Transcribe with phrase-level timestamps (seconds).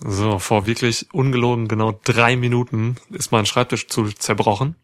[0.00, 4.76] So, vor wirklich ungelogen genau drei Minuten ist mein Schreibtisch zu zerbrochen.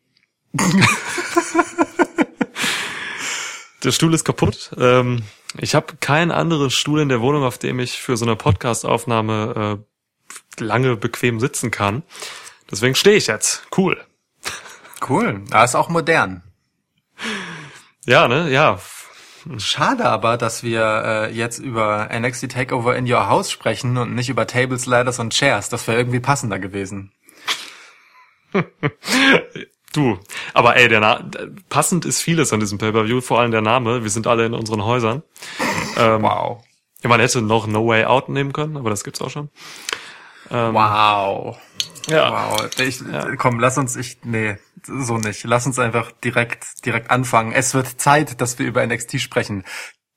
[3.85, 4.71] der Stuhl ist kaputt.
[4.79, 5.23] Ähm,
[5.59, 9.79] ich habe keinen anderen Stuhl in der Wohnung, auf dem ich für so eine Podcast-Aufnahme
[10.59, 12.03] äh, lange bequem sitzen kann.
[12.71, 13.67] Deswegen stehe ich jetzt.
[13.77, 14.03] Cool.
[15.09, 15.43] Cool.
[15.51, 16.43] Da ist auch modern.
[18.07, 18.51] Ja, ne?
[18.51, 18.79] Ja.
[19.59, 24.29] Schade aber, dass wir äh, jetzt über NXT Takeover in Your House sprechen und nicht
[24.29, 25.69] über Tables, Ladders und Chairs.
[25.69, 27.13] Das wäre irgendwie passender gewesen.
[29.93, 30.19] du,
[30.55, 31.25] aber ey, der Na
[31.69, 34.03] passend ist vieles an diesem Pay-Per-View, vor allem der Name.
[34.03, 35.23] Wir sind alle in unseren Häusern.
[35.97, 36.63] Ähm, wow.
[37.03, 39.49] Ja, man hätte noch No Way Out nehmen können, aber das gibt's auch schon.
[40.51, 41.59] Ähm, wow.
[42.09, 42.31] Ja.
[42.31, 42.71] Wow.
[42.79, 43.37] Ich, ja.
[43.37, 44.57] Komm, lass uns, ich, nee,
[44.87, 45.45] so nicht.
[45.45, 47.53] Lass uns einfach direkt, direkt anfangen.
[47.53, 49.65] Es wird Zeit, dass wir über NXT sprechen.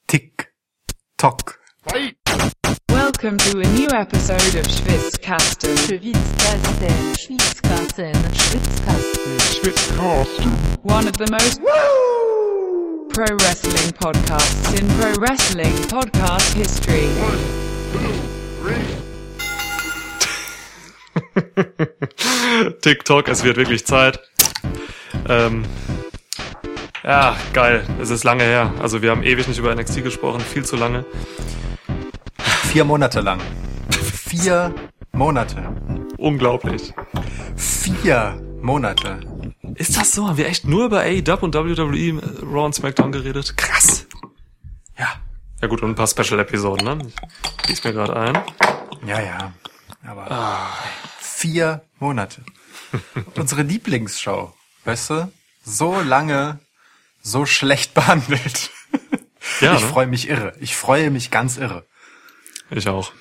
[0.08, 0.54] Tick,
[1.18, 1.60] tock.
[2.88, 5.78] Welcome to a new episode of Schwitzkasten.
[5.78, 7.16] Schwitzkasten.
[7.18, 8.14] Schwitzkasten.
[8.34, 9.40] Schwitzkasten.
[9.40, 10.52] Schwitzkasten.
[10.84, 13.08] One of the most Woo!
[13.16, 17.08] pro wrestling podcasts in pro wrestling podcast history.
[17.22, 17.40] One,
[17.94, 18.12] two,
[18.62, 19.05] three.
[22.82, 24.20] TikTok, es wird wirklich Zeit.
[25.28, 25.66] Ähm,
[27.04, 27.86] ja, geil.
[28.02, 28.74] Es ist lange her.
[28.82, 31.06] Also wir haben ewig nicht über NXT gesprochen, viel zu lange.
[32.72, 33.40] Vier Monate lang.
[33.92, 34.74] Vier
[35.14, 35.64] Monate.
[36.18, 36.94] Unglaublich.
[37.56, 39.20] Vier Monate.
[39.76, 40.28] Ist das so?
[40.28, 43.56] Haben wir echt nur über AEW und WWE äh, Raw und SmackDown geredet?
[43.56, 44.08] Krass.
[44.98, 45.08] Ja.
[45.62, 46.98] Ja gut, und ein paar Special-Episoden, ne?
[47.68, 48.38] Lies mir gerade ein.
[49.06, 49.54] Ja, ja.
[50.08, 50.78] Aber ah.
[51.20, 52.44] vier Monate.
[53.36, 54.54] Unsere Lieblingsshow.
[54.84, 55.32] Weißt du?
[55.64, 56.60] So lange,
[57.22, 58.72] so schlecht behandelt.
[59.62, 59.88] Ja, ich ne?
[59.88, 60.54] freue mich irre.
[60.60, 61.86] Ich freue mich ganz irre.
[62.70, 63.12] Ich auch.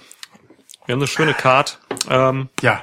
[0.87, 1.79] Wir haben eine schöne Card.
[2.09, 2.83] Ähm, ja.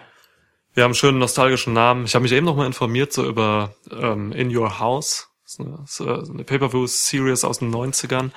[0.73, 2.05] Wir haben einen schönen nostalgischen Namen.
[2.05, 5.27] Ich habe mich eben noch mal informiert so über ähm, In Your House.
[5.43, 8.31] Das ist eine, eine Pay-Per-View-Series aus den 90ern.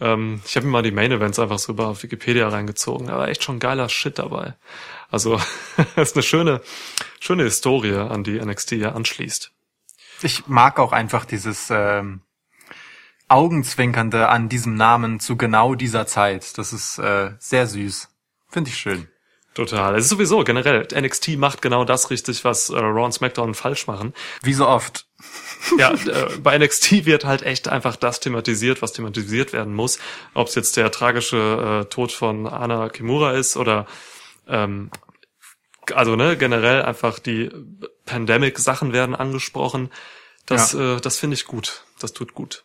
[0.00, 3.08] Ähm, ich habe mir mal die Main-Events einfach so über Wikipedia reingezogen.
[3.08, 4.54] Da war echt schon geiler Shit dabei.
[5.14, 5.40] Also
[5.94, 6.60] es ist eine schöne,
[7.20, 9.52] schöne Historie, an die NXT ja anschließt.
[10.22, 12.22] Ich mag auch einfach dieses ähm,
[13.28, 16.58] Augenzwinkernde an diesem Namen zu genau dieser Zeit.
[16.58, 18.08] Das ist äh, sehr süß.
[18.48, 19.06] Finde ich schön.
[19.54, 19.94] Total.
[19.94, 23.86] Es ist sowieso generell, NXT macht genau das richtig, was äh, Raw und SmackDown falsch
[23.86, 24.14] machen.
[24.42, 25.06] Wie so oft.
[25.78, 29.98] Ja, äh, bei NXT wird halt echt einfach das thematisiert, was thematisiert werden muss.
[30.34, 33.86] Ob es jetzt der tragische äh, Tod von Anna Kimura ist oder
[34.46, 34.90] ähm,
[35.92, 37.50] also ne, generell einfach die
[38.06, 39.90] Pandemic-Sachen werden angesprochen.
[40.46, 40.96] Das, ja.
[40.96, 41.84] äh, das finde ich gut.
[41.98, 42.64] Das tut gut.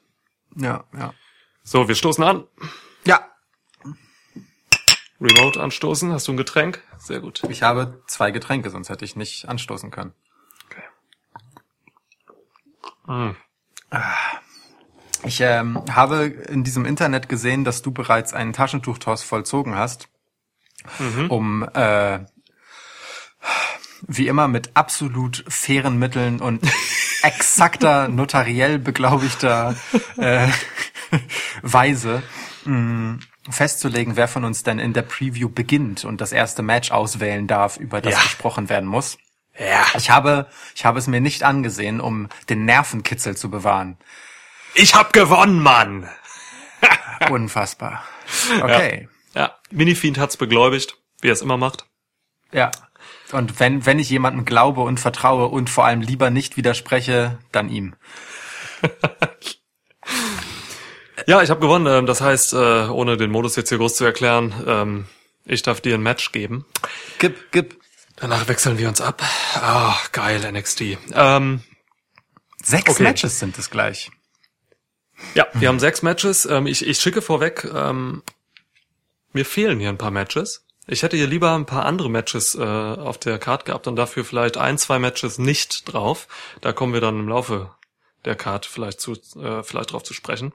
[0.55, 1.13] Ja, ja.
[1.63, 2.45] So, wir stoßen an.
[3.05, 3.29] Ja.
[5.21, 6.11] Remote anstoßen.
[6.11, 6.81] Hast du ein Getränk?
[6.97, 7.43] Sehr gut.
[7.49, 10.13] Ich habe zwei Getränke, sonst hätte ich nicht anstoßen können.
[10.65, 10.83] Okay.
[13.07, 13.35] Mm.
[15.25, 20.07] Ich ähm, habe in diesem Internet gesehen, dass du bereits einen Taschentuchtoss vollzogen hast,
[20.99, 21.31] mhm.
[21.31, 22.19] um äh,
[24.07, 26.61] wie immer mit absolut fairen Mitteln und
[27.23, 29.75] exakter notariell beglaubigter
[30.17, 30.47] äh,
[31.61, 32.23] Weise
[32.65, 33.19] mh, mm,
[33.49, 37.77] festzulegen, wer von uns denn in der Preview beginnt und das erste Match auswählen darf,
[37.77, 38.21] über das ja.
[38.21, 39.17] gesprochen werden muss.
[39.57, 39.85] Ja.
[39.95, 43.97] Ich habe, ich habe es mir nicht angesehen, um den Nervenkitzel zu bewahren.
[44.75, 46.07] Ich hab gewonnen, Mann!
[47.29, 48.03] Unfassbar.
[48.61, 49.01] Okay.
[49.01, 49.55] Ja, ja.
[49.71, 51.85] Minifiend hat's begläubigt, wie er es immer macht.
[52.51, 52.71] Ja.
[53.31, 57.69] Und wenn, wenn ich jemandem glaube und vertraue und vor allem lieber nicht widerspreche, dann
[57.69, 57.95] ihm.
[61.25, 61.87] ja, ich habe gewonnen.
[61.87, 65.05] Ähm, das heißt, äh, ohne den Modus jetzt hier groß zu erklären, ähm,
[65.45, 66.65] ich darf dir ein Match geben.
[67.19, 67.79] Gib, gib.
[68.17, 69.23] Danach wechseln wir uns ab.
[69.55, 70.97] Ah, oh, geil, NXT.
[71.13, 71.61] Ähm,
[72.61, 73.03] sechs okay.
[73.03, 74.11] Matches sind es gleich.
[75.33, 76.45] Ja, wir haben sechs Matches.
[76.45, 77.65] Ähm, ich, ich schicke vorweg,
[79.33, 80.65] mir fehlen hier ein paar Matches.
[80.87, 84.25] Ich hätte hier lieber ein paar andere Matches äh, auf der Card gehabt und dafür
[84.25, 86.27] vielleicht ein, zwei Matches nicht drauf.
[86.61, 87.69] Da kommen wir dann im Laufe
[88.25, 90.51] der Card vielleicht zu äh, vielleicht drauf zu sprechen.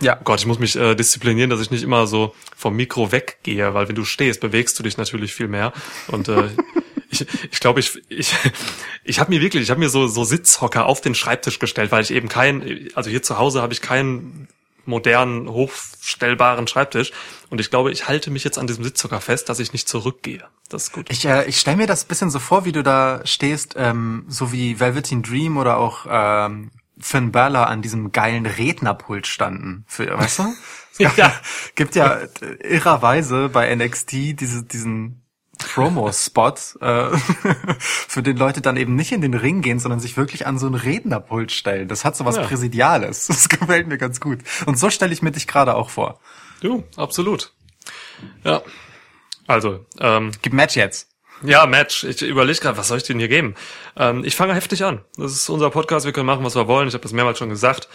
[0.00, 0.18] Ja.
[0.20, 3.74] Oh Gott, ich muss mich äh, disziplinieren, dass ich nicht immer so vom Mikro weggehe,
[3.74, 5.72] weil wenn du stehst, bewegst du dich natürlich viel mehr
[6.08, 6.50] und äh,
[7.10, 8.34] ich ich glaube ich ich
[9.04, 12.02] ich habe mir wirklich ich habe mir so so Sitzhocker auf den Schreibtisch gestellt, weil
[12.02, 14.48] ich eben kein also hier zu Hause habe ich keinen
[14.86, 17.12] modernen, hochstellbaren Schreibtisch.
[17.50, 20.44] Und ich glaube, ich halte mich jetzt an diesem Sitzhocker fest, dass ich nicht zurückgehe.
[20.68, 21.10] Das ist gut.
[21.10, 24.52] Ich, äh, ich stelle mir das bisschen so vor, wie du da stehst, ähm, so
[24.52, 29.84] wie Velveteen Dream oder auch ähm, Finn Balor an diesem geilen Rednerpult standen.
[29.86, 30.44] Für, weißt du?
[30.98, 31.32] Es gab, ja.
[31.74, 32.20] gibt ja
[32.60, 35.25] irrerweise bei NXT diese, diesen
[35.58, 37.16] Promo-Spot, äh,
[37.78, 40.66] für den Leute dann eben nicht in den Ring gehen, sondern sich wirklich an so
[40.66, 41.88] ein Rednerpult stellen.
[41.88, 42.42] Das hat so was Ja.
[42.42, 43.26] Präsidiales.
[43.36, 44.40] Das gefällt mir ganz gut.
[44.66, 46.20] Und so stelle ich mir dich gerade auch vor.
[46.60, 47.52] Du, absolut.
[48.44, 48.62] Ja.
[49.46, 51.08] Also, ähm, Gib Match jetzt.
[51.42, 52.04] ja, Match.
[52.04, 53.54] Ich überlege gerade, was soll ich denn hier geben?
[53.96, 55.02] Ähm, ich fange heftig an.
[55.16, 56.88] Das ist unser Podcast, wir können machen, was wir wollen.
[56.88, 57.88] Ich habe das mehrmals schon gesagt.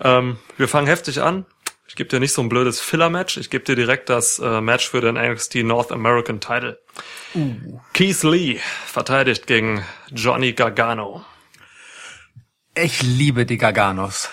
[0.00, 1.46] Ähm, wir fangen heftig an.
[1.92, 3.36] Ich gebe dir nicht so ein blödes Filler-Match.
[3.36, 6.80] Ich gebe dir direkt das äh, Match für den NXT North American Title.
[7.92, 11.22] Keith Lee verteidigt gegen Johnny Gargano.
[12.74, 14.30] Ich liebe die Garganos.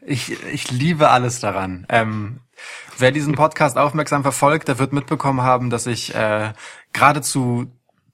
[0.00, 1.84] Ich, ich liebe alles daran.
[1.90, 2.40] Ähm,
[2.96, 6.54] wer diesen Podcast aufmerksam verfolgt, der wird mitbekommen haben, dass ich äh,
[6.94, 7.70] geradezu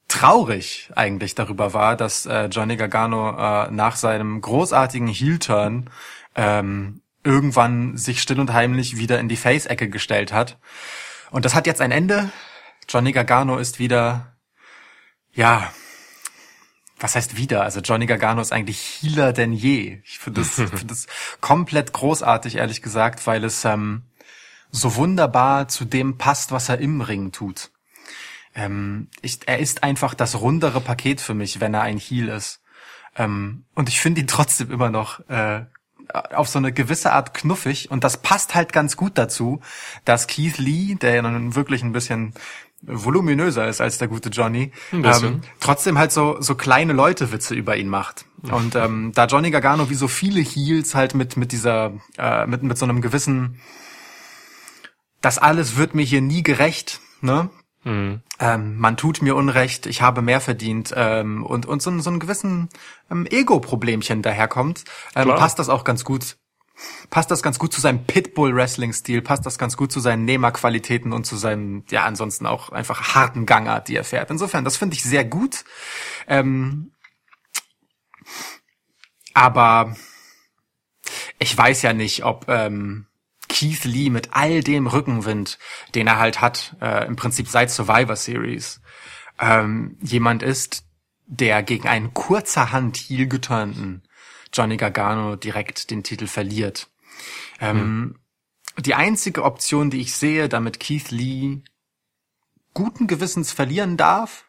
[0.09, 5.91] traurig eigentlich darüber war, dass äh, Johnny Gargano äh, nach seinem großartigen Heel-Turn
[6.35, 10.59] ähm, irgendwann sich still und heimlich wieder in die Face-Ecke gestellt hat.
[11.31, 12.31] Und das hat jetzt ein Ende.
[12.89, 14.37] Johnny Gargano ist wieder,
[15.33, 15.73] ja,
[16.99, 17.63] was heißt wieder?
[17.63, 20.01] Also Johnny Gargano ist eigentlich healer denn je.
[20.05, 21.07] Ich finde das, find das
[21.41, 24.03] komplett großartig, ehrlich gesagt, weil es ähm,
[24.71, 27.71] so wunderbar zu dem passt, was er im Ring tut.
[28.55, 32.61] Ähm, ich, er ist einfach das rundere Paket für mich, wenn er ein Heel ist.
[33.17, 35.65] Ähm, und ich finde ihn trotzdem immer noch äh,
[36.15, 37.91] auf so eine gewisse Art knuffig.
[37.91, 39.61] Und das passt halt ganz gut dazu,
[40.05, 42.35] dass Keith Lee, der ja nun wirklich ein bisschen
[42.83, 47.77] voluminöser ist als der gute Johnny, ähm, trotzdem halt so, so kleine Leute Witze über
[47.77, 48.25] ihn macht.
[48.51, 52.63] Und ähm, da Johnny Gargano wie so viele Heels halt mit, mit dieser, äh, mit,
[52.63, 53.61] mit so einem gewissen,
[55.21, 57.51] das alles wird mir hier nie gerecht, ne?
[57.83, 58.21] Mhm.
[58.39, 62.21] ähm, man tut mir Unrecht, ich habe mehr verdient ähm, und, und so, so einen
[62.21, 62.69] gewissen
[63.11, 64.85] ähm, Ego-Problemchen daherkommt,
[65.17, 65.39] ähm, Klar.
[65.39, 66.37] passt das auch ganz gut.
[67.11, 71.25] Passt das ganz gut zu seinem Pitbull-Wrestling-Stil, passt das ganz gut zu seinen Nehmerqualitäten und
[71.27, 74.31] zu seinem, ja, ansonsten auch einfach harten Gangart, die er fährt.
[74.31, 75.65] Insofern, das finde ich sehr gut.
[76.27, 76.93] Ähm,
[79.35, 79.95] aber
[81.39, 83.07] ich weiß ja nicht, ob ähm,
[83.51, 85.59] Keith Lee mit all dem Rückenwind,
[85.95, 88.81] den er halt hat, äh, im Prinzip seit Survivor Series,
[89.39, 90.85] ähm, jemand ist,
[91.27, 94.03] der gegen einen kurzerhand heel geturnten
[94.53, 96.89] Johnny Gargano direkt den Titel verliert.
[97.61, 98.17] Ähm,
[98.79, 101.59] Die einzige Option, die ich sehe, damit Keith Lee
[102.73, 104.45] guten Gewissens verlieren darf,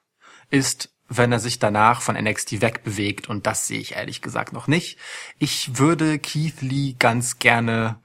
[0.50, 4.68] ist, wenn er sich danach von NXT wegbewegt und das sehe ich ehrlich gesagt noch
[4.68, 4.98] nicht.
[5.40, 8.00] Ich würde Keith Lee ganz gerne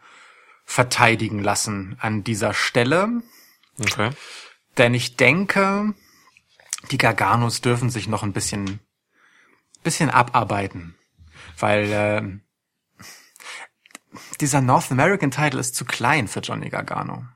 [0.66, 3.22] verteidigen lassen an dieser Stelle,
[3.80, 4.10] Okay.
[4.76, 5.94] denn ich denke,
[6.90, 8.80] die Garganos dürfen sich noch ein bisschen,
[9.82, 10.94] bisschen abarbeiten,
[11.58, 12.22] weil äh,
[14.40, 17.26] dieser North American Title ist zu klein für Johnny Gargano.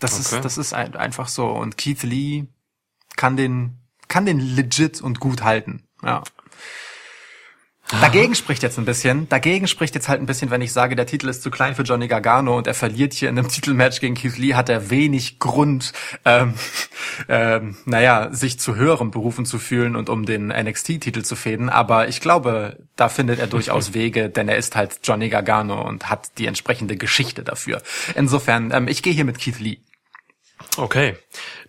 [0.00, 0.36] Das Okay.
[0.36, 2.46] ist, das ist ein, einfach so und Keith Lee
[3.16, 5.86] kann den, kann den legit und gut halten.
[6.02, 6.22] Ja.
[7.90, 11.06] Dagegen spricht jetzt ein bisschen, dagegen spricht jetzt halt ein bisschen, wenn ich sage, der
[11.06, 14.14] Titel ist zu klein für Johnny Gargano und er verliert hier in einem Titelmatch gegen
[14.14, 15.94] Keith Lee, hat er wenig Grund,
[16.26, 16.54] ähm,
[17.28, 21.70] ähm, naja, sich zu höherem berufen zu fühlen und um den NXT-Titel zu fäden.
[21.70, 26.10] Aber ich glaube, da findet er durchaus Wege, denn er ist halt Johnny Gargano und
[26.10, 27.80] hat die entsprechende Geschichte dafür.
[28.14, 29.78] Insofern, ähm, ich gehe hier mit Keith Lee.
[30.78, 31.16] Okay.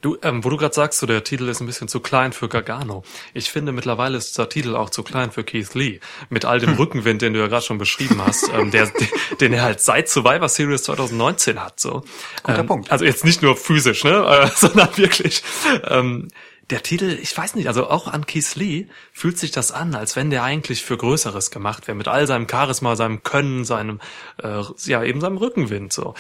[0.01, 2.47] Du, ähm, wo du gerade sagst, so der Titel ist ein bisschen zu klein für
[2.47, 3.03] Gargano.
[3.33, 5.99] Ich finde mittlerweile ist der Titel auch zu klein für Keith Lee.
[6.29, 8.91] Mit all dem Rückenwind, den du ja gerade schon beschrieben hast, ähm, der,
[9.41, 11.79] den er halt seit Survivor Series 2019 hat.
[11.79, 12.03] So.
[12.43, 12.91] Guter ähm, Punkt.
[12.91, 15.43] Also jetzt nicht nur physisch, ne, äh, sondern wirklich.
[15.85, 16.29] Ähm,
[16.69, 20.15] der Titel, ich weiß nicht, also auch an Keith Lee fühlt sich das an, als
[20.15, 23.99] wenn der eigentlich für Größeres gemacht wäre, mit all seinem Charisma, seinem Können, seinem,
[24.41, 26.13] äh, ja, eben seinem Rückenwind, so.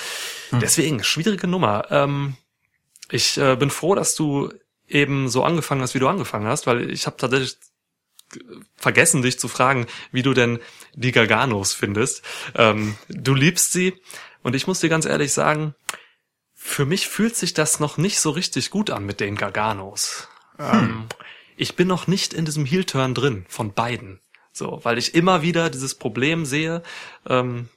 [0.51, 1.85] Deswegen, schwierige Nummer.
[1.91, 2.35] Ähm,
[3.11, 4.51] ich äh, bin froh, dass du
[4.87, 7.57] eben so angefangen hast, wie du angefangen hast, weil ich habe tatsächlich
[8.75, 10.59] vergessen, dich zu fragen, wie du denn
[10.93, 12.23] die Garganos findest.
[12.55, 13.93] Ähm, du liebst sie
[14.43, 15.75] und ich muss dir ganz ehrlich sagen,
[16.53, 20.27] für mich fühlt sich das noch nicht so richtig gut an mit den Garganos.
[20.59, 21.05] Ähm,
[21.57, 24.19] ich bin noch nicht in diesem Heel-Turn drin von beiden.
[24.51, 26.83] So, weil ich immer wieder dieses Problem sehe,
[27.27, 27.69] ähm,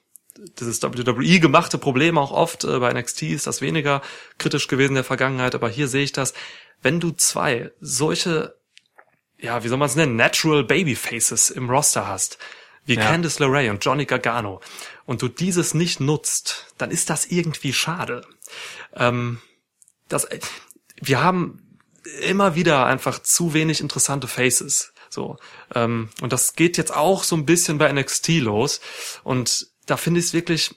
[0.58, 4.02] dieses WWE gemachte Problem auch oft, äh, bei NXT ist das weniger
[4.38, 6.34] kritisch gewesen in der Vergangenheit, aber hier sehe ich das,
[6.82, 8.56] wenn du zwei solche,
[9.38, 12.38] ja, wie soll man es nennen, Natural Babyfaces im Roster hast,
[12.84, 13.02] wie Ja.
[13.02, 14.60] Candice LeRae und Johnny Gargano,
[15.04, 18.26] und du dieses nicht nutzt, dann ist das irgendwie schade.
[18.94, 19.40] Ähm,
[20.08, 20.26] das,
[21.00, 21.78] wir haben
[22.20, 24.92] immer wieder einfach zu wenig interessante Faces.
[25.08, 25.36] So.
[25.74, 28.80] Ähm, und das geht jetzt auch so ein bisschen bei NXT los.
[29.22, 30.74] Und da finde ich es wirklich.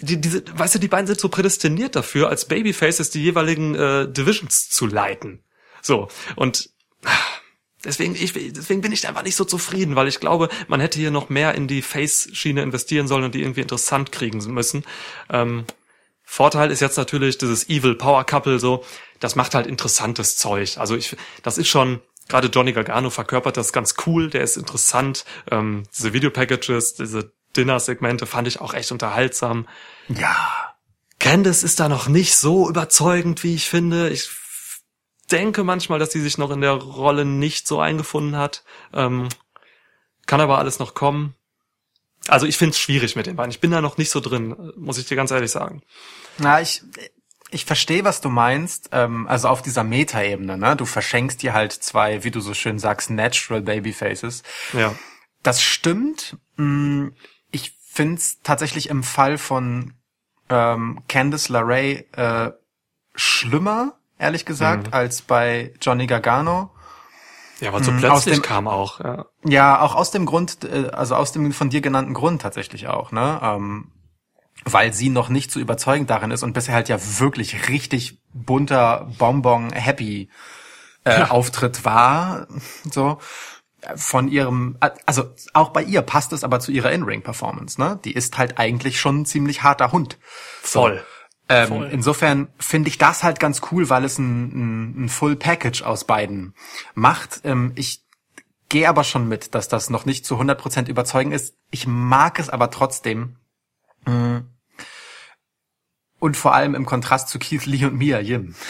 [0.00, 4.10] die, diese, weißt du, die beiden sind so prädestiniert dafür, als Babyfaces die jeweiligen äh,
[4.10, 5.44] Divisions zu leiten.
[5.82, 6.70] So und
[7.84, 11.10] deswegen ich deswegen bin ich einfach nicht so zufrieden, weil ich glaube, man hätte hier
[11.10, 14.84] noch mehr in die Face-Schiene investieren sollen und die irgendwie interessant kriegen müssen.
[15.28, 15.66] Ähm,
[16.22, 18.86] Vorteil ist jetzt natürlich dieses Evil Power Couple so,
[19.20, 20.78] das macht halt interessantes Zeug.
[20.78, 25.24] Also ich, das ist schon gerade Johnny Gargano verkörpert das ganz cool, der ist interessant.
[25.50, 29.68] Ähm, diese Videopackages, diese Dinner-Segmente fand ich auch echt unterhaltsam.
[30.08, 30.74] Ja.
[31.18, 34.10] Candice ist da noch nicht so überzeugend, wie ich finde.
[34.10, 34.30] Ich
[35.30, 38.64] denke manchmal, dass sie sich noch in der Rolle nicht so eingefunden hat.
[38.92, 39.28] Ähm,
[40.26, 41.34] kann aber alles noch kommen.
[42.28, 43.50] Also ich finde es schwierig mit den beiden.
[43.50, 45.82] Ich bin da noch nicht so drin, muss ich dir ganz ehrlich sagen.
[46.38, 46.82] Na, ich,
[47.54, 48.90] ich verstehe, was du meinst.
[48.92, 50.76] Ähm, also auf dieser Metaebene, ne?
[50.76, 54.42] Du verschenkst dir halt zwei, wie du so schön sagst, natural Babyfaces.
[54.72, 54.94] Ja.
[55.42, 56.36] Das stimmt.
[56.56, 57.08] Mm,
[57.50, 59.94] ich find's tatsächlich im Fall von
[60.50, 62.52] ähm, Candice LeRae äh,
[63.14, 64.92] schlimmer, ehrlich gesagt, Mhm.
[64.94, 66.70] als bei Johnny Gargano.
[67.60, 69.00] Ja, weil so Mhm, plötzlich aus dem- kam auch.
[69.00, 69.26] Ja.
[69.44, 73.12] Ja, auch aus dem Grund, äh, also aus dem von dir genannten Grund tatsächlich auch,
[73.12, 73.38] ne?
[73.42, 73.92] Ähm,
[74.64, 79.10] weil sie noch nicht so überzeugend darin ist und bisher halt ja wirklich richtig bunter
[79.18, 80.30] Bonbon Happy
[81.04, 82.46] äh, Auftritt war,
[82.90, 83.18] so
[83.96, 88.00] von ihrem, also auch bei ihr passt es aber zu ihrer In-Ring-Performance, ne?
[88.04, 90.18] Die ist halt eigentlich schon ein ziemlich harter Hund.
[90.62, 90.80] So.
[90.80, 91.04] Voll.
[91.48, 91.88] Ähm, Voll.
[91.92, 96.04] insofern finde ich das halt ganz cool, weil es ein, ein, ein Full Package aus
[96.04, 96.54] beiden
[96.94, 97.42] macht.
[97.44, 98.02] Ähm, ich
[98.70, 101.54] gehe aber schon mit, dass das noch nicht zu 100% überzeugend ist.
[101.70, 103.36] Ich mag es aber trotzdem.
[104.06, 104.38] Mm.
[106.18, 108.54] Und vor allem im Kontrast zu Keith Lee und Mia Yim.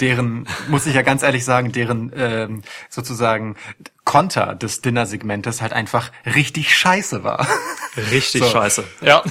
[0.00, 3.56] deren, muss ich ja ganz ehrlich sagen, deren ähm, sozusagen
[4.04, 7.46] Konter des Dinner-Segmentes halt einfach richtig scheiße war.
[8.10, 8.50] Richtig So.
[8.50, 8.84] scheiße.
[9.00, 9.24] Ja.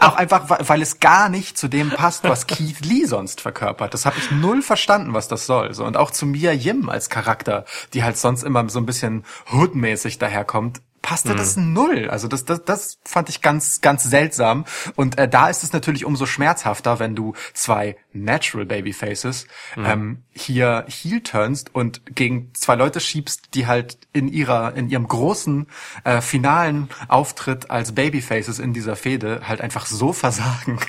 [0.00, 3.92] Auch einfach, weil weil es gar nicht zu dem passt, was Keith Lee sonst verkörpert.
[3.92, 5.74] Das habe ich null verstanden, was das soll.
[5.74, 9.26] So und auch zu Mia Yim als Charakter, die halt sonst immer so ein bisschen
[9.52, 12.10] hoodmäßig daherkommt, passte das null.
[12.10, 14.64] Also das, das, das fand ich ganz, ganz seltsam.
[14.96, 19.46] Und äh, da ist es natürlich umso schmerzhafter, wenn du zwei Natural Babyfaces
[19.76, 25.06] ähm, hier heel turnst und gegen zwei Leute schiebst, die halt in ihrer, in ihrem
[25.06, 25.68] großen
[26.02, 30.80] äh, finalen Auftritt als Babyfaces in dieser Fehde halt einfach so versagen.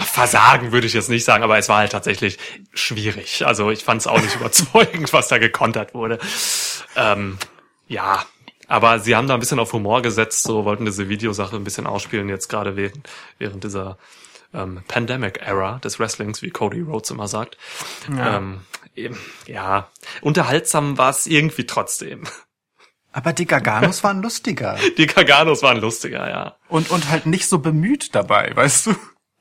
[0.00, 2.38] Versagen würde ich jetzt nicht sagen, aber es war halt tatsächlich
[2.74, 3.46] schwierig.
[3.46, 6.18] Also ich fand es auch nicht überzeugend, was da gekontert wurde.
[6.94, 7.38] Ähm,
[7.88, 8.26] ja,
[8.68, 11.86] aber sie haben da ein bisschen auf Humor gesetzt, so wollten diese Videosache ein bisschen
[11.86, 13.08] ausspielen, jetzt gerade während,
[13.38, 13.98] während dieser
[14.54, 17.56] ähm, Pandemic-Era des Wrestlings, wie Cody Rhodes immer sagt.
[18.14, 18.38] Ja.
[18.38, 18.60] Ähm,
[18.94, 19.88] eben, ja,
[20.20, 22.24] unterhaltsam war es irgendwie trotzdem.
[23.12, 26.56] Aber die Garganos waren lustiger Die Garganos waren lustiger, ja.
[26.68, 28.96] und, und halt nicht so bemüht dabei, weißt du?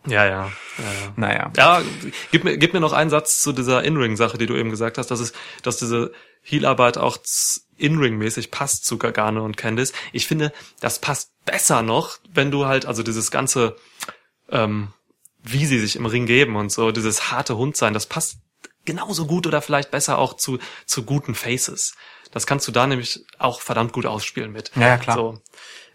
[0.07, 1.13] Ja, ja, ja, ja.
[1.15, 1.51] Naja.
[1.57, 1.81] Ja,
[2.31, 5.09] gib mir, gib mir noch einen Satz zu dieser In-Ring-Sache, die du eben gesagt hast,
[5.09, 6.11] dass es, dass diese
[6.43, 7.17] Heel-Arbeit auch
[7.77, 9.93] In-Ring-mäßig passt zu Gargano und Candice.
[10.13, 13.75] Ich finde, das passt besser noch, wenn du halt, also dieses ganze,
[14.49, 14.93] ähm,
[15.43, 18.37] wie sie sich im Ring geben und so, dieses harte Hund sein, das passt
[18.85, 21.95] genauso gut oder vielleicht besser auch zu, zu guten Faces.
[22.31, 24.71] Das kannst du da nämlich auch verdammt gut ausspielen mit.
[24.75, 25.15] Ja, ja, klar.
[25.15, 25.41] So.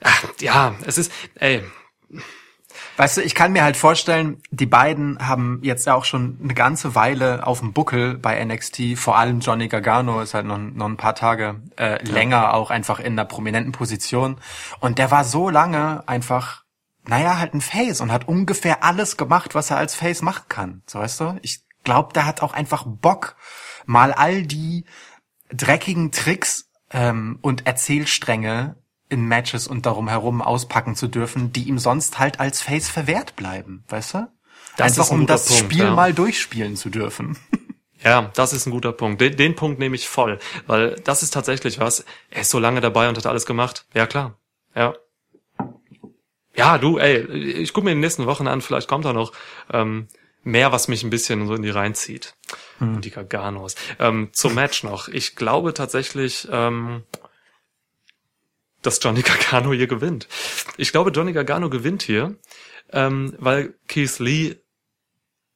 [0.02, 1.62] Ach, ja, es ist, ey,
[3.00, 6.52] Weißt du, ich kann mir halt vorstellen, die beiden haben jetzt ja auch schon eine
[6.52, 8.98] ganze Weile auf dem Buckel bei NXT.
[8.98, 13.00] Vor allem Johnny Gargano ist halt noch, noch ein paar Tage äh, länger auch einfach
[13.00, 14.36] in einer prominenten Position.
[14.80, 16.64] Und der war so lange einfach,
[17.06, 20.82] naja, halt ein Face und hat ungefähr alles gemacht, was er als Face machen kann.
[20.86, 21.38] So weißt du?
[21.40, 23.36] Ich glaube, der hat auch einfach Bock,
[23.86, 24.84] mal all die
[25.50, 28.76] dreckigen Tricks ähm, und Erzählstränge
[29.10, 33.36] in Matches und darum herum auspacken zu dürfen, die ihm sonst halt als Face verwehrt
[33.36, 34.28] bleiben, weißt du?
[34.76, 35.90] Das Einfach ist ein um das Punkt, Spiel ja.
[35.90, 37.36] mal durchspielen zu dürfen.
[38.02, 39.20] Ja, das ist ein guter Punkt.
[39.20, 42.06] Den, den Punkt nehme ich voll, weil das ist tatsächlich was.
[42.30, 43.84] Er ist so lange dabei und hat alles gemacht.
[43.92, 44.38] Ja, klar.
[44.74, 44.94] Ja.
[46.56, 49.32] Ja, du, ey, ich gucke mir in den nächsten Wochen an, vielleicht kommt da noch
[49.70, 50.08] ähm,
[50.42, 52.34] mehr, was mich ein bisschen so in die reinzieht.
[52.80, 53.74] Und die Garganos.
[53.98, 55.08] Ähm, zum Match noch.
[55.08, 57.02] Ich glaube tatsächlich, ähm,
[58.82, 60.28] dass Johnny Gargano hier gewinnt.
[60.76, 62.36] Ich glaube, Johnny Gargano gewinnt hier,
[62.92, 64.56] ähm, weil Keith Lee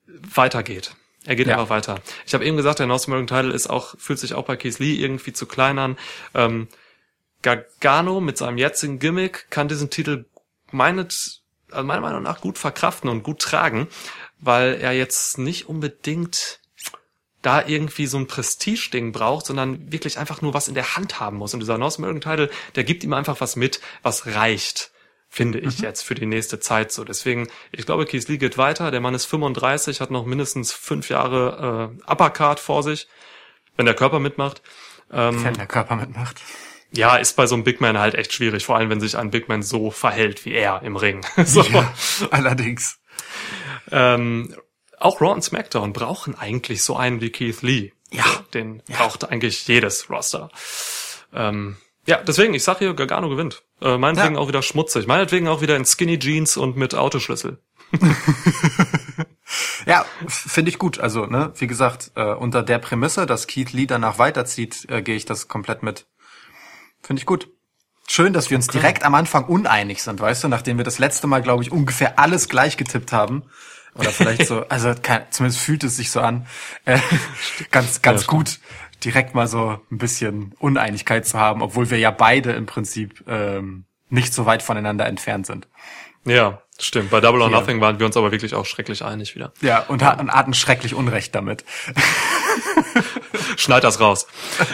[0.07, 0.95] weitergeht.
[1.25, 1.55] Er geht Ja.
[1.55, 2.01] einfach weiter.
[2.27, 4.79] Ich habe eben gesagt, der North American Title ist auch, fühlt sich auch bei Keith
[4.79, 5.97] Lee irgendwie zu klein an.
[6.35, 6.69] Ähm,
[7.43, 10.27] Gargano mit seinem jetzigen Gimmick kann diesen Titel
[10.71, 11.41] meinet,
[11.71, 13.89] also meiner Meinung nach gut verkraften und gut tragen,
[14.39, 16.61] weil er jetzt nicht unbedingt
[17.45, 21.37] da irgendwie so ein Prestige-Ding braucht, sondern wirklich einfach nur was in der Hand haben
[21.37, 21.55] muss.
[21.55, 24.91] Und dieser North American Title, der gibt ihm einfach was mit, was reicht
[25.35, 25.85] finde ich mhm.
[25.85, 27.03] jetzt für die nächste Zeit so.
[27.03, 28.93] Deswegen, ich glaube, Keith Lee geht weiter.
[28.93, 33.09] Der Mann ist 35, hat noch mindestens fünf Jahre äh, Uppercard vor sich,
[33.77, 34.63] wenn der Körper mitmacht.
[35.13, 36.41] Ähm, wenn der Körper mitmacht.
[36.93, 39.33] Ja, ist bei so einem Big Man halt echt schwierig, vor allem wenn sich ein
[39.33, 41.27] Big Man so verhält wie er im Ring.
[41.45, 41.63] so.
[41.63, 41.93] Ja,
[42.31, 43.01] allerdings.
[43.91, 44.55] Ähm,
[44.99, 47.93] auch Raw und SmackDown brauchen eigentlich so einen wie Keith Lee.
[48.11, 48.25] Ja.
[48.53, 48.97] Den ja.
[48.97, 50.51] braucht eigentlich jedes Roster.
[51.33, 53.63] Ähm, ja, deswegen, ich sag hier, Gargano gewinnt.
[53.81, 54.41] Äh, meinetwegen ja.
[54.41, 55.07] auch wieder schmutzig.
[55.07, 57.59] Meinetwegen auch wieder in Skinny Jeans und mit Autoschlüssel.
[59.87, 61.01] ja, finde ich gut.
[61.01, 65.17] Also, ne, wie gesagt, äh, unter der Prämisse, dass Keith Lee danach weiterzieht, äh, gehe
[65.17, 66.07] ich das komplett mit.
[67.03, 67.49] Finde ich gut.
[68.07, 71.27] Schön, dass wir uns direkt am Anfang uneinig sind, weißt du, nachdem wir das letzte
[71.27, 73.45] Mal, glaube ich, ungefähr alles gleich getippt haben.
[73.95, 76.47] Oder vielleicht so, also kein, zumindest fühlt es sich so an,
[76.85, 76.99] äh,
[77.71, 78.59] ganz, ganz ja, gut,
[79.05, 83.85] direkt mal so ein bisschen Uneinigkeit zu haben, obwohl wir ja beide im Prinzip ähm,
[84.09, 85.69] nicht so weit voneinander entfernt sind.
[86.25, 87.11] Ja, stimmt.
[87.11, 87.61] Bei Double or ja.
[87.61, 89.53] Nothing waren wir uns aber wirklich auch schrecklich einig wieder.
[89.61, 91.65] Ja, und, und hatten schrecklich Unrecht damit.
[93.57, 94.27] Schneid das raus.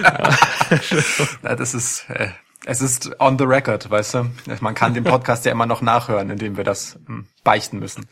[1.43, 2.29] das ist, äh,
[2.67, 4.31] es ist on the record, weißt du?
[4.61, 8.07] Man kann den Podcast ja immer noch nachhören, indem wir das hm, beichten müssen.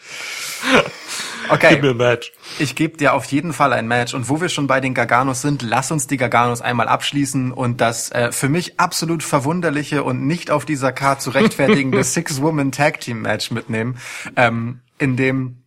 [1.50, 1.68] Okay.
[1.74, 2.32] Gib mir ein Match.
[2.58, 4.14] Ich gebe dir auf jeden Fall ein Match.
[4.14, 7.80] Und wo wir schon bei den Garganos sind, lass uns die Garganos einmal abschließen und
[7.80, 13.00] das äh, für mich absolut verwunderliche und nicht auf dieser Karte zu rechtfertigende Six-Woman Tag
[13.00, 13.98] Team Match mitnehmen,
[14.36, 15.62] ähm, in dem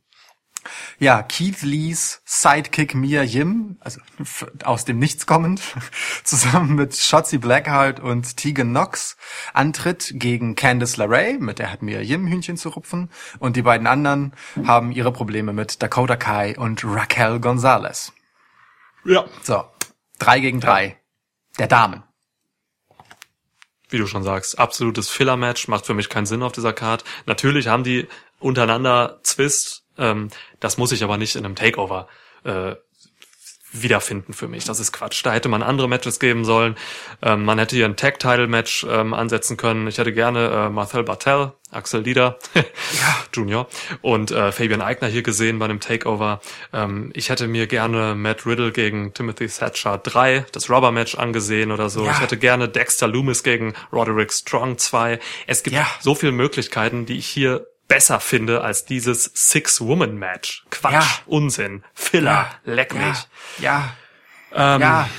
[1.00, 4.02] ja, Keith Lees Sidekick Mia Yim, also
[4.64, 5.62] aus dem Nichts kommend,
[6.24, 9.18] zusammen mit Shotzi Blackheart und Tegan Knox
[9.54, 13.10] antritt gegen Candice LeRae, mit der hat Mia Yim Hühnchen zu rupfen,
[13.40, 14.34] und die beiden anderen
[14.66, 18.14] haben ihre Probleme mit Dakota Kai und Raquel Gonzalez.
[19.06, 19.26] Ja.
[19.42, 19.64] So,
[20.20, 20.98] drei gegen drei.
[21.60, 22.04] Der Damen
[23.92, 27.04] wie du schon sagst, absolutes Filler-Match, macht für mich keinen Sinn auf dieser Card.
[27.26, 28.08] Natürlich haben die
[28.40, 30.30] untereinander Zwist, ähm,
[30.60, 32.08] das muss ich aber nicht in einem Takeover
[32.44, 32.76] äh,
[33.74, 34.66] wiederfinden für mich.
[34.66, 35.26] Das ist Quatsch.
[35.26, 36.76] Da hätte man andere Matches geben sollen.
[37.22, 39.88] Ähm, man hätte hier ein Tag-Title-Match ähm, ansetzen können.
[39.88, 42.64] Ich hätte gerne äh, Marcel Bartel, Axel Lieder, ja.
[43.34, 43.68] Junior
[44.02, 46.42] und äh, Fabian Eigner hier gesehen bei einem Takeover.
[46.74, 51.90] Ähm, ich hätte mir gerne Matt Riddle gegen Timothy Thatcher 3, das Rubber-Match angesehen oder
[51.90, 52.06] so.
[52.06, 52.12] Ja.
[52.12, 55.20] Ich hätte gerne Dexter Loomis gegen Roderick Strong 2.
[55.48, 55.88] Es gibt ja.
[56.02, 60.64] so viele Möglichkeiten, die ich hier besser finde als dieses Six-Woman-Match.
[60.70, 61.06] Quatsch, ja.
[61.26, 62.74] Unsinn, Filler, ja.
[62.74, 63.28] leck mich.
[63.60, 63.94] Ja,
[64.54, 65.10] ja, ähm, ja.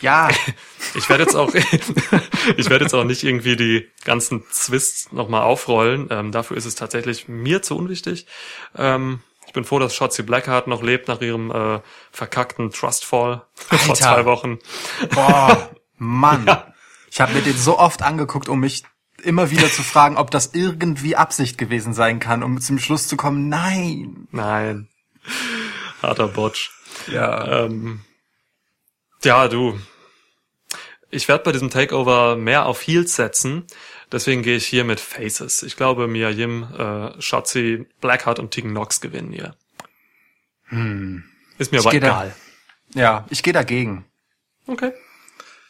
[0.00, 0.28] ja.
[0.94, 1.52] ich werde jetzt auch,
[2.56, 6.06] ich werde jetzt auch nicht irgendwie die ganzen Twists nochmal aufrollen.
[6.10, 8.26] Ähm, dafür ist es tatsächlich mir zu unwichtig.
[8.76, 11.80] Ähm, ich bin froh, dass Shotzi Blackheart noch lebt nach ihrem äh,
[12.12, 14.60] verkackten Trustfall vor zwei Wochen.
[15.12, 16.46] Boah, Mann.
[16.46, 16.72] Ja.
[17.10, 18.84] Ich habe mir den so oft angeguckt, um mich
[19.22, 23.16] immer wieder zu fragen, ob das irgendwie Absicht gewesen sein kann, um zum Schluss zu
[23.16, 24.28] kommen, nein.
[24.30, 24.88] Nein.
[26.02, 26.70] Harter Botsch.
[27.06, 27.64] Ja.
[27.64, 28.00] Ähm,
[29.22, 29.78] ja, du.
[31.10, 33.66] Ich werde bei diesem Takeover mehr auf Heels setzen.
[34.12, 35.62] Deswegen gehe ich hier mit Faces.
[35.62, 39.54] Ich glaube, Mia Yim, äh, Shotzi, Blackheart und Tegan Knox gewinnen hier.
[40.66, 41.24] Hm.
[41.58, 42.34] Ist mir ich aber egal.
[42.92, 44.04] Da, ja, ich gehe dagegen.
[44.66, 44.92] Okay.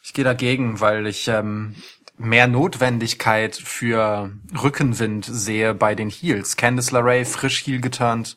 [0.02, 1.74] Ich gehe dagegen, weil ich ähm,
[2.20, 4.30] mehr Notwendigkeit für
[4.62, 6.56] Rückenwind sehe bei den Heels.
[6.56, 8.36] Candice LeRae frisch Heel geturnt,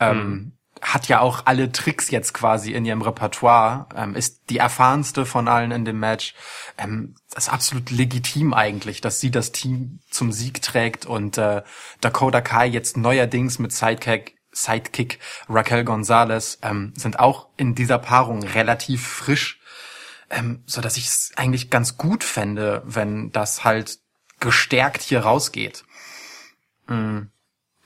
[0.00, 0.52] ähm, mhm.
[0.80, 5.46] hat ja auch alle Tricks jetzt quasi in ihrem Repertoire, ähm, ist die erfahrenste von
[5.46, 6.34] allen in dem Match.
[6.76, 11.62] Ähm, das ist absolut legitim eigentlich, dass sie das Team zum Sieg trägt und äh,
[12.00, 18.42] Dakota Kai jetzt neuerdings mit Sidekick Sidekick Raquel Gonzalez ähm, sind auch in dieser Paarung
[18.42, 19.61] relativ frisch
[20.32, 23.98] ähm, so dass ich es eigentlich ganz gut fände, wenn das halt
[24.40, 25.84] gestärkt hier rausgeht.
[26.88, 27.30] Mhm.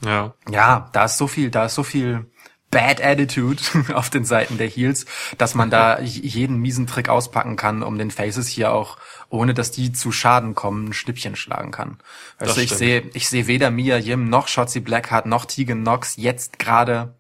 [0.01, 0.35] Ja.
[0.49, 2.31] Ja, da ist so viel, da ist so viel
[2.71, 3.63] Bad Attitude
[3.95, 5.07] auf den Seiten der Heels,
[5.39, 9.71] dass man da jeden miesen Trick auspacken kann, um den Faces hier auch, ohne dass
[9.71, 11.99] die zu Schaden kommen, ein Schnippchen schlagen kann.
[12.39, 16.17] Weißt du, ich sehe, ich sehe weder Mia Yim noch Shotzi Blackheart noch Tegan Knox
[16.17, 17.17] jetzt gerade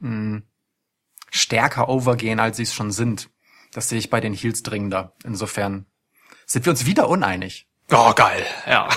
[0.00, 0.42] hm,
[1.30, 3.30] stärker overgehen, als sie es schon sind.
[3.76, 5.12] Das sehe ich bei den Heels dringender.
[5.22, 5.84] Insofern
[6.46, 7.68] sind wir uns wieder uneinig.
[7.92, 8.42] Oh, geil.
[8.66, 8.88] Ja.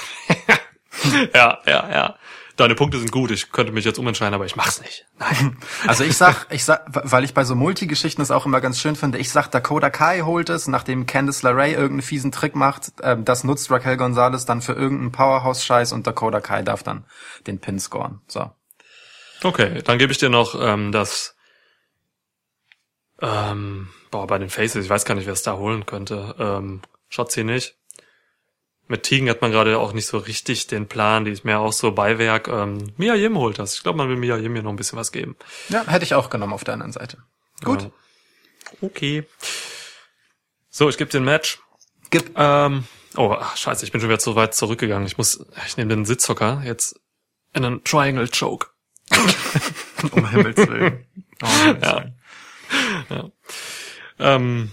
[1.34, 2.16] ja, ja, ja.
[2.56, 3.30] Deine Punkte sind gut.
[3.32, 5.06] Ich könnte mich jetzt umentscheiden, aber ich mach's nicht.
[5.18, 5.58] Nein.
[5.86, 8.96] Also ich sag, ich sag, weil ich bei so Multigeschichten es auch immer ganz schön
[8.96, 13.26] finde, ich sag, Dakota Kai holt es, nachdem Candice LeRae irgendeinen fiesen Trick macht, ähm,
[13.26, 17.04] das nutzt Raquel Gonzalez dann für irgendeinen Powerhouse-Scheiß und Dakota Kai darf dann
[17.48, 18.22] den Pin scoren.
[18.28, 18.50] So.
[19.44, 21.36] Okay, dann gebe ich dir noch ähm, das
[23.22, 26.36] ähm, boah, bei den Faces, ich weiß gar nicht, wer es da holen könnte.
[26.40, 27.76] Ähm, Schotzi nicht.
[28.88, 31.74] mit Tegan hat man gerade auch nicht so richtig den Plan, die ist mehr auch
[31.74, 32.48] so Beiwerk.
[32.48, 33.76] Ähm, Mia Yim holt das.
[33.76, 35.36] Ich glaube, man will Mia Yim hier noch ein bisschen was geben.
[35.70, 37.18] Ja, hätte ich auch genommen auf der anderen Seite.
[37.64, 37.84] Gut.
[37.84, 37.92] Ja.
[38.82, 39.26] Okay.
[40.70, 41.60] So, ich gebe dir ein Match.
[42.10, 42.32] Gib.
[42.38, 42.84] Ähm,
[43.18, 45.06] oh, ach, scheiße, ich bin schon wieder zu weit zurückgegangen.
[45.08, 47.00] Ich muss, ich nehme den Sitzhocker jetzt
[47.54, 48.68] in einen Triangle Choke.
[50.12, 51.06] um Himmels Willen.
[51.42, 51.96] Oh, um Himmels Ja.
[51.98, 52.16] Willen.
[53.10, 53.32] ja.
[54.20, 54.72] Ähm,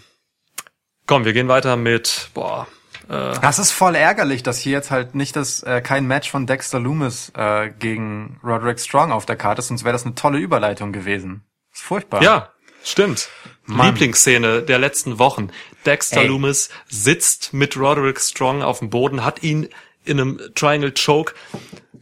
[1.07, 2.67] komm, wir gehen weiter mit, boah,
[3.09, 6.47] äh, Das ist voll ärgerlich, dass hier jetzt halt nicht das äh, kein Match von
[6.47, 10.39] Dexter Loomis äh, gegen Roderick Strong auf der Karte ist, sonst wäre das eine tolle
[10.39, 11.45] Überleitung gewesen.
[11.73, 12.23] ist furchtbar.
[12.23, 12.51] ja,
[12.83, 13.29] stimmt.
[13.65, 13.87] Mann.
[13.87, 15.51] Lieblingsszene der letzten Wochen.
[15.85, 16.29] Dexter Ey.
[16.29, 19.69] Loomis sitzt mit Roderick Strong auf dem Boden, hat ihn
[20.05, 21.35] in einem Triangle Choke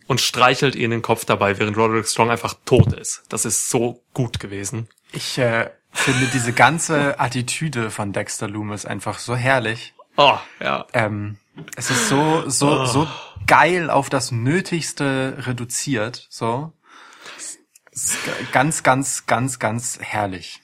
[0.06, 3.22] und streichelt ihn den Kopf dabei, während Roderick Strong einfach tot ist.
[3.30, 4.88] Das ist so gut gewesen.
[5.12, 9.94] Ich äh, finde diese ganze Attitüde von Dexter Loomis einfach so herrlich.
[10.16, 10.86] Oh, ja.
[10.92, 11.38] Ähm,
[11.76, 13.08] es ist so so so
[13.46, 16.26] geil auf das Nötigste reduziert.
[16.30, 16.72] So
[18.52, 20.60] ganz ganz ganz ganz herrlich.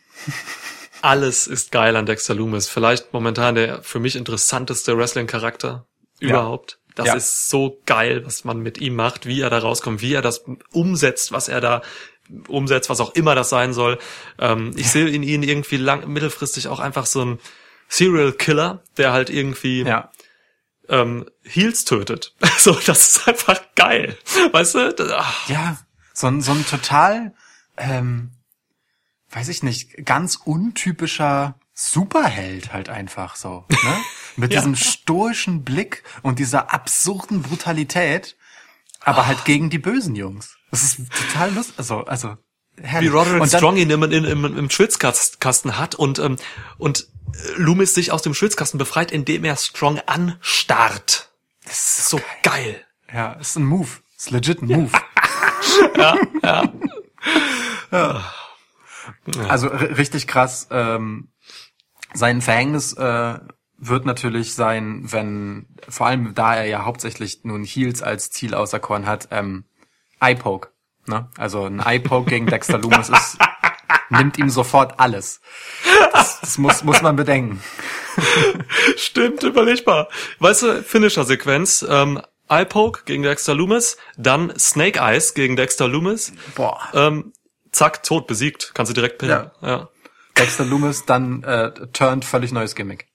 [1.03, 2.69] Alles ist geil an Dexter Loomis.
[2.69, 5.87] Vielleicht momentan der für mich interessanteste Wrestling-Charakter
[6.19, 6.79] überhaupt.
[6.95, 7.15] Das Ja.
[7.15, 10.45] ist so geil, was man mit ihm macht, wie er da rauskommt, wie er das
[10.73, 11.83] umsetzt, was er da
[12.49, 13.99] umsetzt, was auch immer das sein soll.
[14.39, 17.39] Ähm, ich sehe in ihn irgendwie lang, mittelfristig auch einfach so ein
[17.89, 20.11] Serial Killer, der halt irgendwie Ja.
[20.89, 22.35] ähm, Heels tötet.
[22.59, 24.17] So, das ist einfach geil.
[24.53, 24.93] Weißt du?
[24.93, 25.79] Das, ach, Ja,
[26.13, 27.35] so ein, so ein total,
[27.79, 28.33] ähm,
[29.31, 33.65] weiß ich nicht, ganz untypischer Superheld halt einfach so.
[33.71, 33.97] Ne?
[34.37, 34.61] Mit Ja.
[34.61, 38.37] diesem stoischen Blick und dieser absurden Brutalität,
[39.01, 40.57] aber halt gegen die bösen Jungs.
[40.71, 41.75] Das ist total lustig.
[41.79, 42.37] Also, also
[42.77, 43.13] wie herrlich.
[43.13, 46.37] Roderick und Strong ihn im, im, im, im Schwitzkasten hat und, ähm,
[46.79, 51.31] und äh, Loomis sich aus dem Schwitzkasten befreit, indem er Strong anstarrt.
[51.65, 52.85] Das ist So geil.
[53.13, 53.89] Ja, ist ein Move.
[54.17, 54.91] Ist legit ein Move.
[56.43, 56.65] ja.
[59.49, 60.69] Also r- richtig krass.
[60.71, 61.29] Ähm,
[62.15, 63.39] sein Verhängnis äh,
[63.79, 69.07] wird natürlich sein, wenn, vor allem da er ja hauptsächlich nun Heels als Ziel auserkoren
[69.07, 69.65] hat, ähm,
[70.21, 70.69] Eye-Poke.
[71.07, 71.29] Ne?
[71.39, 73.39] Also ein Eye-Poke gegen Dexter Loomis ist,
[74.11, 75.41] nimmt ihm sofort alles.
[76.13, 77.63] Das, das muss, muss man bedenken.
[78.97, 80.09] Stimmt, überlegbar.
[80.39, 86.81] Weißt du, Finisher-Sequenz, ähm, Eye-Poke gegen Dexter Loomis, dann Snake Eyes gegen Dexter Loomis, Boah.
[86.95, 87.33] ähm,
[87.73, 88.73] zack, tot, besiegt.
[88.75, 89.51] Kannst du direkt pinnen.
[89.63, 89.69] Ja.
[89.69, 89.89] ja.
[90.37, 93.07] Dexter Loomis dann äh, turned völlig neues Gimmick.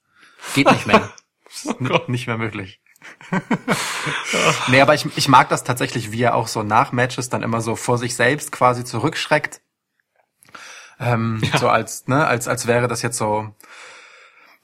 [0.54, 1.12] Geht nicht mehr.
[1.50, 2.82] Ist n- nicht mehr möglich.
[4.68, 7.62] nee, aber ich, ich mag das tatsächlich, wie er auch so nach Matches dann immer
[7.62, 9.62] so vor sich selbst quasi zurückschreckt.
[11.00, 13.54] Ähm, So als, ne, als, als wäre das jetzt so,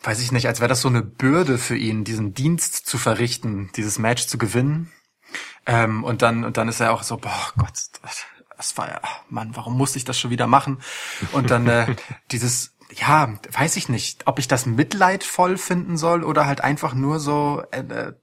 [0.04, 3.70] weiß ich nicht, als wäre das so eine Bürde für ihn, diesen Dienst zu verrichten,
[3.76, 4.92] dieses Match zu gewinnen.
[5.66, 7.74] Ähm, und dann, und dann ist er auch so, boah Gott,
[8.58, 10.82] das war ja, Mann, warum musste ich das schon wieder machen?
[11.32, 11.96] Und dann äh,
[12.32, 17.20] dieses, ja, weiß ich nicht, ob ich das mitleidvoll finden soll oder halt einfach nur
[17.20, 18.14] so äh, äh,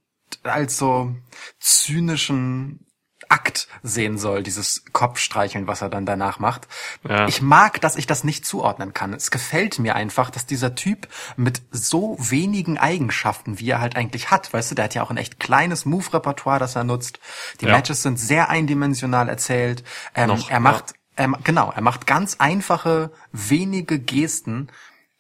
[0.45, 1.15] als so
[1.61, 2.85] zynischen
[3.29, 6.67] Akt sehen soll, dieses Kopfstreicheln, was er dann danach macht.
[7.07, 7.29] Ja.
[7.29, 9.13] Ich mag, dass ich das nicht zuordnen kann.
[9.13, 14.31] Es gefällt mir einfach, dass dieser Typ mit so wenigen Eigenschaften, wie er halt eigentlich
[14.31, 17.21] hat, weißt du, der hat ja auch ein echt kleines Move-Repertoire, das er nutzt.
[17.61, 17.73] Die Ja.
[17.73, 19.85] Matches sind sehr eindimensional erzählt.
[20.15, 24.69] Ähm, Noch, er macht, er, genau, er macht ganz einfache, wenige Gesten,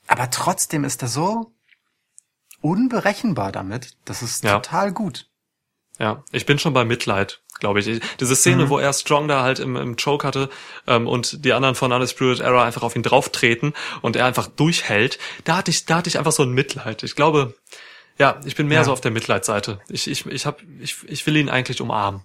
[0.07, 1.53] aber trotzdem ist er so
[2.61, 3.97] unberechenbar damit.
[4.05, 4.55] Das ist Ja.
[4.59, 5.27] total gut.
[5.99, 7.88] Ja, ich bin schon bei Mitleid, glaube ich.
[7.88, 8.68] Ich- Diese Szene, Mhm.
[8.68, 10.49] wo er Strong da halt im, im Choke hatte
[10.87, 15.18] ähm, und die anderen von Undisputed Era einfach auf ihn drauftreten und er einfach durchhält,
[15.44, 17.03] da hatte ich, da hatte ich einfach so ein Mitleid.
[17.03, 17.55] Ich glaube,
[18.16, 18.85] ja, ich bin mehr Ja.
[18.85, 19.81] so auf der Mitleidsseite.
[19.88, 22.23] Ich, ich, ich hab, ich, ich will ihn eigentlich umarmen.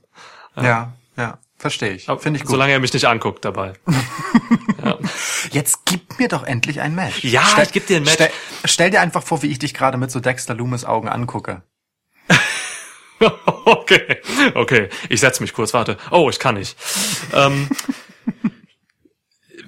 [0.55, 2.09] Ja, ja, verstehe ich.
[2.09, 2.51] Aber Finde ich gut.
[2.51, 3.73] Solange er mich nicht anguckt dabei.
[5.51, 7.23] Jetzt gib mir doch endlich ein Match.
[7.23, 8.15] Ja, ich geb dir ein Match.
[8.15, 8.31] Stell,
[8.65, 11.63] stell dir einfach vor, wie ich dich gerade mit so Dexter Loomis Augen angucke.
[13.65, 14.21] okay,
[14.53, 14.89] okay.
[15.09, 15.97] Ich setz mich kurz, warte.
[16.11, 16.77] Oh, ich kann nicht.
[17.33, 17.69] ähm,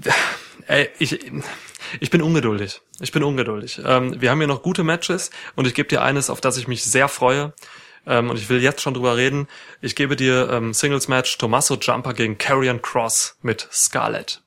[0.67, 1.19] ey, ich,
[1.99, 2.81] ich bin ungeduldig.
[2.99, 3.81] Ich bin ungeduldig.
[3.85, 6.67] Ähm, wir haben hier noch gute Matches und ich gebe dir eines, auf das ich
[6.67, 7.53] mich sehr freue.
[8.07, 9.47] Ähm, und ich will jetzt schon drüber reden.
[9.81, 14.41] Ich gebe dir ähm, Singles Match Tommaso Jumper gegen Carrion Cross mit Scarlett.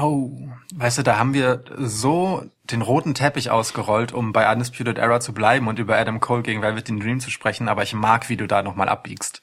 [0.00, 0.32] Oh,
[0.74, 5.32] weißt du, da haben wir so den roten Teppich ausgerollt, um bei Undisputed Era zu
[5.32, 8.36] bleiben und über Adam Cole gegen Velvet in Dream zu sprechen, aber ich mag, wie
[8.36, 9.42] du da nochmal abbiegst.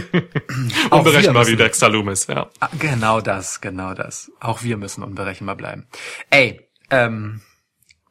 [0.90, 2.50] Unberechenbar wie Dexter Loomis, ja.
[2.60, 4.30] Ah, Genau das, genau das.
[4.38, 5.86] Auch wir müssen unberechenbar bleiben.
[6.28, 7.40] Ey, ähm,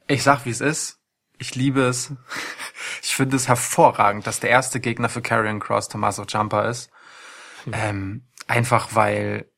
[0.07, 1.02] ich sag, wie es ist.
[1.37, 2.11] Ich liebe es.
[3.01, 6.89] Ich finde es hervorragend, dass der erste Gegner für Karrion Cross Tommaso Ciampa ist.
[7.71, 9.49] Ähm, einfach weil,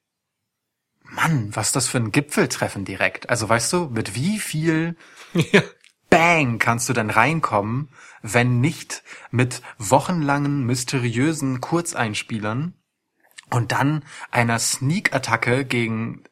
[1.03, 3.29] Mann, was das für ein Gipfeltreffen direkt?
[3.29, 4.95] Also weißt du, mit wie viel
[5.33, 5.61] Ja.
[6.09, 7.89] Bang kannst du denn reinkommen,
[8.21, 12.73] wenn nicht mit wochenlangen, mysteriösen Kurzeinspielern
[13.49, 16.23] und dann einer Sneak-Attacke gegen,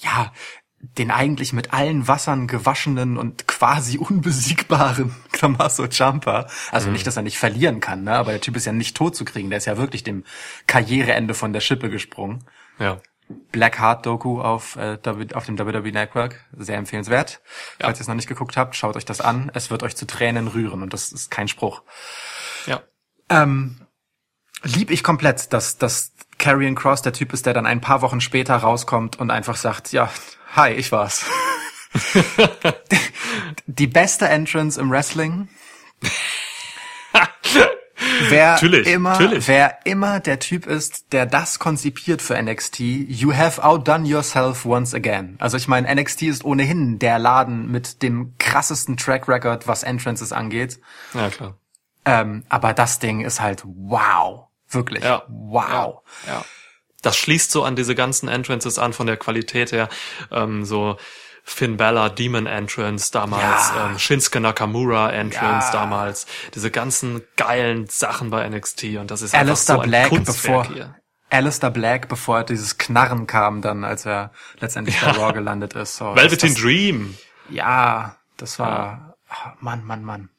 [0.00, 0.32] ja,
[0.80, 6.46] den eigentlich mit allen Wassern gewaschenen und quasi unbesiegbaren Tommaso Ciampa.
[6.70, 8.12] Also nicht, dass er nicht verlieren kann, ne?
[8.12, 9.50] aber der Typ ist ja nicht tot zu kriegen.
[9.50, 10.24] Der ist ja wirklich dem
[10.66, 12.44] Karriereende von der Schippe gesprungen.
[12.78, 13.00] Ja.
[13.52, 14.98] Black Heart Doku auf, äh,
[15.34, 16.44] auf dem WWE Network.
[16.56, 17.40] Sehr empfehlenswert.
[17.80, 19.50] Falls ihr es noch nicht geguckt habt, schaut euch das an.
[19.54, 21.82] Es wird euch zu Tränen rühren und das ist kein Spruch.
[22.66, 22.82] Ja.
[23.28, 23.80] Ähm,
[24.62, 28.20] lieb ich komplett, dass, dass Karrion Cross der Typ ist, der dann ein paar Wochen
[28.20, 30.08] später rauskommt und einfach sagt, ja,
[30.56, 31.24] hi, ich war's.
[33.66, 35.48] Die beste Entrance im Wrestling.
[38.28, 39.48] Wer Natürlich, immer, natürlich.
[39.48, 44.94] wer immer der Typ ist, der das konzipiert für NXT, you have outdone yourself once
[44.94, 45.36] again.
[45.40, 50.32] Also ich meine, NXT ist ohnehin der Laden mit dem krassesten Track Record, was Entrances
[50.32, 50.80] angeht.
[51.14, 51.56] Ja, klar.
[52.04, 54.46] Ähm, aber das Ding ist halt wow.
[54.68, 55.04] Wirklich.
[55.04, 55.22] Ja.
[55.28, 56.02] Wow.
[56.26, 56.44] Ja.
[57.02, 59.88] Das schließt so an diese ganzen Entrances an von der Qualität her.
[60.30, 60.96] Ähm, so
[61.44, 63.86] Finn Balor Demon Entrance damals, Ja.
[63.86, 65.72] ähm, Shinsuke Nakamura Entrance Ja.
[65.72, 70.08] damals, diese ganzen geilen Sachen bei NXT und das ist Alistair einfach so ein Black,
[70.10, 70.36] Kunstwerk
[70.68, 70.94] bevor hier.
[71.30, 75.96] Alistair Black, bevor dieses Knarren kam, dann, als er letztendlich bei Raw gelandet ist.
[75.96, 77.16] So, Velveteen das, Dream.
[77.50, 80.30] Ja, das war, ah, Mann, Mann, Mann.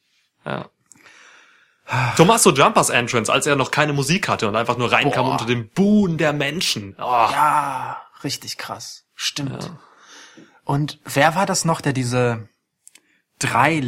[0.45, 0.65] Ja.
[2.15, 5.31] Tommaso Jumpers Entrance, als er noch keine Musik hatte und einfach nur reinkam Boah.
[5.33, 6.95] unter dem Buhen der Menschen.
[6.99, 9.05] Oh, Ja, richtig krass.
[9.15, 9.71] Stimmt.
[10.63, 12.47] Und wer war das noch, der diese
[13.39, 13.79] drei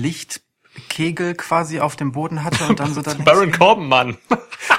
[0.92, 4.18] Lichtkegel quasi auf dem Boden hatte und dann so da Baron Corbin, Mann.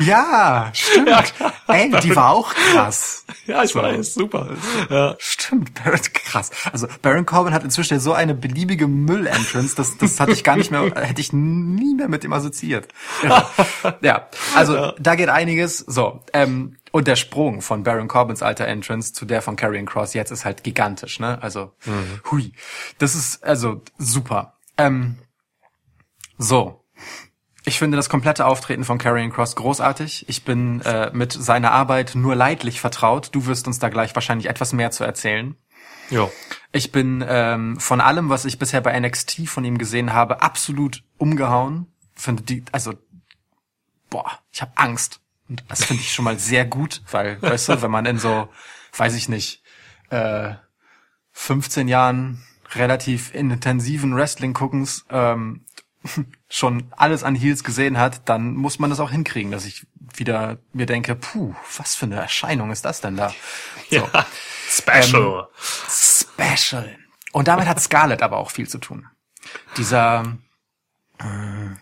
[0.00, 1.34] Ja, stimmt.
[1.68, 3.24] Ey, die war auch krass.
[3.46, 4.50] ja, ich weiß, super.
[4.88, 5.16] Ja.
[5.18, 6.50] Stimmt, Baron, krass.
[6.72, 10.70] Also Baron Corbin hat inzwischen so eine beliebige Müll-Entrance, das, das hatte ich gar nicht
[10.70, 12.88] mehr, hätte ich nie mehr mit ihm assoziiert.
[13.22, 13.50] Ja,
[14.00, 15.78] ja also da geht einiges.
[15.78, 20.14] So, ähm, und der Sprung von Baron Corbins alter Entrance zu der von Karrion Cross
[20.14, 21.42] jetzt ist halt gigantisch, ne?
[21.42, 21.72] Also,
[22.30, 22.52] hui.
[22.98, 24.58] Das ist also super.
[24.76, 25.16] Ähm,
[26.38, 26.82] so,
[27.64, 30.28] ich finde das komplette Auftreten von Karrion Cross großartig.
[30.28, 33.28] Ich bin äh, mit seiner Arbeit nur leidlich vertraut.
[33.32, 35.54] Du wirst uns da gleich wahrscheinlich etwas mehr zu erzählen.
[36.10, 36.30] Jo.
[36.72, 41.04] Ich bin ähm, von allem, was ich bisher bei NXT von ihm gesehen habe, absolut
[41.18, 41.86] umgehauen.
[42.14, 42.94] Finde die, also
[44.10, 45.20] boah, ich habe Angst.
[45.48, 48.48] Und das finde ich schon mal sehr gut, weil, weißt du, wenn man in so,
[48.96, 49.62] weiß ich nicht,
[50.10, 50.54] äh,
[51.32, 52.42] 15 Jahren
[52.74, 55.64] relativ intensiven Wrestling-Guckens ähm,
[56.48, 60.58] schon alles an Heels gesehen hat, dann muss man das auch hinkriegen, dass ich wieder
[60.72, 63.32] mir denke, puh, was für eine Erscheinung ist das denn da?
[63.90, 63.96] So.
[63.96, 64.26] Ja.
[64.68, 65.48] Special.
[65.88, 66.98] Special.
[67.32, 69.06] Und damit hat Scarlett aber auch viel zu tun.
[69.76, 70.36] Dieser,
[71.18, 71.76] äh,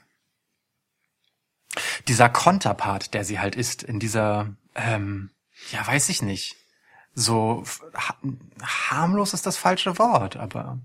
[2.09, 5.31] dieser Konterpart, der sie halt ist, in dieser, ähm,
[5.71, 6.57] ja, weiß ich nicht.
[7.15, 8.17] So ha
[8.63, 10.79] harmlos ist das falsche Wort, aber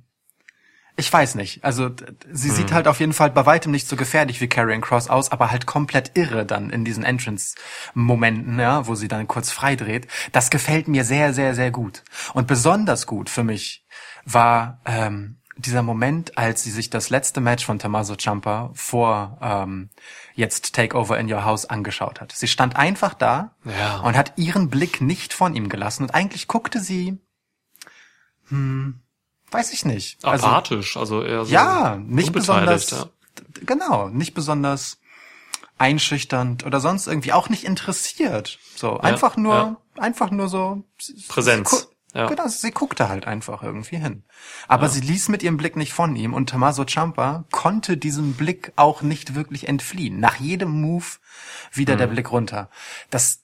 [0.97, 1.63] ich weiß nicht.
[1.63, 1.89] Also
[2.31, 5.31] sie sieht halt auf jeden Fall bei weitem nicht so gefährlich wie Karrion Cross aus,
[5.31, 10.07] aber halt komplett irre dann in diesen Entrance-Momenten, ja, wo sie dann kurz freidreht.
[10.31, 12.03] Das gefällt mir sehr, sehr, sehr gut.
[12.33, 13.85] Und besonders gut für mich
[14.23, 19.89] war ähm, dieser Moment, als sie sich das letzte Match von Tommaso Ciampa vor ähm,
[20.33, 22.31] jetzt Takeover in Your House angeschaut hat.
[22.33, 23.99] Sie stand einfach da Ja.
[23.99, 27.19] und hat ihren Blick nicht von ihm gelassen und eigentlich guckte sie,
[28.49, 29.01] hm,
[29.51, 30.23] weiß ich nicht.
[30.25, 33.05] Also, Apathisch, also eher so ja, nicht besonders, ja.
[33.65, 34.97] genau, nicht besonders
[35.77, 38.59] einschüchternd oder sonst irgendwie auch nicht interessiert.
[38.75, 40.83] So, einfach nur, einfach nur so.
[40.99, 42.27] sie- Präsenz, Sie, gu- ja.
[42.27, 44.23] Genau, sie guckte halt einfach irgendwie hin.
[44.69, 48.71] Aber sie ließ mit ihrem Blick nicht von ihm und Tommaso Ciampa konnte diesem Blick
[48.77, 50.21] auch nicht wirklich entfliehen.
[50.21, 51.03] Nach jedem Move
[51.73, 51.97] wieder Mhm.
[51.99, 52.69] der Blick runter.
[53.09, 53.41] Das,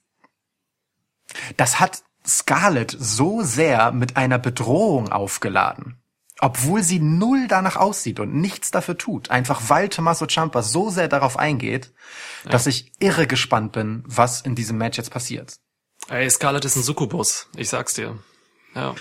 [1.57, 5.97] das hat Scarlett so sehr mit einer Bedrohung aufgeladen.
[6.39, 9.29] Obwohl sie null danach aussieht und nichts dafür tut.
[9.29, 11.93] Einfach weil Tommaso Ciampa so sehr darauf eingeht,
[12.45, 15.55] dass ich irre gespannt bin, was in diesem Match jetzt passiert.
[16.09, 18.17] Ey, Scarlett ist ein Succubus, ich sag's dir.
[18.73, 18.95] Ja.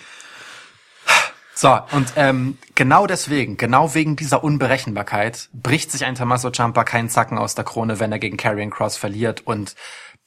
[1.54, 7.11] So, und ähm, genau deswegen, genau wegen dieser Unberechenbarkeit, bricht sich ein Tommaso Ciampa keinen
[7.11, 9.74] Zacken aus der Krone, wenn er gegen Karrion Cross verliert und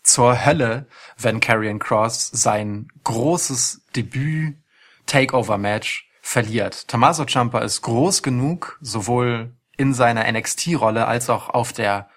[0.04, 0.86] zur Hölle,
[1.18, 4.58] wenn Karrion Cross sein großes Debüt
[5.06, 6.88] Takeover Match verliert.
[6.88, 12.10] Tommaso Ciampa ist groß genug, sowohl in seiner NXT-Rolle als auch auf der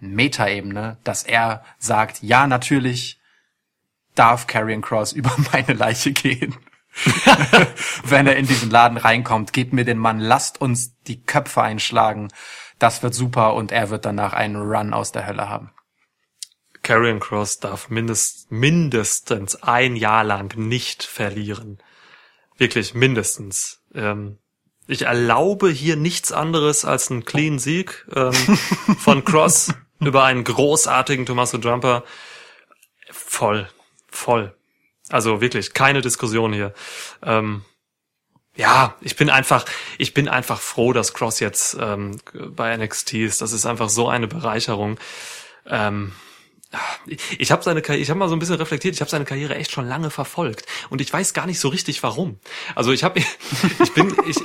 [0.00, 3.20] Meta-Ebene, dass er sagt, ja, natürlich
[4.14, 6.56] darf Karrion Cross über meine Leiche gehen.
[8.04, 12.28] Wenn er in diesen Laden reinkommt, gebt mir den Mann, lasst uns die Köpfe einschlagen.
[12.78, 15.73] Das wird super und er wird danach einen Run aus der Hölle haben.
[16.84, 21.78] Karrion Cross darf mindest, mindestens ein Jahr lang nicht verlieren.
[22.56, 23.82] Wirklich mindestens.
[23.94, 24.38] Ähm,
[24.86, 28.32] ich erlaube hier nichts anderes als einen clean Sieg ähm,
[28.98, 32.04] von Cross über einen großartigen Tommaso Jumper.
[33.10, 33.68] Voll,
[34.08, 34.54] voll.
[35.08, 36.74] Also wirklich keine Diskussion hier.
[37.22, 37.64] Ähm,
[38.56, 39.64] ja, ich bin einfach,
[39.98, 43.42] ich bin einfach froh, dass Cross jetzt ähm, bei NXT ist.
[43.42, 44.98] Das ist einfach so eine Bereicherung.
[45.66, 46.12] Ähm,
[47.38, 49.54] ich habe seine Karriere, ich habe mal so ein bisschen reflektiert, ich habe seine Karriere
[49.54, 52.38] echt schon lange verfolgt und ich weiß gar nicht so richtig warum.
[52.74, 53.20] Also ich habe
[53.82, 54.38] ich bin ich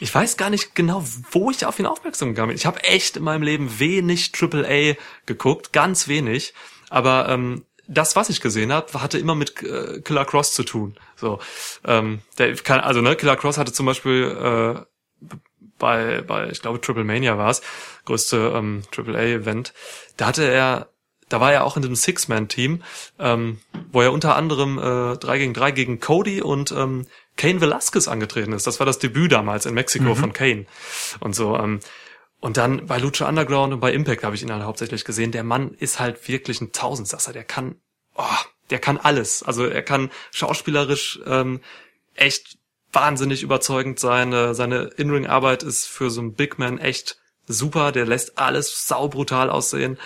[0.00, 2.56] ich weiß gar nicht genau, wo ich auf ihn aufmerksam geworden bin.
[2.56, 6.54] Ich habe echt in meinem Leben wenig Triple A geguckt, ganz wenig,
[6.90, 10.96] aber ähm, das, was ich gesehen habe, hatte immer mit äh, Killer Cross zu tun.
[11.16, 11.38] So,
[11.84, 14.84] ähm, der kann, also ne, Killer Cross hatte zum Beispiel
[15.22, 15.36] äh,
[15.78, 17.62] bei, bei, ich glaube Triple Mania war es,
[18.04, 19.72] größte ähm, Triple A Event.
[20.16, 20.91] Da hatte er
[21.32, 22.82] da war er auch in dem Six-Man-Team,
[23.18, 28.08] ähm, wo er unter anderem äh, 3 gegen 3 gegen Cody und ähm, Kane Velasquez
[28.08, 28.66] angetreten ist.
[28.66, 30.16] Das war das Debüt damals in Mexiko mhm.
[30.16, 30.66] von Kane
[31.20, 31.56] und so.
[31.56, 31.80] Ähm,
[32.40, 35.32] und dann bei Lucha Underground und bei Impact habe ich ihn halt hauptsächlich gesehen.
[35.32, 37.32] Der Mann ist halt wirklich ein Tausendsasser.
[37.32, 37.76] Der kann,
[38.16, 38.24] oh,
[38.70, 39.42] der kann alles.
[39.42, 41.60] Also er kann schauspielerisch ähm,
[42.14, 42.58] echt
[42.92, 44.32] wahnsinnig überzeugend sein.
[44.32, 47.16] Äh, seine In-Ring-Arbeit ist für so einen Big Man echt
[47.46, 47.92] super.
[47.92, 49.98] Der lässt alles saubrutal aussehen.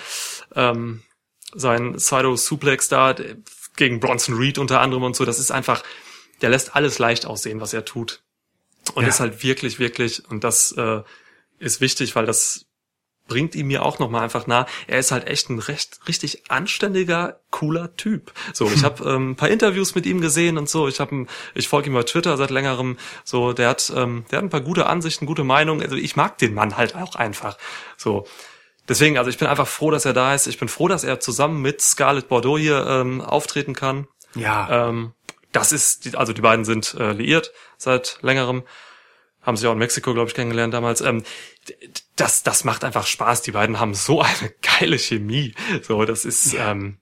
[0.54, 1.02] Ähm,
[1.54, 3.14] sein Pseudo-Suplex da
[3.76, 5.82] gegen Bronson Reed unter anderem und so, das ist einfach,
[6.40, 8.22] der lässt alles leicht aussehen, was er tut.
[8.94, 9.08] Und ja.
[9.08, 11.02] ist halt wirklich, wirklich, und das äh,
[11.58, 12.66] ist wichtig, weil das
[13.28, 14.66] bringt ihm mir auch nochmal einfach nah.
[14.86, 18.32] Er ist halt echt ein recht richtig anständiger, cooler Typ.
[18.52, 20.86] So, ich habe ähm, ein paar Interviews mit ihm gesehen und so.
[20.88, 22.96] Ich habe, ich folge ihm bei Twitter seit längerem.
[23.24, 25.82] So, der hat, ähm, der hat ein paar gute Ansichten, gute Meinungen.
[25.82, 27.58] Also ich mag den Mann halt auch einfach.
[27.96, 28.26] So,
[28.88, 30.46] Deswegen, also ich bin einfach froh, dass er da ist.
[30.46, 34.06] Ich bin froh, dass er zusammen mit Scarlett Bordeaux hier ähm, auftreten kann.
[34.34, 34.88] Ja.
[34.88, 35.12] Ähm,
[35.52, 38.62] das ist, also die beiden sind äh, liiert seit längerem.
[39.42, 41.00] Haben sich auch in Mexiko, glaube ich, kennengelernt damals.
[41.00, 41.22] Ähm,
[42.16, 43.42] das, das macht einfach Spaß.
[43.42, 45.54] Die beiden haben so eine geile Chemie.
[45.82, 46.72] So, das ist, ja.
[46.72, 46.98] ähm,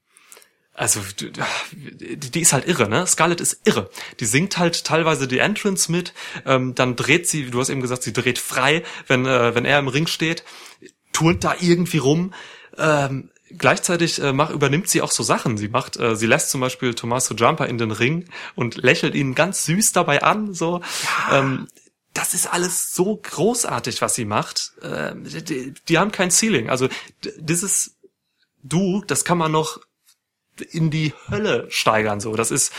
[0.72, 3.06] also die, die ist halt irre, ne?
[3.06, 3.90] Scarlett ist irre.
[4.20, 6.12] Die singt halt teilweise die Entrance mit,
[6.46, 9.78] ähm, dann dreht sie, du hast eben gesagt, sie dreht frei, wenn äh, wenn er
[9.78, 10.42] im Ring steht
[11.14, 12.34] turnt da irgendwie rum.
[12.76, 15.56] Ähm, gleichzeitig äh, mach, übernimmt sie auch so Sachen.
[15.56, 19.34] Sie macht, äh, sie lässt zum Beispiel Tommaso Jumper in den Ring und lächelt ihn
[19.34, 20.52] ganz süß dabei an.
[20.52, 20.82] So,
[21.30, 21.38] ja.
[21.38, 21.68] ähm,
[22.12, 24.72] das ist alles so großartig, was sie macht.
[24.82, 26.68] Äh, die, die haben kein Ceiling.
[26.68, 26.88] Also
[27.38, 27.96] dieses
[28.66, 29.78] Du, das kann man noch
[30.70, 32.20] in die Hölle steigern.
[32.20, 32.72] So, das ist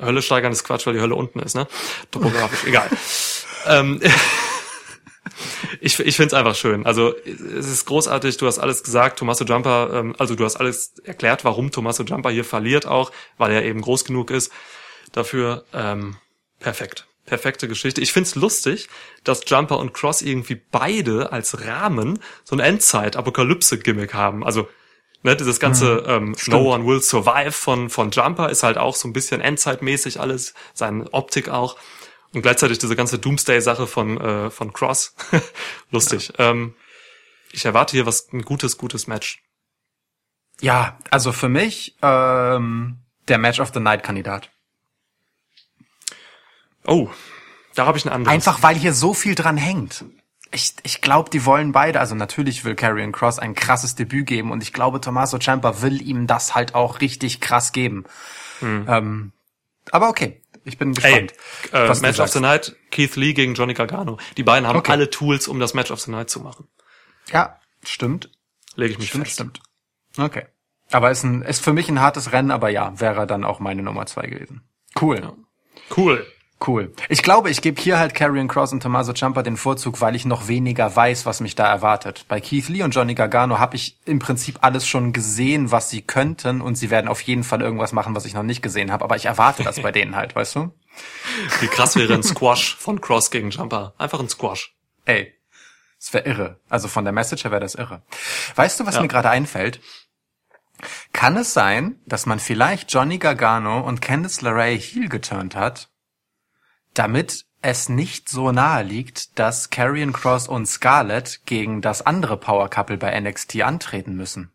[0.00, 1.66] Hölle steigern ist Quatsch, weil die Hölle unten ist, ne?
[2.10, 2.88] Topografisch, egal.
[3.66, 4.00] ähm,
[5.80, 6.86] ich ich finde es einfach schön.
[6.86, 10.94] Also es ist großartig, du hast alles gesagt, Tommaso Jumper, ähm, also du hast alles
[11.04, 14.52] erklärt, warum Tommaso Jumper hier verliert auch, weil er eben groß genug ist
[15.12, 15.64] dafür.
[15.72, 16.16] Ähm,
[16.58, 17.06] perfekt.
[17.24, 18.00] Perfekte Geschichte.
[18.00, 18.88] Ich find's lustig,
[19.22, 24.44] dass Jumper und Cross irgendwie beide als Rahmen so ein Endzeit-Apokalypse-Gimmick haben.
[24.44, 24.68] Also
[25.22, 28.96] ne, dieses ganze mhm, ähm, No One Will Survive von, von Jumper ist halt auch
[28.96, 31.76] so ein bisschen Endzeitmäßig alles, seine Optik auch.
[32.32, 35.14] Und gleichzeitig diese ganze Doomsday-Sache von, äh, von Cross.
[35.90, 36.32] Lustig.
[36.38, 36.50] Ja.
[36.50, 36.74] Ähm,
[37.52, 39.42] ich erwarte hier was ein gutes, gutes Match.
[40.60, 44.50] Ja, also für mich ähm, der Match of the Night-Kandidat.
[46.86, 47.10] Oh,
[47.74, 48.34] da habe ich einen anderen.
[48.34, 50.04] Einfach weil hier so viel dran hängt.
[50.50, 54.50] Ich, ich glaube, die wollen beide, also natürlich will Karrion Cross ein krasses Debüt geben
[54.50, 58.04] und ich glaube, Tommaso Ciampa will ihm das halt auch richtig krass geben.
[58.60, 58.84] Hm.
[58.86, 59.32] Ähm,
[59.90, 61.32] aber okay, ich bin gespannt.
[61.72, 64.18] Ey, äh, Match of the Night, Keith Lee gegen Johnny Gargano.
[64.36, 64.92] Die beiden haben okay.
[64.92, 66.68] alle Tools, um das Match of the Night zu machen.
[67.30, 68.30] Ja, stimmt.
[68.74, 69.34] Lege ich mich stimmt, fest.
[69.34, 69.60] Stimmt.
[70.18, 70.46] Okay.
[70.90, 73.82] Aber ist ein, ist für mich ein hartes Rennen, aber ja, wäre dann auch meine
[73.82, 74.62] Nummer zwei gewesen.
[75.00, 75.20] Cool.
[75.20, 75.34] Ja.
[75.96, 76.26] Cool.
[76.64, 76.92] Cool.
[77.08, 80.24] Ich glaube, ich gebe hier halt Karrion Cross und Tommaso Ciampa den Vorzug, weil ich
[80.24, 82.24] noch weniger weiß, was mich da erwartet.
[82.28, 86.02] Bei Keith Lee und Johnny Gargano habe ich im Prinzip alles schon gesehen, was sie
[86.02, 89.04] könnten und sie werden auf jeden Fall irgendwas machen, was ich noch nicht gesehen habe,
[89.04, 90.72] aber ich erwarte das bei denen halt, weißt du?
[91.60, 93.94] Wie krass wäre ein Squash von Cross gegen Jumper.
[93.98, 94.76] Einfach ein Squash.
[95.04, 95.34] Ey,
[95.98, 96.60] das wäre irre.
[96.68, 98.02] Also von der Message her wäre das irre.
[98.54, 99.02] Weißt du, was ja.
[99.02, 99.80] mir gerade einfällt?
[101.12, 105.91] Kann es sein, dass man vielleicht Johnny Gargano und Candice LeRae heel geturnt hat,
[106.94, 112.68] damit es nicht so nahe liegt, dass Karrion Cross und Scarlett gegen das andere Power
[112.68, 114.50] Couple bei NXT antreten müssen.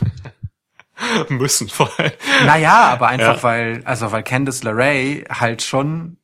[1.28, 2.12] müssen vor allem.
[2.44, 3.42] Naja, aber einfach ja.
[3.42, 6.18] weil, also weil Candice LeRae halt schon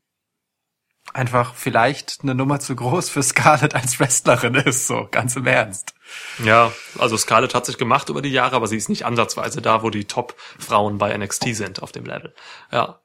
[1.14, 5.94] einfach vielleicht eine Nummer zu groß für Scarlett als Wrestlerin ist, so ganz im Ernst.
[6.42, 9.82] Ja, also Scarlett hat sich gemacht über die Jahre, aber sie ist nicht ansatzweise da,
[9.82, 12.34] wo die Top-Frauen bei NXT sind auf dem Level.
[12.70, 12.98] Ja.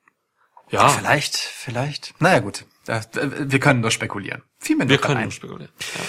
[0.69, 0.89] Ja.
[0.89, 2.19] Vielleicht, vielleicht.
[2.21, 2.65] Naja, gut.
[2.85, 4.43] Wir können nur spekulieren.
[4.59, 5.23] Viel mehr Wir können ein.
[5.23, 5.71] nur spekulieren.
[5.79, 6.01] Ja.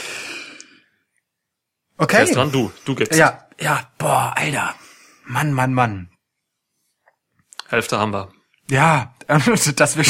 [1.98, 2.16] Okay.
[2.18, 2.52] Wer ist dran?
[2.52, 2.72] Du.
[2.84, 3.18] Du gibst.
[3.18, 4.74] Ja, ja, boah, Alter.
[5.24, 6.10] Mann, Mann, Mann.
[7.68, 8.32] Hälfte haben wir.
[8.70, 10.04] Ja, dass wir,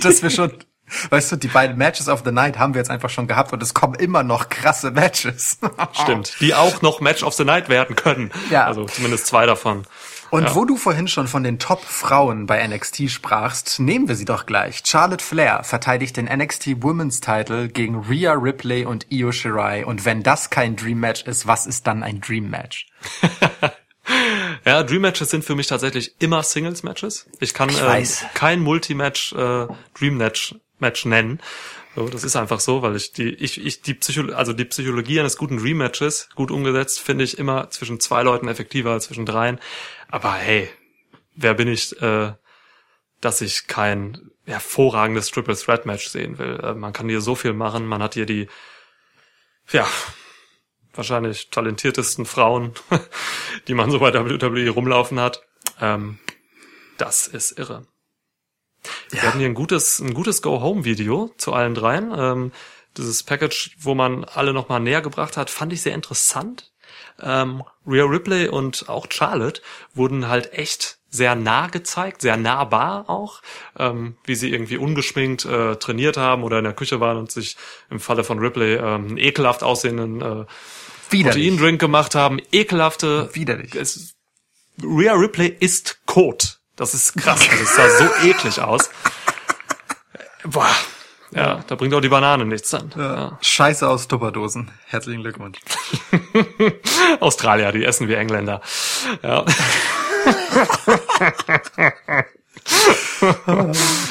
[0.00, 0.64] dass wir schon
[1.10, 3.62] Weißt du, die beiden Matches of the Night haben wir jetzt einfach schon gehabt und
[3.62, 5.58] es kommen immer noch krasse Matches.
[6.02, 8.30] Stimmt, die auch noch Match of the Night werden können.
[8.50, 8.66] Ja.
[8.66, 9.86] Also zumindest zwei davon.
[10.34, 10.54] Und ja.
[10.56, 14.82] wo du vorhin schon von den Top-Frauen bei NXT sprachst, nehmen wir sie doch gleich.
[14.84, 19.86] Charlotte Flair verteidigt den NXT Women's Title gegen Rhea Ripley und Io Shirai.
[19.86, 22.88] Und wenn das kein Dream Match ist, was ist dann ein Dream Match?
[24.64, 27.26] ja, Dream Matches sind für mich tatsächlich immer Singles Matches.
[27.38, 28.04] Ich kann ich äh,
[28.34, 31.38] kein Multi-Match äh, Dream Match Match nennen.
[31.94, 35.20] So, das ist einfach so, weil ich die, ich, ich die Psycho also die Psychologie
[35.20, 39.60] eines guten Rematches, gut umgesetzt, finde ich immer zwischen zwei Leuten effektiver als zwischen dreien.
[40.14, 40.70] Aber hey,
[41.34, 42.34] wer bin ich, äh,
[43.20, 46.60] dass ich kein hervorragendes Triple Threat Match sehen will?
[46.62, 48.46] Äh, man kann hier so viel machen, man hat hier die,
[49.72, 49.88] ja,
[50.92, 52.74] wahrscheinlich talentiertesten Frauen,
[53.66, 55.42] die man so bei WWE rumlaufen hat.
[55.80, 56.20] Ähm,
[56.96, 57.84] das ist irre.
[58.84, 58.90] Ja.
[59.10, 62.14] Wir hatten hier ein gutes, ein gutes Go-Home-Video zu allen dreien.
[62.16, 62.52] Ähm,
[62.96, 66.72] dieses Package, wo man alle nochmal näher gebracht hat, fand ich sehr interessant.
[67.22, 69.62] Ähm, Rhea Ripley und auch Charlotte
[69.94, 73.40] wurden halt echt sehr nah gezeigt, sehr nahbar auch,
[73.78, 77.56] ähm, wie sie irgendwie ungeschminkt äh, trainiert haben oder in der Küche waren und sich
[77.88, 80.44] im Falle von Ripley ähm, einen ekelhaft aussehenden äh,
[81.10, 82.40] Proteindrink gemacht haben.
[82.50, 83.30] Ekelhafte.
[83.32, 83.74] Widerlich.
[83.76, 84.14] Es,
[84.82, 86.58] Rhea Ripley ist Kot.
[86.76, 87.48] Das ist krass.
[87.48, 88.90] Also es sah so eklig aus.
[90.44, 90.74] Boah.
[91.34, 92.92] Ja, da bringt auch die Banane nichts an.
[92.96, 93.14] Ja.
[93.14, 93.38] Ja.
[93.42, 94.70] Scheiße aus Tupperdosen.
[94.86, 95.58] Herzlichen Glückwunsch.
[97.20, 98.60] Australier, die essen wie Engländer.
[99.22, 99.44] Ja.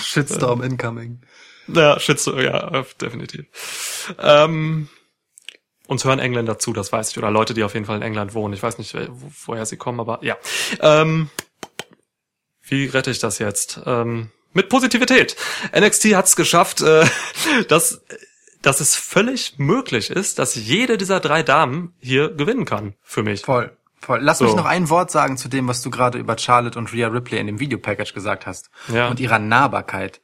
[0.04, 1.22] Shitstorm incoming.
[1.68, 4.14] Ja, Shitstorm, ja, definitiv.
[4.20, 4.90] Ähm,
[5.88, 8.34] uns hören Engländer zu, das weiß ich, oder Leute, die auf jeden Fall in England
[8.34, 8.54] wohnen.
[8.54, 8.98] Ich weiß nicht,
[9.46, 10.36] woher sie kommen, aber ja.
[10.82, 11.30] Ähm,
[12.64, 13.82] wie rette ich das jetzt?
[13.86, 15.36] Ähm, mit Positivität.
[15.78, 17.06] NXT hat es geschafft, äh,
[17.68, 18.02] dass,
[18.62, 23.42] dass es völlig möglich ist, dass jede dieser drei Damen hier gewinnen kann, für mich.
[23.42, 23.76] Voll.
[24.00, 24.20] Voll.
[24.20, 24.46] Lass so.
[24.46, 27.40] mich noch ein Wort sagen zu dem, was du gerade über Charlotte und Rhea Ripley
[27.40, 28.70] in dem Videopackage gesagt hast.
[28.90, 29.08] Ja.
[29.08, 30.20] Und ihrer Nahbarkeit.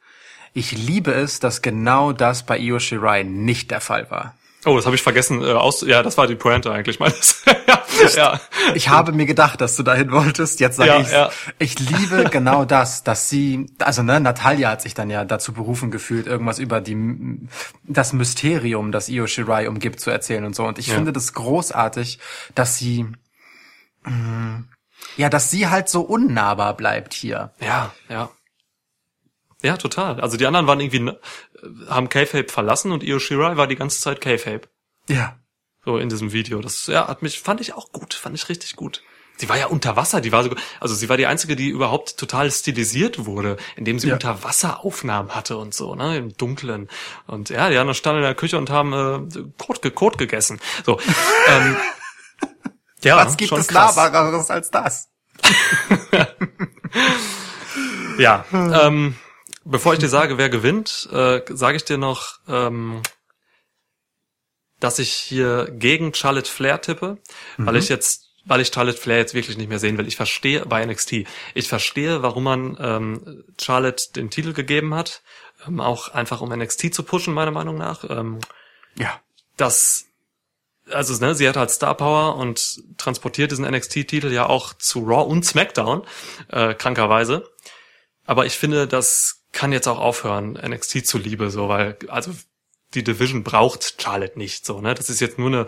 [0.52, 4.34] Ich liebe es, dass genau das bei Io Shirai nicht der Fall war.
[4.66, 5.82] Oh, das habe ich vergessen äh, aus.
[5.82, 7.42] Ja, das war die Pointe eigentlich meines.
[8.16, 8.38] ja.
[8.74, 10.60] Ich habe mir gedacht, dass du dahin wolltest.
[10.60, 11.30] Jetzt sage ja, ich, ja.
[11.58, 15.90] ich liebe genau das, dass sie, also ne, Natalia hat sich dann ja dazu berufen
[15.90, 17.48] gefühlt, irgendwas über die
[17.84, 20.64] das Mysterium, das Io Shirai umgibt, zu erzählen und so.
[20.64, 20.94] Und ich ja.
[20.94, 22.18] finde das großartig,
[22.54, 23.06] dass sie
[24.04, 24.68] mh, mm,
[25.16, 27.52] ja, dass sie halt so unnahbar bleibt hier.
[27.60, 28.30] Ja, ja.
[29.62, 30.20] Ja, total.
[30.20, 31.12] Also die anderen waren irgendwie,
[31.88, 34.68] haben K-Fape verlassen und Io Shirai war die ganze Zeit K-Fape.
[35.08, 35.38] Ja.
[35.84, 36.60] So in diesem Video.
[36.60, 39.02] Das ja, hat mich, fand ich auch gut, fand ich richtig gut.
[39.36, 40.50] Sie war ja unter Wasser, die war so,
[40.80, 44.14] also sie war die einzige, die überhaupt total stilisiert wurde, indem sie ja.
[44.14, 46.90] unter Wasser Aufnahmen hatte und so, ne, im Dunklen.
[47.26, 50.60] Und ja, die anderen standen in der Küche und haben äh, Kot, Kot gegessen.
[50.84, 51.00] So.
[51.48, 51.76] ähm,
[53.02, 55.08] ja, Was gibt es Nahbareres als das?
[58.18, 59.16] ja, ähm,
[59.70, 63.02] Bevor ich dir sage, wer gewinnt, äh, sage ich dir noch, ähm,
[64.80, 67.18] dass ich hier gegen Charlotte Flair tippe,
[67.56, 67.66] mhm.
[67.66, 70.08] weil ich jetzt weil ich Charlotte Flair jetzt wirklich nicht mehr sehen will.
[70.08, 75.22] Ich verstehe bei NXT, ich verstehe, warum man ähm, Charlotte den Titel gegeben hat,
[75.68, 78.02] ähm, auch einfach um NXT zu pushen, meiner Meinung nach.
[78.08, 78.38] Ähm,
[78.96, 79.20] ja.
[79.56, 80.06] Das,
[80.90, 85.30] also ne, sie hat halt Star Power und transportiert diesen NXT-Titel ja auch zu Raw
[85.30, 86.02] und SmackDown,
[86.48, 87.48] äh, krankerweise.
[88.24, 92.32] Aber ich finde, das kann jetzt auch aufhören, NXT zuliebe, so, weil, also,
[92.94, 94.94] die Division braucht Charlotte nicht, so, ne?
[94.94, 95.66] Das ist jetzt nur eine,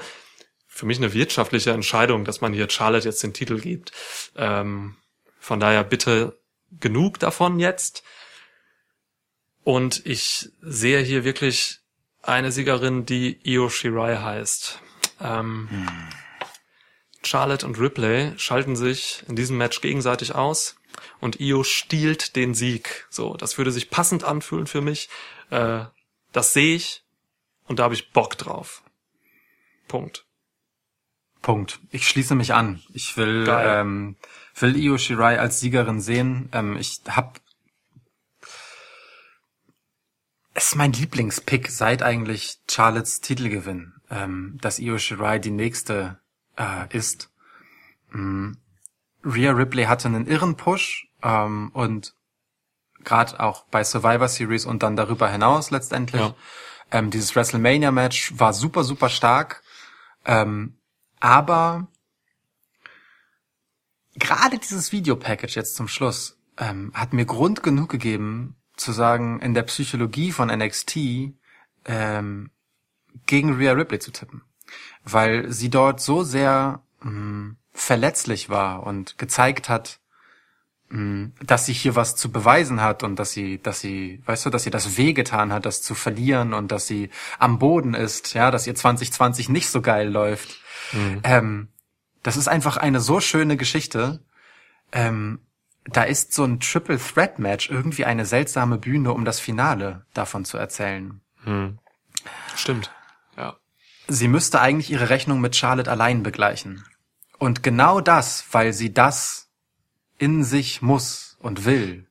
[0.67, 3.93] für mich eine wirtschaftliche Entscheidung, dass man hier Charlotte jetzt den Titel gibt.
[4.37, 4.97] Ähm,
[5.39, 6.39] von daher bitte
[6.81, 8.03] genug davon jetzt.
[9.65, 11.81] Und ich sehe hier wirklich
[12.23, 14.81] eine Siegerin, die Io Shirai heißt.
[15.21, 15.89] Ähm, hm.
[17.25, 20.77] Charlotte und Ripley schalten sich in diesem Match gegenseitig aus
[21.21, 23.07] und Io stiehlt den Sieg.
[23.11, 25.09] So, das würde sich passend anfühlen für mich.
[25.51, 25.85] Äh,
[26.33, 27.05] Das sehe ich
[27.67, 28.83] und da habe ich Bock drauf.
[29.89, 30.25] Punkt.
[31.43, 31.81] Punkt.
[31.91, 32.81] Ich schließe mich an.
[32.95, 33.81] Ich will, Geil.
[33.81, 34.17] ähm,
[34.59, 36.49] will Io Shirai als Siegerin sehen.
[36.53, 37.41] Ähm, ich hab
[40.55, 46.21] es ist mein Lieblingspick seit eigentlich Charlottes Titelgewinn, ähm, dass Io Shirai die nächste
[46.57, 47.31] äh, ist.
[48.11, 48.53] Mm.
[49.25, 52.15] Rhea Ripley hatte einen irren Push ähm, und
[53.05, 56.23] gerade auch bei Survivor Series und dann darüber hinaus letztendlich.
[56.23, 56.35] Ja.
[56.91, 59.63] Ähm, dieses WrestleMania-Match war super, super stark.
[60.25, 60.79] Ähm,
[61.21, 61.89] aber
[64.15, 69.55] gerade dieses Videopackage jetzt zum Schluss ähm, hat mir Grund genug gegeben, zu sagen, in
[69.55, 70.97] der Psychologie von NXT
[71.87, 72.51] ähm,
[73.27, 74.43] gegen Rhea Ripley zu tippen.
[75.05, 80.01] Weil sie dort so sehr mh, verletzlich war und gezeigt hat,
[80.89, 84.51] mh, dass sie hier was zu beweisen hat und dass sie, dass sie, weißt du,
[84.51, 88.51] dass ihr das wehgetan hat, das zu verlieren und dass sie am Boden ist, ja,
[88.51, 90.61] dass ihr 2020 nicht so geil läuft.
[91.25, 91.69] Ähm,
[92.23, 94.21] das ist einfach eine so schöne Geschichte.
[94.93, 95.41] Ähm,
[95.85, 100.45] da ist so ein Triple Threat Match irgendwie eine seltsame Bühne, um das Finale davon
[100.45, 101.21] zu erzählen.
[102.55, 102.93] Stimmt.
[103.37, 103.57] Ja.
[104.07, 106.85] Sie müsste eigentlich ihre Rechnung mit Charlotte allein begleichen.
[107.43, 109.49] Und genau das, weil sie das
[110.17, 112.07] in sich muss und will,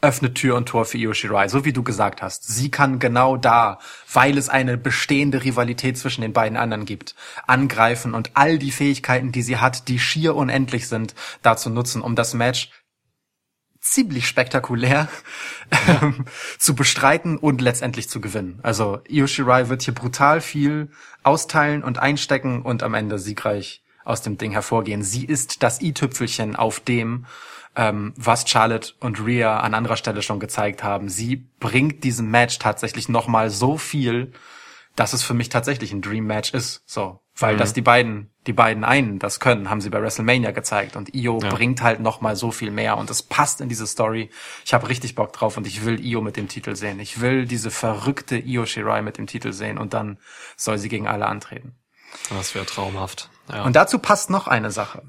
[0.00, 2.48] öffnet Tür und Tor für Io Shirai, so wie du gesagt hast.
[2.48, 3.80] Sie kann genau da,
[4.10, 7.14] weil es eine bestehende Rivalität zwischen den beiden anderen gibt,
[7.46, 12.16] angreifen und all die Fähigkeiten, die sie hat, die schier unendlich sind, dazu nutzen, um
[12.16, 12.70] das Match
[13.82, 15.08] ziemlich spektakulär
[15.88, 16.24] ähm,
[16.58, 18.60] zu bestreiten und letztendlich zu gewinnen.
[18.62, 20.88] Also Io Shirai wird hier brutal viel
[21.22, 25.02] austeilen und einstecken und am Ende siegreich aus dem Ding hervorgehen.
[25.02, 27.26] Sie ist das i-Tüpfelchen auf dem,
[27.74, 31.08] ähm, was Charlotte und Rhea an anderer Stelle schon gezeigt haben.
[31.08, 34.32] Sie bringt diesem Match tatsächlich nochmal so viel,
[34.96, 36.82] dass es für mich tatsächlich ein Dream Match ist.
[36.86, 40.96] So, weil das die beiden, die beiden einen das können, haben sie bei WrestleMania gezeigt
[40.96, 41.48] und Io Ja.
[41.48, 44.30] bringt halt nochmal so viel mehr und es passt in diese Story.
[44.64, 47.00] Ich habe richtig Bock drauf und ich will Io mit dem Titel sehen.
[47.00, 50.18] Ich will diese verrückte Io Shirai mit dem Titel sehen und dann
[50.56, 51.74] soll sie gegen alle antreten.
[52.28, 53.30] Das wäre traumhaft.
[53.50, 53.64] Ja.
[53.64, 55.02] Und dazu passt noch eine Sache.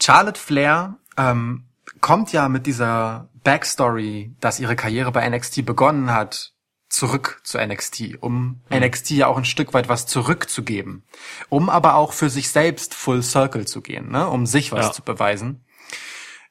[0.00, 1.64] Charlotte Flair ähm,
[2.00, 6.52] kommt ja mit dieser Backstory, dass ihre Karriere bei NXT begonnen hat,
[6.92, 11.04] zurück zu NXT, um NXT ja auch ein Stück weit was zurückzugeben,
[11.48, 14.28] um aber auch für sich selbst Full Circle zu gehen, ne?
[14.28, 14.92] um sich was Ja.
[14.92, 15.64] zu beweisen.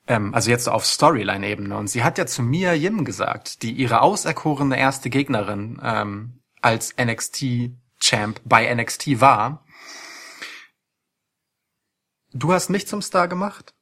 [0.07, 1.77] Ähm, also jetzt auf Storyline-Ebene.
[1.77, 6.95] Und sie hat ja zu Mia Yim gesagt, die ihre auserkorene erste Gegnerin ähm, als
[6.97, 9.63] NXT-Champ bei NXT war,
[12.33, 13.73] Du hast mich zum Star gemacht,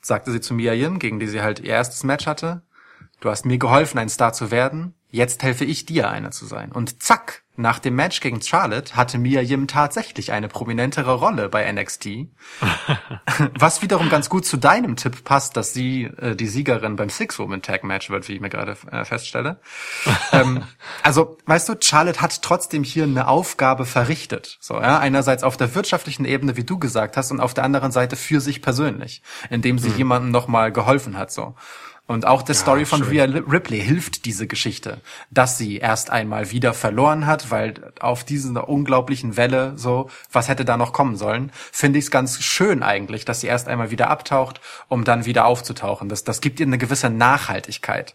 [0.00, 2.62] sagte sie zu Mia Yim, gegen die sie halt ihr erstes Match hatte.
[3.20, 4.94] Du hast mir geholfen, ein Star zu werden.
[5.16, 6.70] Jetzt helfe ich dir, einer zu sein.
[6.70, 11.72] Und zack, nach dem Match gegen Charlotte hatte Mia Yim tatsächlich eine prominentere Rolle bei
[11.72, 12.28] NXT.
[13.58, 18.10] Was wiederum ganz gut zu deinem Tipp passt, dass sie äh, die Siegerin beim Six-Woman-Tag-Match
[18.10, 19.58] wird, wie ich mir gerade äh, feststelle.
[20.32, 20.64] ähm,
[21.02, 24.58] also, weißt du, Charlotte hat trotzdem hier eine Aufgabe verrichtet.
[24.60, 27.90] So, ja, einerseits auf der wirtschaftlichen Ebene, wie du gesagt hast, und auf der anderen
[27.90, 31.32] Seite für sich persönlich, indem sie jemandem nochmal geholfen hat.
[31.32, 31.54] So.
[32.08, 33.08] Und auch der Story von schön.
[33.08, 35.00] Rhea Ripley hilft diese Geschichte,
[35.30, 40.64] dass sie erst einmal wieder verloren hat, weil auf dieser unglaublichen Welle so, was hätte
[40.64, 44.08] da noch kommen sollen, finde ich es ganz schön eigentlich, dass sie erst einmal wieder
[44.08, 46.08] abtaucht, um dann wieder aufzutauchen.
[46.08, 48.14] Das, das gibt ihr eine gewisse Nachhaltigkeit.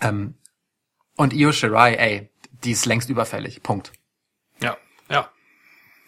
[0.00, 0.34] Ähm,
[1.16, 2.30] und Io Shirai, ey,
[2.64, 3.62] die ist längst überfällig.
[3.62, 3.92] Punkt.
[4.60, 4.76] Ja,
[5.08, 5.30] ja.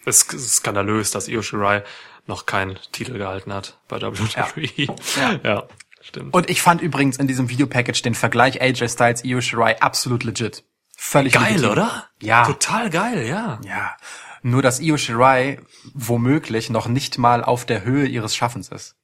[0.03, 1.83] Es ist skandalös, dass Io Shirai
[2.27, 4.97] noch keinen Titel gehalten hat bei WWE.
[5.15, 5.39] Ja.
[5.41, 5.67] ja
[6.01, 6.33] stimmt.
[6.33, 10.63] Und ich fand übrigens in diesem Videopackage den Vergleich AJ Styles Io Shirai absolut legit.
[10.97, 11.69] Völlig geil, legitim.
[11.71, 12.07] oder?
[12.21, 12.45] Ja.
[12.45, 13.59] Total geil, ja.
[13.65, 13.95] Ja.
[14.41, 15.59] Nur dass Io Shirai
[15.93, 18.95] womöglich noch nicht mal auf der Höhe ihres Schaffens ist.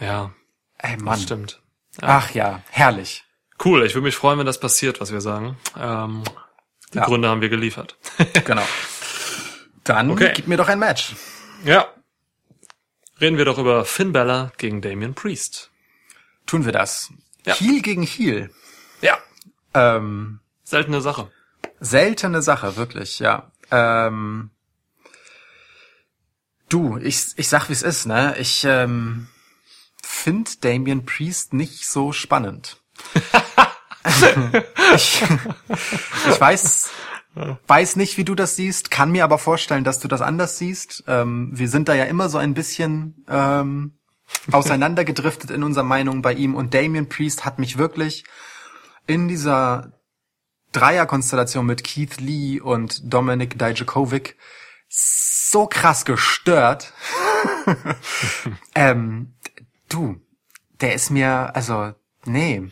[0.00, 0.32] Ja,
[0.78, 1.06] Ey, Mann.
[1.14, 1.62] das stimmt.
[2.00, 3.24] Ach ja, herrlich.
[3.64, 5.56] Cool, ich würde mich freuen, wenn das passiert, was wir sagen.
[5.78, 6.24] Ähm,
[6.92, 7.04] die Ja.
[7.04, 7.96] Gründe haben wir geliefert.
[8.44, 8.66] Genau.
[9.84, 10.32] Dann Okay.
[10.34, 11.14] gib mir doch ein Match.
[11.64, 11.86] ja.
[13.20, 15.70] Reden wir doch über Finn Balor gegen Damian Priest.
[16.46, 17.10] Tun wir das.
[17.46, 17.54] Ja.
[17.54, 18.50] Heel gegen Heel.
[19.00, 19.18] Ja.
[19.74, 21.30] Ähm, Seltene Sache.
[21.80, 23.50] seltene Sache, wirklich, ja.
[23.70, 24.50] Ähm,
[26.68, 28.34] du, ich, ich sag, wie es ist, ne?
[28.38, 29.28] Ich ähm,
[30.02, 32.82] finde Damien Priest nicht so spannend.
[34.94, 35.22] ich,
[36.28, 36.90] ich weiß,
[37.66, 41.04] weiß nicht, wie du das siehst, kann mir aber vorstellen, dass du das anders siehst.
[41.06, 43.98] Ähm, wir sind da ja immer so ein bisschen ähm,
[44.50, 48.24] auseinandergedriftet in unserer Meinung bei ihm und Damien Priest hat mich wirklich
[49.06, 49.92] in dieser
[50.72, 54.36] Dreierkonstellation mit Keith Lee und Dominik Dijakovic
[54.88, 56.92] so krass gestört.
[58.74, 59.34] ähm,
[59.88, 60.20] du,
[60.80, 61.92] der ist mir, also,
[62.24, 62.70] nee.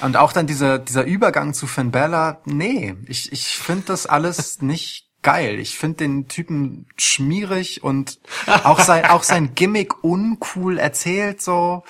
[0.00, 4.62] Und auch dann dieser, dieser Übergang zu Finn Bella, nee, ich, ich finde das alles
[4.62, 5.58] nicht geil.
[5.58, 11.84] Ich finde den Typen schmierig und auch sein, auch sein Gimmick uncool erzählt so.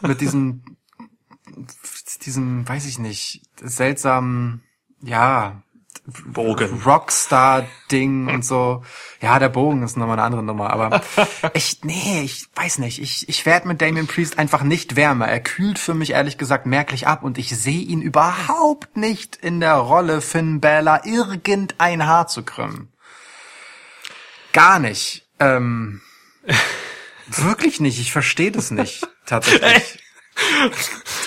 [0.00, 0.62] Mit diesem,
[2.22, 4.62] diesem, weiß ich nicht, seltsamen,
[5.00, 5.62] ja,
[6.04, 6.82] Bogen.
[6.84, 8.82] Rockstar-Ding und so.
[9.20, 11.00] Ja, der Bogen ist nochmal eine andere Nummer, aber
[11.54, 13.00] ich, nee, ich weiß nicht.
[13.00, 15.28] Ich, ich werde mit Damien Priest einfach nicht wärmer.
[15.28, 19.60] Er kühlt für mich ehrlich gesagt merklich ab und ich sehe ihn überhaupt nicht in
[19.60, 22.92] der Rolle, Finn Balor irgendein Haar zu krümmen.
[24.52, 25.24] Gar nicht.
[25.38, 26.00] Ähm,
[27.28, 28.00] wirklich nicht.
[28.00, 29.98] Ich verstehe das nicht, tatsächlich.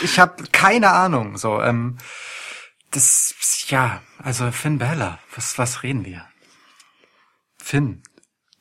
[0.01, 1.38] Ich habe keine Ahnung.
[1.38, 1.97] So, ähm,
[2.96, 6.26] das, ja, also Finn Balor, was, was reden wir?
[7.58, 8.04] Finn.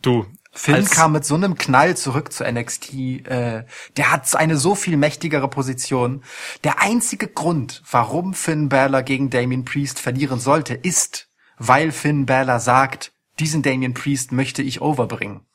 [0.03, 0.27] Du.
[0.53, 2.93] Finn kam mit so einem Knall zurück zu NXT.
[2.95, 3.65] Äh,
[3.97, 6.23] der hat eine so viel mächtigere Position.
[6.63, 11.29] Der einzige Grund, warum Finn Balor gegen Damien Priest verlieren sollte, ist,
[11.59, 15.47] weil Finn Balor sagt, diesen Damien Priest möchte ich overbringen.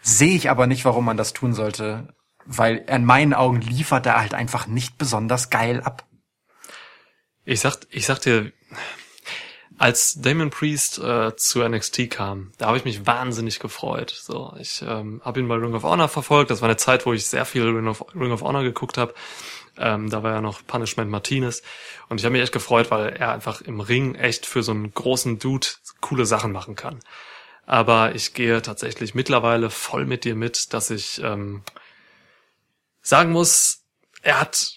[0.00, 2.14] Sehe ich aber nicht, warum man das tun sollte,
[2.46, 6.06] weil in meinen Augen liefert er halt einfach nicht besonders geil ab.
[7.44, 8.52] Ich sag, ich sag dir,
[9.76, 14.10] als Damon Priest äh, zu NXT kam, da habe ich mich wahnsinnig gefreut.
[14.10, 16.50] So, ich ähm, habe ihn bei Ring of Honor verfolgt.
[16.50, 19.14] Das war eine Zeit, wo ich sehr viel Ring of, Ring of Honor geguckt habe.
[19.76, 21.62] Ähm, da war ja noch Punishment Martinez
[22.08, 24.94] und ich habe mich echt gefreut, weil er einfach im Ring echt für so einen
[24.94, 25.66] großen Dude
[26.00, 27.00] coole Sachen machen kann.
[27.66, 31.62] Aber ich gehe tatsächlich mittlerweile voll mit dir mit, dass ich ähm,
[33.02, 33.82] sagen muss,
[34.22, 34.74] er hat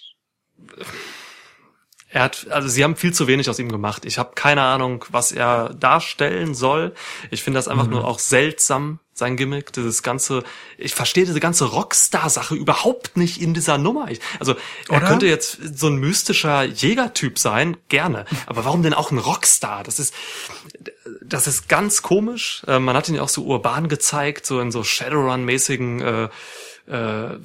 [2.17, 4.03] er hat, also sie haben viel zu wenig aus ihm gemacht.
[4.03, 6.95] Ich habe keine Ahnung, was er darstellen soll.
[7.29, 10.43] Ich finde das einfach nur auch seltsam, sein Gimmick, dieses ganze,
[10.79, 14.09] ich verstehe diese ganze Rockstar-Sache überhaupt nicht in dieser Nummer.
[14.09, 14.55] Ich, also
[14.89, 15.07] er Oder?
[15.07, 18.25] könnte jetzt so ein mystischer Jägertyp sein, gerne.
[18.47, 19.83] Aber warum denn auch ein Rockstar?
[19.83, 20.11] Das ist,
[21.21, 22.63] das ist ganz komisch.
[22.67, 26.29] Äh, man hat ihn ja auch so urban gezeigt, so in so Shadowrun-mäßigen äh,
[26.87, 27.37] äh,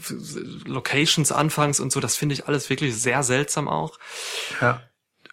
[0.67, 2.01] Locations anfangs und so.
[2.01, 3.99] Das finde ich alles wirklich sehr seltsam auch.
[4.61, 4.83] Ja.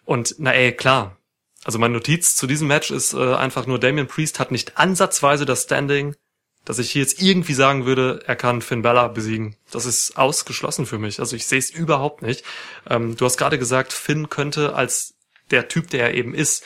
[0.04, 1.16] Und na ey, klar.
[1.64, 5.44] Also meine Notiz zu diesem Match ist äh, einfach nur, Damian Priest hat nicht ansatzweise
[5.44, 6.16] das Standing,
[6.64, 9.56] dass ich hier jetzt irgendwie sagen würde, er kann Finn Balor besiegen.
[9.70, 11.20] Das ist ausgeschlossen für mich.
[11.20, 12.44] Also ich sehe es überhaupt nicht.
[12.88, 15.14] Ähm, du hast gerade gesagt, Finn könnte als
[15.50, 16.64] der Typ, der er eben ist,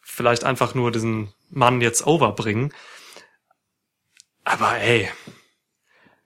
[0.00, 2.72] vielleicht einfach nur diesen Mann jetzt overbringen.
[4.44, 5.08] Aber ey,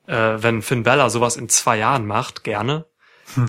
[0.06, 2.86] äh, wenn Finn Balor sowas in zwei Jahren macht, gerne,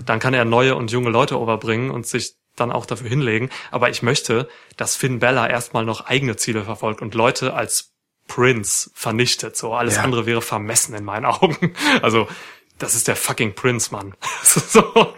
[0.06, 3.48] dann kann er neue und junge Leute overbringen und sich dann auch dafür hinlegen.
[3.70, 7.92] Aber ich möchte, dass Finn Balor erstmal noch eigene Ziele verfolgt und Leute als
[8.26, 9.56] Prince vernichtet.
[9.56, 10.02] So alles Ja.
[10.02, 11.74] andere wäre vermessen in meinen Augen.
[12.02, 12.26] Also
[12.78, 14.14] das ist der fucking Prince, Mann.
[14.42, 15.14] so.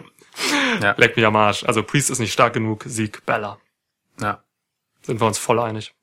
[0.81, 0.93] Ja.
[0.97, 1.63] Leck mich am Arsch.
[1.63, 3.57] Also Priest ist nicht stark genug, Sieg Bella.
[4.21, 4.43] Ja.
[5.01, 5.93] Sind wir uns voll einig.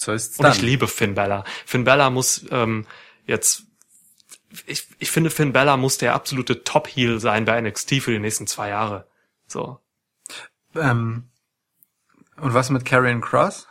[0.00, 0.52] So ist's Und dann.
[0.52, 1.44] ich liebe Finn Bella.
[1.66, 2.86] Finn Bella muss ähm,
[3.26, 3.64] jetzt,
[4.66, 8.46] ich, ich finde, Finn Bella muss der absolute Top-Heel sein bei NXT für die nächsten
[8.46, 9.06] zwei Jahre.
[9.46, 9.78] So.
[10.74, 11.28] Ähm,
[12.38, 13.66] und was mit Karrion Cross?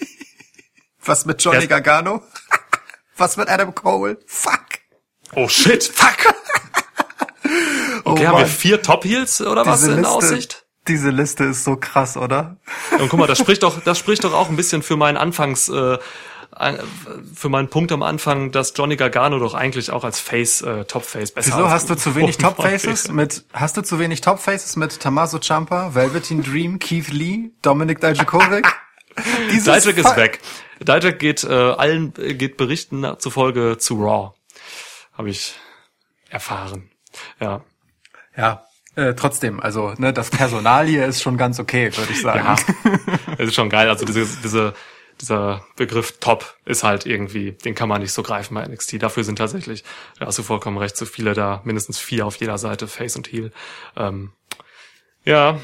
[1.04, 2.22] was mit Johnny Der- Gargano?
[3.16, 4.18] was mit Adam Cole?
[4.26, 4.66] Fuck!
[5.34, 6.34] Oh shit, fuck!
[8.04, 10.59] Okay, haben wir Oh vier Top-Heels oder was in Aussicht?
[10.88, 12.56] Diese Liste ist so krass, oder?
[12.98, 15.68] Und guck mal, das spricht doch, das spricht doch auch ein bisschen für meinen Anfangs,
[15.68, 15.98] äh,
[17.34, 21.32] für meinen Punkt am Anfang, dass Johnny Gargano doch eigentlich auch als Face, äh, Top-Face
[21.32, 25.38] besser Wieso hast du zu wenig Top-Faces mit, hast du zu wenig Top-Faces mit Tommaso
[25.38, 28.66] Ciampa, Velveteen Dream, Keith Lee, Dominik Dijakovic?
[29.50, 30.40] Dijak ist weg.
[30.80, 34.32] Dijak geht äh, allen geht Berichten zufolge zu Raw.
[35.16, 35.54] Habe ich
[36.30, 36.90] erfahren.
[37.40, 37.62] Ja.
[38.36, 38.64] Ja,
[38.96, 42.44] äh, trotzdem, also, ne, das Personal hier ist schon ganz okay, würde ich sagen.
[42.44, 42.56] Ja.
[43.38, 43.88] Es ist schon geil.
[43.88, 44.74] Also diese, diese,
[45.20, 49.02] dieser Begriff Top ist halt irgendwie, den kann man nicht so greifen bei NXT.
[49.02, 49.84] Dafür sind tatsächlich,
[50.18, 53.28] da hast du vollkommen recht, so viele da, mindestens vier auf jeder Seite, Face und
[53.30, 53.52] Heel.
[53.96, 54.32] Ähm,
[55.24, 55.60] ja,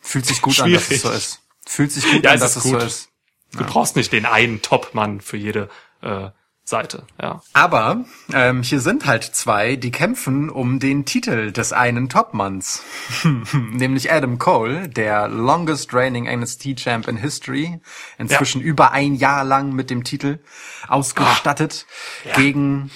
[0.00, 1.02] Fühlt sich gut an, dass es Schwierig.
[1.02, 1.40] so ist.
[1.66, 3.08] Fühlt sich gut Ja, an, es dass ist es so ist.
[3.52, 5.68] du brauchst nicht den einen Top-Mann für jede
[6.02, 6.28] äh,
[6.68, 7.04] Seite.
[7.20, 7.42] Ja.
[7.52, 12.82] Aber ähm, hier sind halt zwei, die kämpfen um den Titel des einen Topmanns.
[13.52, 17.80] Nämlich Adam Cole, der longest reigning NXT Champ in History,
[18.18, 20.40] inzwischen über ein Jahr lang mit dem Titel
[20.88, 21.86] ausgestattet,
[22.24, 22.34] Ja.
[22.34, 22.90] gegen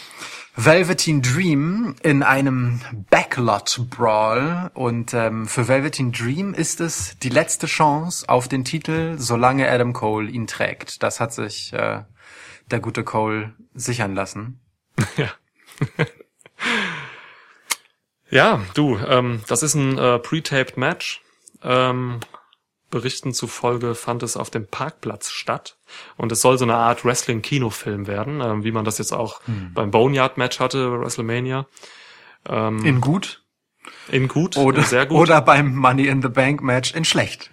[0.54, 7.66] Velveteen Dream in einem Backlot Brawl und ähm, für Velveteen Dream ist es die letzte
[7.66, 11.02] Chance auf den Titel, solange Adam Cole ihn trägt.
[11.02, 12.02] Das hat sich äh,
[12.72, 14.60] der gute Cole sichern lassen.
[15.16, 15.30] Ja.
[18.30, 21.22] ja, du, ähm, das ist ein äh, pre-taped Match.
[21.62, 22.20] Ähm,
[22.92, 25.76] Berichten zufolge fand es auf dem Parkplatz statt
[26.16, 29.72] und es soll so eine Art Wrestling-Kinofilm werden, ähm, wie man das jetzt auch hm.
[29.74, 31.66] beim Boneyard-Match hatte, bei WrestleMania.
[32.48, 33.42] Ähm, in gut?
[34.08, 35.18] In gut, oder, sehr gut.
[35.18, 37.50] Oder beim Money in the Bank-Match in schlecht.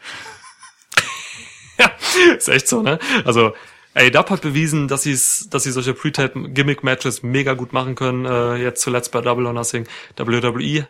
[1.80, 1.92] ja,
[2.36, 3.00] ist echt so, ne?
[3.26, 3.54] Also
[4.00, 5.12] AEW hat bewiesen, dass sie
[5.50, 8.26] dass sie solche Pre-Tape-Gimmick-Matches mega gut machen können.
[8.26, 9.88] Äh, jetzt zuletzt bei Double or Nothing.
[10.16, 10.88] WWE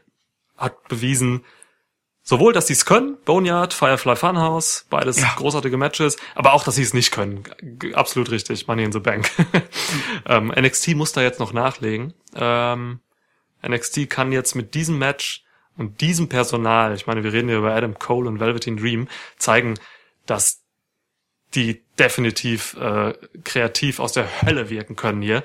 [0.57, 1.43] hat bewiesen,
[2.21, 5.33] sowohl, dass sie es können, Boneyard, Firefly Funhouse, beides ja.
[5.35, 7.43] großartige Matches, aber auch, dass sie es nicht können.
[7.93, 9.31] Absolut richtig, Money in the Bank.
[10.27, 12.13] ähm, NXT muss da jetzt noch nachlegen.
[12.35, 12.99] Ähm,
[13.67, 15.43] NXT kann jetzt mit diesem Match
[15.77, 19.07] und diesem Personal, ich meine, wir reden hier über Adam Cole und Velveteen Dream,
[19.37, 19.75] zeigen,
[20.25, 20.61] dass
[21.55, 25.43] die definitiv äh, kreativ aus der Hölle wirken können hier.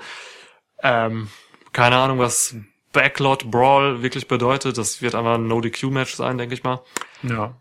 [0.83, 1.29] Ähm,
[1.73, 2.57] keine Ahnung, was
[2.93, 4.79] Backlot Brawl wirklich bedeutet.
[4.79, 6.83] Das wird einfach ein No-DQ-Match sein, denke ich mal.
[7.23, 7.61] Ja.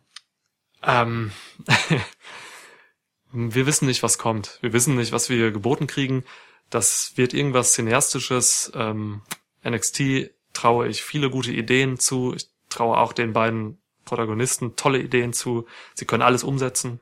[0.84, 1.32] Ähm,
[3.32, 4.60] wir wissen nicht, was kommt.
[4.62, 6.24] Wir wissen nicht, was wir geboten kriegen.
[6.70, 8.72] Das wird irgendwas Cineastisches.
[8.76, 9.22] Ähm,
[9.68, 12.34] NXT traue ich viele gute Ideen zu.
[12.36, 15.66] Ich traue auch den beiden Protagonisten tolle Ideen zu.
[15.96, 17.00] Sie können alles umsetzen.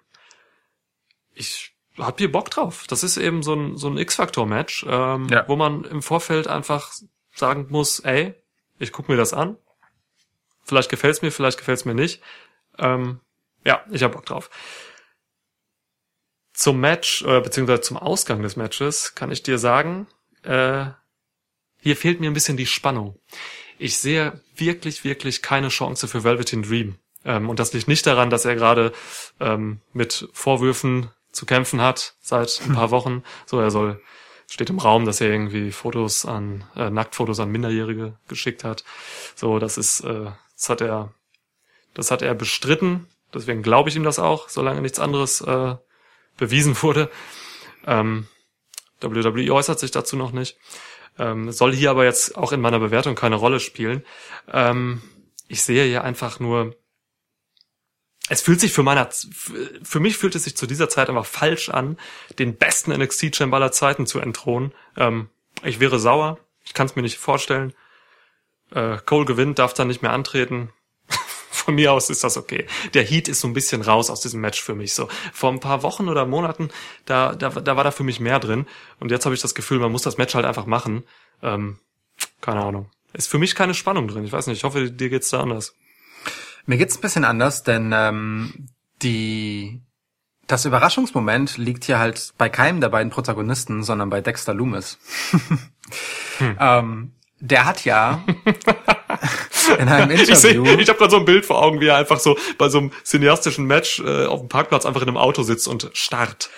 [1.34, 1.71] Ich
[2.06, 2.86] hab hier Bock drauf.
[2.88, 5.48] Das ist eben so ein, so ein X-Factor-Match, ähm, ja.
[5.48, 6.94] wo man im Vorfeld einfach
[7.34, 8.36] sagen muss, ey,
[8.80, 9.58] ich guck mir das an.
[10.64, 12.22] Vielleicht gefällt's mir, vielleicht gefällt's mir nicht.
[12.78, 13.20] Ähm,
[13.66, 14.50] ja, ich hab Bock drauf.
[16.54, 20.08] Zum Match, äh, beziehungsweise zum Ausgang des Matches, kann ich dir sagen,
[20.44, 20.86] äh,
[21.80, 23.20] hier fehlt mir ein bisschen die Spannung.
[23.80, 26.98] Ich sehe wirklich, wirklich keine Chance für Velveteen Dream.
[27.26, 28.92] Ähm, und das liegt nicht daran, dass er gerade
[29.40, 33.24] ähm, mit Vorwürfen zu kämpfen hat seit ein paar Wochen.
[33.46, 34.02] So, er soll
[34.52, 38.84] steht im Raum, dass er irgendwie Fotos an, äh, Nacktfotos an Minderjährige geschickt hat.
[39.34, 41.14] So, das ist, äh, das hat er,
[41.94, 43.08] das hat er bestritten.
[43.34, 45.76] Deswegen glaube ich ihm das auch, solange nichts anderes äh,
[46.36, 47.10] bewiesen wurde.
[47.86, 48.28] Ähm,
[49.00, 50.58] WWE äußert sich dazu noch nicht.
[51.18, 54.04] Ähm, soll hier aber jetzt auch in meiner Bewertung keine Rolle spielen.
[54.52, 55.02] Ähm,
[55.48, 56.76] ich sehe hier einfach nur
[58.30, 59.10] es fühlt sich für meiner,
[59.84, 61.98] für mich fühlt es sich zu dieser Zeit einfach falsch an,
[62.40, 64.74] den besten NXT-Champ aller Zeiten zu entthronen.
[64.96, 65.30] Ähm,
[65.64, 66.40] ich wäre sauer.
[66.64, 67.74] Ich kann es mir nicht vorstellen.
[68.74, 70.70] Äh, Cole gewinnt, darf dann nicht mehr antreten.
[71.52, 72.68] Von mir aus ist das okay.
[72.94, 74.94] Der Heat ist so ein bisschen raus aus diesem Match für mich.
[74.94, 76.70] So vor ein paar Wochen oder Monaten,
[77.06, 78.66] da, da, da war da für mich mehr drin.
[79.00, 81.04] Und jetzt habe ich das Gefühl, man muss das Match halt einfach machen.
[81.44, 81.80] Ähm,
[82.40, 82.90] keine Ahnung.
[83.14, 84.24] Ist für mich keine Spannung drin.
[84.24, 84.60] Ich weiß nicht.
[84.60, 85.76] Ich hoffe, dir geht's da anders.
[86.66, 88.68] Mir geht's ein bisschen anders, denn ähm,
[89.02, 89.82] die
[90.48, 94.98] das Überraschungsmoment liegt hier halt bei keinem der beiden Protagonisten, sondern bei Dexter Loomis.
[96.40, 96.58] hm.
[96.60, 98.24] ähm, der hat ja
[99.80, 100.64] in einem Interview.
[100.66, 102.78] Ich, ich habe gerade so ein Bild vor Augen, wie er einfach so bei so
[102.78, 106.50] einem cineastischen Match äh, auf dem Parkplatz einfach in einem Auto sitzt und starrt.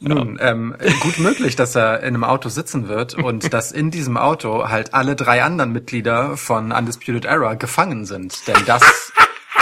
[0.00, 4.16] Nun, ähm, gut möglich, dass er in einem Auto sitzen wird und dass in diesem
[4.16, 8.48] Auto halt alle drei anderen Mitglieder von Undisputed Era gefangen sind.
[8.48, 9.12] Denn das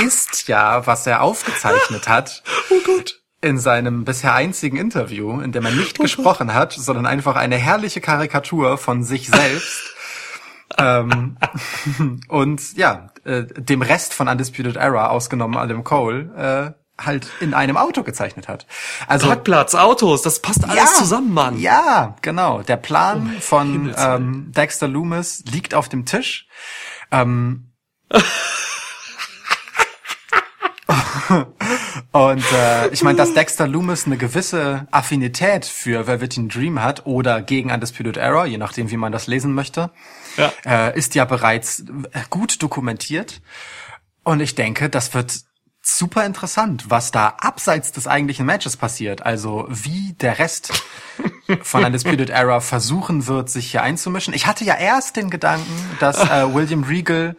[0.03, 2.43] ist ja, was er aufgezeichnet hat.
[2.71, 3.21] Oh Gott.
[3.41, 7.57] In seinem bisher einzigen Interview, in dem er nicht oh gesprochen hat, sondern einfach eine
[7.57, 9.95] herrliche Karikatur von sich selbst.
[10.79, 11.37] ähm,
[12.29, 17.77] und ja, äh, dem Rest von Undisputed Era, ausgenommen Adam Cole, äh, halt in einem
[17.77, 18.67] Auto gezeichnet hat.
[19.07, 21.59] Also Parkplatz, Autos, das passt alles ja, zusammen, Mann.
[21.59, 22.63] Ja, genau.
[22.63, 26.47] Der Plan oh von ähm, Dexter Loomis liegt auf dem Tisch.
[27.11, 27.73] Ähm,
[32.13, 37.43] und äh, ich meine, dass Dexter Loomis eine gewisse Affinität für Velveteen Dream hat oder
[37.43, 39.91] gegen Undisputed Error, je nachdem, wie man das lesen möchte,
[40.37, 40.53] ja.
[40.65, 41.85] Äh, ist ja bereits
[42.31, 43.41] gut dokumentiert.
[44.25, 45.33] Und ich denke, das wird
[45.83, 49.27] super interessant, was da abseits des eigentlichen Matches passiert.
[49.27, 50.85] Also wie der Rest
[51.63, 54.33] von Undisputed Era versuchen wird, sich hier einzumischen.
[54.33, 57.37] Ich hatte ja erst den Gedanken, dass äh, William Regal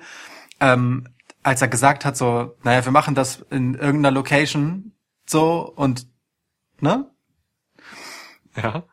[0.59, 1.07] ähm,
[1.43, 4.93] als er gesagt hat, so, naja, wir machen das in irgendeiner Location,
[5.25, 6.07] so, und,
[6.79, 7.09] ne?
[8.55, 8.83] Ja.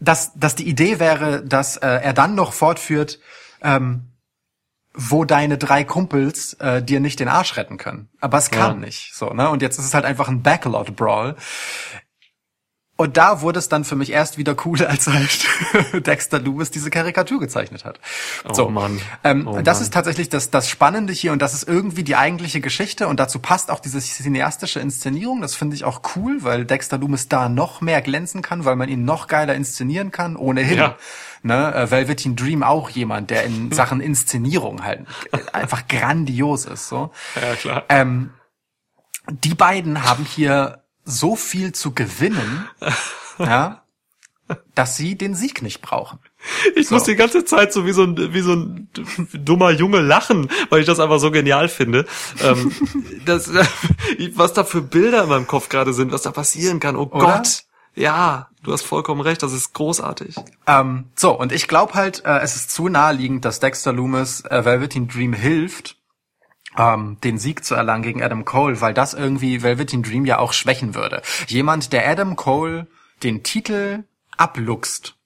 [0.00, 3.18] Dass, dass die Idee wäre, dass äh, er dann noch fortführt,
[3.62, 4.12] ähm,
[4.94, 8.08] wo deine drei Kumpels äh, dir nicht den Arsch retten können.
[8.20, 8.86] Aber es kann ja.
[8.86, 9.48] nicht, so, ne?
[9.48, 11.36] Und jetzt ist es halt einfach ein Backlot-Brawl.
[13.00, 15.46] Und da wurde es dann für mich erst wieder cool, als halt
[16.04, 18.00] Dexter Loomis diese Karikatur gezeichnet hat.
[18.44, 19.00] Oh so, Mann.
[19.22, 19.84] Ähm, Oh das Mann.
[19.84, 23.38] ist tatsächlich das, das Spannende hier und das ist irgendwie die eigentliche Geschichte und dazu
[23.38, 25.40] passt auch diese cineastische Inszenierung.
[25.40, 28.88] Das finde ich auch cool, weil Dexter Loomis da noch mehr glänzen kann, weil man
[28.88, 30.78] ihn noch geiler inszenieren kann, ohnehin.
[30.78, 30.96] Ja.
[31.44, 35.06] Ne, äh, Velveteen Dream auch jemand, der in Sachen Inszenierung halt
[35.52, 36.88] einfach grandios ist.
[36.88, 37.12] So.
[37.40, 37.84] Ja, klar.
[37.90, 38.30] Ähm,
[39.30, 42.68] die beiden haben hier so viel zu gewinnen,
[43.38, 43.82] ja,
[44.74, 46.18] dass sie den Sieg nicht brauchen.
[46.74, 48.88] Ich muss die ganze Zeit so wie so ein, wie so ein
[49.32, 52.06] dummer Junge lachen, weil ich das einfach so genial finde.
[52.42, 52.72] Ähm,
[53.24, 53.50] das,
[54.34, 56.96] was da für Bilder in meinem Kopf gerade sind, was da passieren kann.
[56.96, 57.38] Oh Oder?
[57.38, 57.64] Gott.
[57.94, 60.36] Ja, du hast vollkommen recht, das ist großartig.
[60.68, 64.64] Ähm, so, und ich glaube halt, äh, es ist zu naheliegend, dass Dexter Loomis äh,
[64.64, 65.97] Velveteen Dream hilft,
[66.78, 70.52] ähm, den Sieg zu erlangen gegen Adam Cole, weil das irgendwie Velveteen Dream ja auch
[70.52, 71.22] schwächen würde.
[71.48, 72.86] Jemand, der Adam Cole
[73.22, 74.04] den Titel
[74.36, 75.16] abluchst,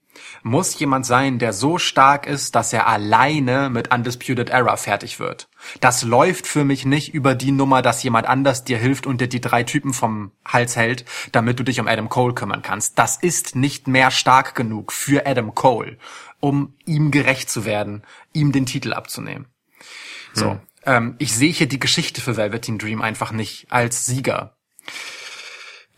[0.43, 5.49] muss jemand sein, der so stark ist, dass er alleine mit Undisputed Era fertig wird.
[5.81, 9.29] Das läuft für mich nicht über die Nummer, dass jemand anders dir hilft und dir
[9.29, 12.99] die drei Typen vom Hals hält, damit du dich um Adam Cole kümmern kannst.
[12.99, 15.99] Das ist nicht mehr stark genug für Adam Cole,
[16.41, 19.47] um ihm gerecht zu werden, ihm den Titel abzunehmen.
[20.35, 24.57] So, ähm, ich sehe hier die Geschichte für Velveteen Dream einfach nicht als Sieger.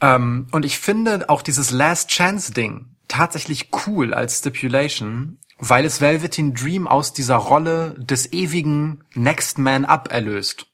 [0.01, 6.01] Ähm, und ich finde auch dieses Last Chance Ding tatsächlich cool als Stipulation, weil es
[6.01, 10.66] Velveteen Dream aus dieser Rolle des ewigen Next Man Up erlöst.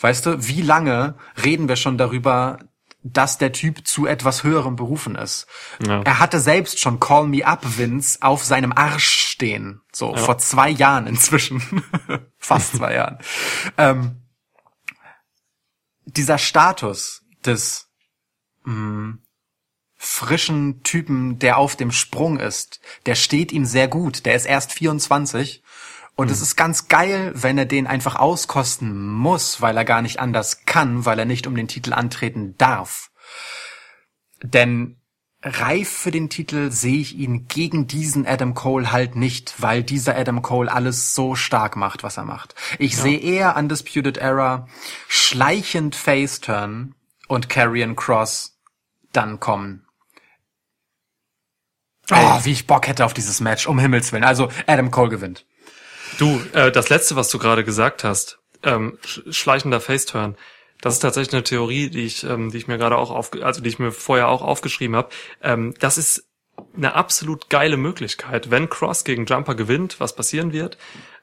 [0.00, 2.58] Weißt du, wie lange reden wir schon darüber,
[3.02, 5.46] dass der Typ zu etwas höherem berufen ist?
[5.86, 6.02] Ja.
[6.02, 9.80] Er hatte selbst schon Call Me Up Vince auf seinem Arsch stehen.
[9.92, 11.62] So, vor zwei Jahren inzwischen.
[12.38, 13.18] Fast zwei Jahren.
[13.76, 14.22] Ähm,
[16.04, 17.88] dieser Status des
[18.64, 19.18] mh,
[19.94, 24.26] frischen Typen, der auf dem Sprung ist, der steht ihm sehr gut.
[24.26, 25.62] Der ist erst 24
[26.18, 30.18] und es ist ganz geil, wenn er den einfach auskosten muss, weil er gar nicht
[30.18, 33.12] anders kann, weil er nicht um den Titel antreten darf.
[34.42, 34.96] Denn
[35.44, 40.16] reif für den Titel sehe ich ihn gegen diesen Adam Cole halt nicht, weil dieser
[40.16, 42.56] Adam Cole alles so stark macht, was er macht.
[42.80, 44.66] Ich sehe eher Undisputed Era
[45.06, 46.96] schleichend Face-Turn
[47.28, 48.58] und Karrion Cross
[49.12, 49.86] dann kommen.
[52.10, 54.24] Oh, wie ich Bock hätte auf dieses Match, um Himmels Willen.
[54.24, 55.44] Also Adam Cole gewinnt.
[56.18, 60.36] Du, äh, das letzte, was du gerade gesagt hast, ähm, sch schleichender Faceturn,
[60.80, 63.60] das ist tatsächlich eine Theorie, die ich, ähm, die ich mir gerade auch auf, also
[63.60, 65.10] die ich mir vorher auch aufgeschrieben habe.
[65.42, 66.24] Ähm, das ist
[66.76, 68.50] eine absolut geile Möglichkeit.
[68.50, 70.78] Wenn Cross gegen Jumper gewinnt, was passieren wird,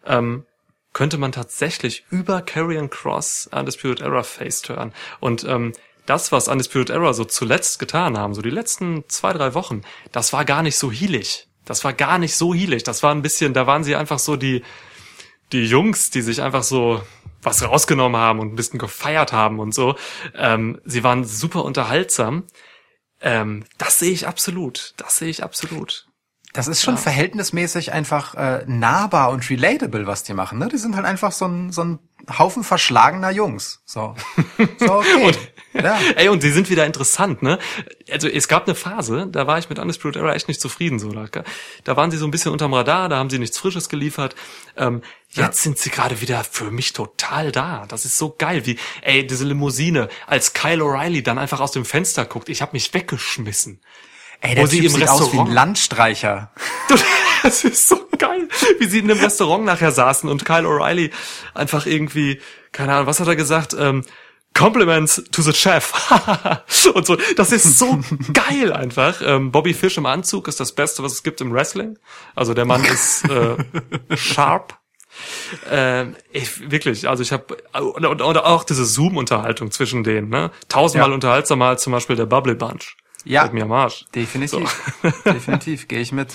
[0.05, 0.45] ähm,
[0.93, 4.93] könnte man tatsächlich über Karrion Cross Undisputed Era Faceturn.
[5.19, 5.73] Und ähm,
[6.05, 9.81] das, was Undisputed Era so zuletzt getan haben, so die letzten zwei, drei Wochen,
[10.11, 11.47] das war gar nicht so healig.
[11.65, 12.83] Das war gar nicht so healig.
[12.83, 14.63] Das war ein bisschen, da waren sie einfach so die,
[15.51, 17.01] die Jungs, die sich einfach so
[17.41, 19.95] was rausgenommen haben und ein bisschen gefeiert haben und so.
[20.33, 22.43] Ähm, sie waren super unterhaltsam.
[23.21, 24.93] Ähm, das sehe ich absolut.
[24.97, 26.07] Das sehe ich absolut.
[26.53, 30.57] Das ist schon verhältnismäßig einfach äh, nahbar und relatable, was die machen.
[30.57, 30.69] Ne?
[30.69, 31.99] Die sind halt einfach so ein, so ein
[32.37, 33.81] Haufen verschlagener Jungs.
[33.85, 34.15] So,
[34.79, 35.31] so okay.
[35.73, 35.99] ja.
[36.15, 37.59] Ey, und sie sind wieder interessant, ne?
[38.09, 40.99] Also es gab eine Phase, da war ich mit Undisputed Era echt nicht zufrieden.
[40.99, 41.27] so Da,
[41.83, 44.35] da waren sie so ein bisschen unterm Radar, da haben sie nichts Frisches geliefert.
[44.77, 45.01] Ähm,
[45.31, 47.85] jetzt sind sie gerade wieder für mich total da.
[47.87, 51.85] Das ist so geil, wie, ey, diese Limousine, als Kyle O'Reilly dann einfach aus dem
[51.85, 52.49] Fenster guckt.
[52.49, 53.81] Ich habe mich weggeschmissen.
[54.41, 56.51] Ey, der Wo sie Typ im sieht aus wie ein Restaurant- Landstreicher.
[57.43, 58.47] Das ist so geil,
[58.79, 61.11] wie sie in einem Restaurant nachher saßen und Kyle O'Reilly
[61.53, 63.75] einfach irgendwie, keine Ahnung, was hat er gesagt?
[63.77, 64.03] Ähm,
[64.55, 65.93] Compliments to the Chef.
[66.95, 67.99] und so, das ist so
[68.33, 69.21] geil einfach.
[69.23, 71.99] Ähm, Bobby Fish im Anzug ist das Beste, was es gibt im Wrestling.
[72.33, 73.57] Also der Mann ist äh,
[74.15, 74.79] sharp.
[75.69, 80.49] Ähm, ich, wirklich, also ich habe und, und, und auch diese Zoom-Unterhaltung zwischen denen, ne?
[80.67, 81.13] Tausendmal Ja.
[81.13, 82.97] unterhaltsamer als zum Beispiel der Bubble Bunch.
[83.25, 83.43] Ja.
[83.43, 84.05] Leck mir am Arsch.
[84.15, 84.93] Definitiv.
[85.25, 86.33] Definitiv, gehe ich mit.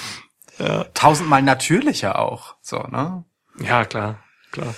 [0.95, 2.57] Tausendmal natürlicher auch.
[2.61, 3.25] So, ne?
[3.59, 4.19] Ja, klar,
[4.53, 4.75] klar.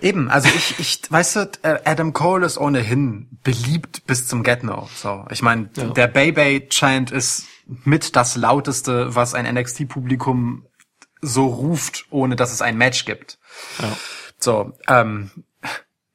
[0.00, 4.88] Eben, also ich, ich, weißt du, äh, Adam Cole ist ohnehin beliebt bis zum Get-No.
[4.94, 5.84] So, ich meine, Ja.
[5.88, 10.66] der Bay-Bay-Chant ist mit das lauteste, was ein NXT-Publikum
[11.20, 13.38] so ruft, ohne dass es ein Match gibt.
[13.80, 13.96] Ja.
[14.38, 15.30] So, ähm,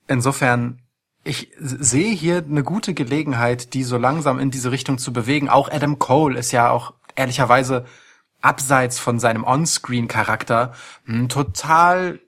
[0.07, 0.81] insofern,
[1.27, 5.49] ich sehe hier eine gute Gelegenheit, die so langsam in diese Richtung zu bewegen.
[5.49, 7.85] Auch Adam Cole ist ja auch ehrlicherweise
[8.41, 10.73] abseits von seinem On-Screen-Charakter
[11.07, 12.19] ein total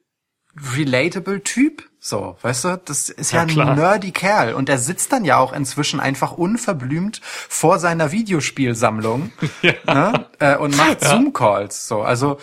[0.76, 1.84] relatable Typ.
[2.02, 3.76] So, weißt du, das ist ja, Ja, ein klar.
[3.76, 9.32] nerdy Kerl und er sitzt dann ja auch inzwischen einfach unverblümt vor seiner Videospielsammlung
[9.86, 10.26] ne?
[10.40, 11.88] äh, und macht Zoom-Calls.
[11.88, 12.38] So, also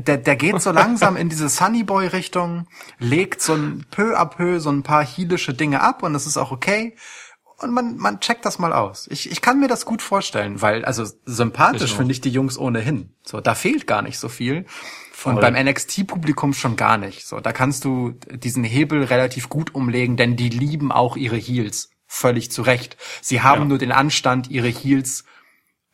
[0.00, 2.66] der, der geht so langsam in diese Sunnyboy-Richtung,
[2.98, 6.36] legt so ein peu à peu so ein paar heelische Dinge ab und das ist
[6.36, 6.96] auch okay.
[7.58, 9.06] Und man, man checkt das mal aus.
[9.10, 13.12] Ich, ich kann mir das gut vorstellen, weil, also sympathisch finde ich die Jungs ohnehin.
[13.22, 14.64] So, da fehlt gar nicht so viel.
[15.12, 15.34] Voll.
[15.34, 17.26] Und beim NXT-Publikum schon gar nicht.
[17.26, 21.90] So, da kannst du diesen Hebel relativ gut umlegen, denn die lieben auch ihre Heels.
[22.06, 22.96] Völlig zu Recht.
[23.20, 23.68] Sie haben Ja.
[23.68, 25.24] nur den Anstand, ihre Heels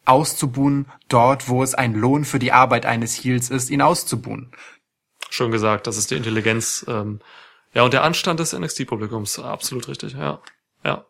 [0.07, 4.53] auszubuhen, dort, wo es ein Lohn für die Arbeit eines Heels ist, ihn auszubuhen.
[5.31, 6.85] Schon gesagt, das ist die Intelligenz.
[6.89, 7.21] Ähm,
[7.75, 10.41] ja, und der Anstand des NXT-Publikums, absolut richtig, ja.
[10.85, 11.05] Ja.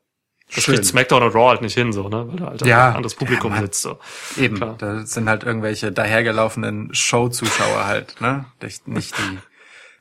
[0.55, 0.75] Das Schön.
[0.77, 2.27] kriegt SmackDown und Raw halt nicht hin, so, ne?
[2.29, 2.89] Weil da halt Ja.
[2.91, 3.83] ein anderes Publikum Ja, sitzt.
[3.83, 3.99] So.
[4.37, 4.77] Eben, Klar.
[4.79, 8.47] da sind halt irgendwelche dahergelaufenen Show-Zuschauer halt, ne?
[8.87, 9.39] Nicht die,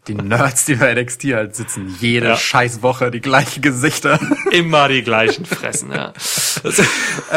[0.08, 2.38] die Nerds, die bei NXT halt sitzen, jede Ja.
[2.38, 4.20] scheiß Woche die gleichen Gesichter.
[4.52, 6.14] Immer die gleichen Fressen, ja.
[6.14, 6.62] Das,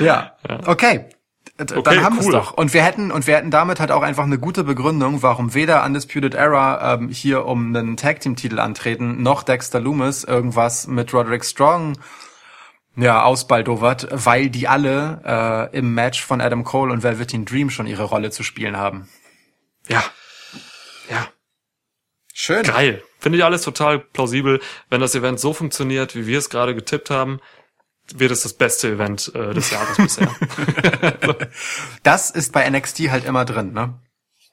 [0.00, 0.36] Ja.
[0.66, 1.06] Okay.
[1.56, 2.32] Dann haben wir es cool.
[2.32, 2.54] doch.
[2.54, 5.84] Und wir hätten und wir hätten damit halt auch einfach eine gute Begründung, warum weder
[5.84, 11.14] Undisputed Era ähm, hier um einen Tag Team Titel antreten, noch Dexter Loomis irgendwas mit
[11.14, 11.96] Roderick Strong
[12.96, 17.86] ja ausbaldowert, weil die alle äh, im Match von Adam Cole und Velveteen Dream schon
[17.86, 19.08] ihre Rolle zu spielen haben.
[19.88, 20.02] ja.
[21.10, 21.28] Ja.
[22.32, 22.62] Schön.
[22.64, 23.02] Geil.
[23.20, 24.60] Finde ich alles total plausibel.
[24.90, 27.40] Wenn das Event so funktioniert, wie wir es gerade getippt haben,
[28.14, 30.34] wird es das beste Event äh, des Jahres bisher.
[32.02, 33.98] Das ist bei NXT halt immer drin, ne?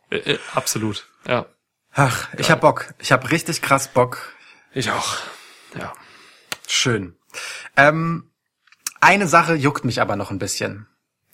[0.10, 1.08] äh, äh, absolut.
[1.26, 1.46] Ja.
[1.94, 2.94] Ach, ich hab Bock.
[3.00, 4.34] Ich hab richtig krass Bock.
[4.74, 5.18] Ich auch.
[5.78, 5.94] Ja.
[6.68, 7.18] Schön.
[7.76, 8.32] Ähm,
[9.02, 10.88] eine Sache juckt mich aber noch ein bisschen.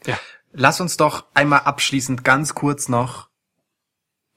[0.05, 0.19] Ja.
[0.51, 3.29] Lass uns doch einmal abschließend ganz kurz noch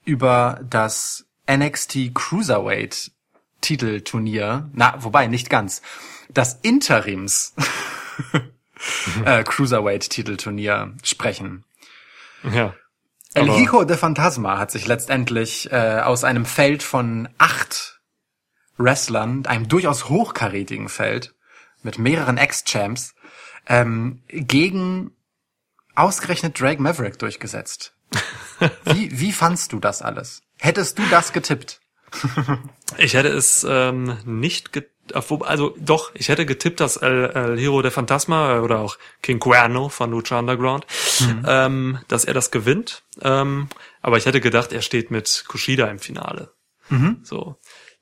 [0.03, 3.11] über das NXT Cruiserweight
[3.61, 5.81] Titelturnier, na, wobei nicht ganz,
[6.29, 7.53] das Interims
[9.25, 11.63] äh, Cruiserweight Titelturnier sprechen.
[12.43, 12.73] Ja.
[13.33, 18.01] El Hijo de Fantasma hat sich letztendlich äh, aus einem Feld von acht
[18.77, 21.33] Wrestlern, einem durchaus hochkarätigen Feld
[21.81, 23.15] mit mehreren Ex-Champs,
[23.67, 25.11] ähm, gegen
[25.95, 27.93] ausgerechnet Drake Maverick durchgesetzt.
[28.85, 30.43] Wie, wie fandst du das alles?
[30.59, 31.80] Hättest du das getippt?
[32.97, 37.81] Ich hätte es ähm, nicht get also doch, ich hätte getippt, dass El, El Hero
[37.81, 40.85] de Fantasma äh, oder auch King Cuerno von Lucha Underground,
[41.45, 43.03] ähm, dass er das gewinnt.
[43.21, 43.67] Ähm,
[44.01, 46.53] aber ich hätte gedacht, er steht mit Kushida im Finale.
[47.23, 47.57] So,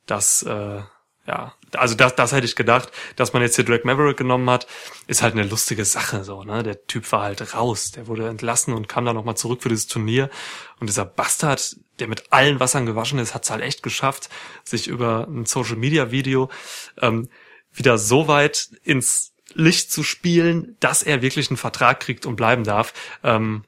[0.05, 0.81] das, äh,
[1.29, 4.65] ja, also das, das hätte ich gedacht, dass man jetzt hier Drake Maverick genommen hat,
[5.05, 6.63] ist halt eine lustige Sache so, ne?
[6.63, 9.85] Der Typ war halt raus, der wurde entlassen und kam dann nochmal zurück für dieses
[9.85, 10.31] Turnier.
[10.79, 14.29] Und dieser Bastard, der mit allen Wassern gewaschen ist, hat es halt echt geschafft,
[14.63, 16.49] sich über ein Social Media Video
[16.99, 17.29] ähm,
[17.73, 22.63] wieder so weit ins Licht zu spielen, dass er wirklich einen Vertrag kriegt und bleiben
[22.63, 22.91] darf.
[23.23, 23.65] Ähm,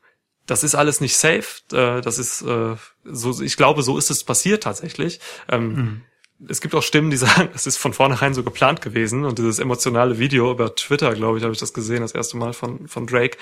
[0.48, 1.46] das ist alles nicht safe.
[1.72, 5.20] Äh, das ist äh, so, ich glaube, so ist es passiert tatsächlich.
[5.48, 6.02] Ähm,
[6.48, 9.26] Es gibt auch Stimmen, die sagen, das ist von vornherein so geplant gewesen.
[9.26, 12.54] Und dieses emotionale Video über Twitter, glaube ich, habe ich das gesehen, das erste Mal
[12.54, 13.38] von von Drake,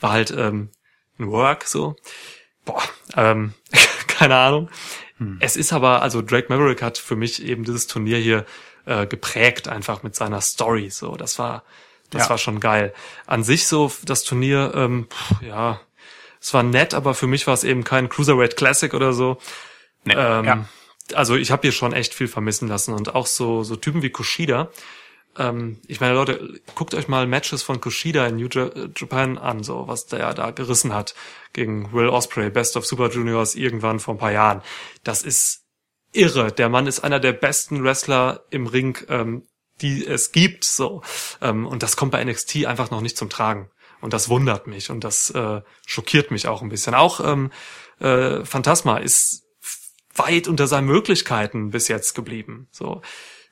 [0.00, 0.70] war halt ähm,
[1.18, 1.96] ein Work so.
[2.64, 2.82] Boah,
[3.16, 3.54] ähm,
[4.06, 4.70] keine Ahnung.
[5.40, 8.46] Es ist aber, also Drake Maverick hat für mich eben dieses Turnier hier
[8.86, 10.88] äh, geprägt, einfach mit seiner Story.
[10.88, 11.62] So, das war,
[12.08, 12.30] das Ja.
[12.30, 12.94] war schon geil.
[13.26, 15.78] An sich so das Turnier, ähm, pff, ja,
[16.40, 19.36] es war nett, aber für mich war es eben kein Cruiserweight Classic oder so.
[20.04, 20.64] Nee, Ähm, ja.
[21.16, 24.10] Also ich habe hier schon echt viel vermissen lassen und auch so so Typen wie
[24.10, 24.70] Kushida.
[25.38, 29.62] Ähm, ich meine Leute, guckt euch mal Matches von Kushida in New Ja- Japan an,
[29.62, 31.14] so was der da gerissen hat
[31.52, 34.62] gegen Will Osprey, Best of Super Juniors irgendwann vor ein paar Jahren.
[35.04, 35.62] Das ist
[36.12, 36.50] irre.
[36.52, 39.46] Der Mann ist einer der besten Wrestler im Ring, ähm,
[39.80, 40.64] die es gibt.
[40.64, 41.02] So
[41.40, 43.70] ähm, und das kommt bei NXT einfach noch nicht zum Tragen.
[44.00, 46.94] Und das wundert mich und das äh, schockiert mich auch ein bisschen.
[46.94, 47.52] Auch ähm,
[48.00, 49.39] äh, Phantasma ist
[50.26, 52.68] weit unter seinen Möglichkeiten bis jetzt geblieben.
[52.70, 53.02] So,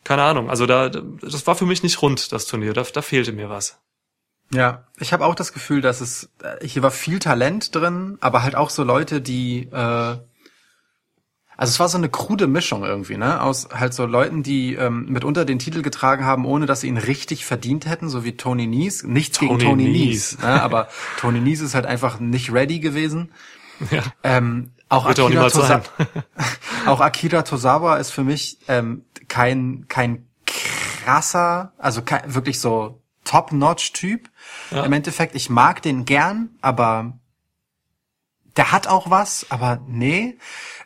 [0.05, 0.51] keine Ahnung.
[0.51, 2.73] Also da, das war für mich nicht rund, das Turnier.
[2.73, 3.81] Da, da fehlte mir was.
[4.53, 8.43] Ja, ich habe auch das Gefühl, dass es äh, hier war viel Talent drin, aber
[8.43, 10.17] halt auch so Leute, die äh,
[11.59, 13.43] also es war so eine krude Mischung irgendwie, ne?
[13.43, 16.99] Aus halt so Leuten, die ähm, mitunter den Titel getragen haben, ohne dass sie ihn
[16.99, 19.03] richtig verdient hätten, so wie Tony Nies.
[19.03, 20.37] Nichts gegen Tony Tony Nese.
[20.37, 20.63] Nies, ne?
[20.63, 20.89] aber
[21.19, 23.33] Tony Nies ist halt einfach nicht ready gewesen.
[23.91, 24.05] Ja.
[24.23, 25.83] Ähm, auch, Wird auch Akira niemals Tosa
[26.87, 34.31] auch Akira Tozawa ist für mich ähm, kein kein krasser, also kein, wirklich so Top-Notch-Typ.
[34.71, 34.85] Ja.
[34.85, 37.13] Im Endeffekt, ich mag den gern, aber
[38.57, 40.39] der hat auch was, aber nee.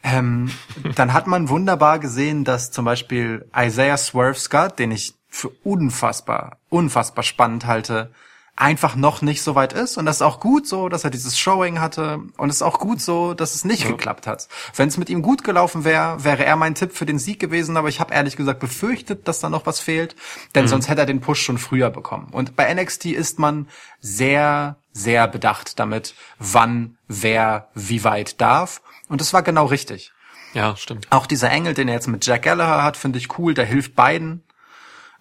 [0.03, 0.50] Ähm,
[0.96, 6.59] dann hat man wunderbar gesehen, dass zum Beispiel Isaiah Swerve Scott, den ich für unfassbar,
[6.68, 8.12] unfassbar spannend halte,
[8.55, 9.96] einfach noch nicht so weit ist.
[9.96, 12.20] Und das ist auch gut so, dass er dieses Showing hatte.
[12.36, 13.90] Und es ist auch gut so, dass es nicht ja.
[13.90, 14.48] geklappt hat.
[14.76, 17.76] Wenn es mit ihm gut gelaufen wäre, wäre er mein Tipp für den Sieg gewesen.
[17.76, 20.16] Aber ich habe ehrlich gesagt befürchtet, dass da noch was fehlt.
[20.55, 20.68] Denn mhm.
[20.68, 22.28] sonst hätte er den Push schon früher bekommen.
[22.30, 23.68] Und bei NXT ist man
[24.00, 28.82] sehr, sehr bedacht damit, wann, wer, wie weit darf.
[29.09, 30.12] Und das war genau richtig.
[30.53, 31.07] Ja, stimmt.
[31.11, 33.55] Auch dieser Engel, den er jetzt mit Jack Gallagher hat, finde ich cool.
[33.55, 34.44] Der hilft beiden.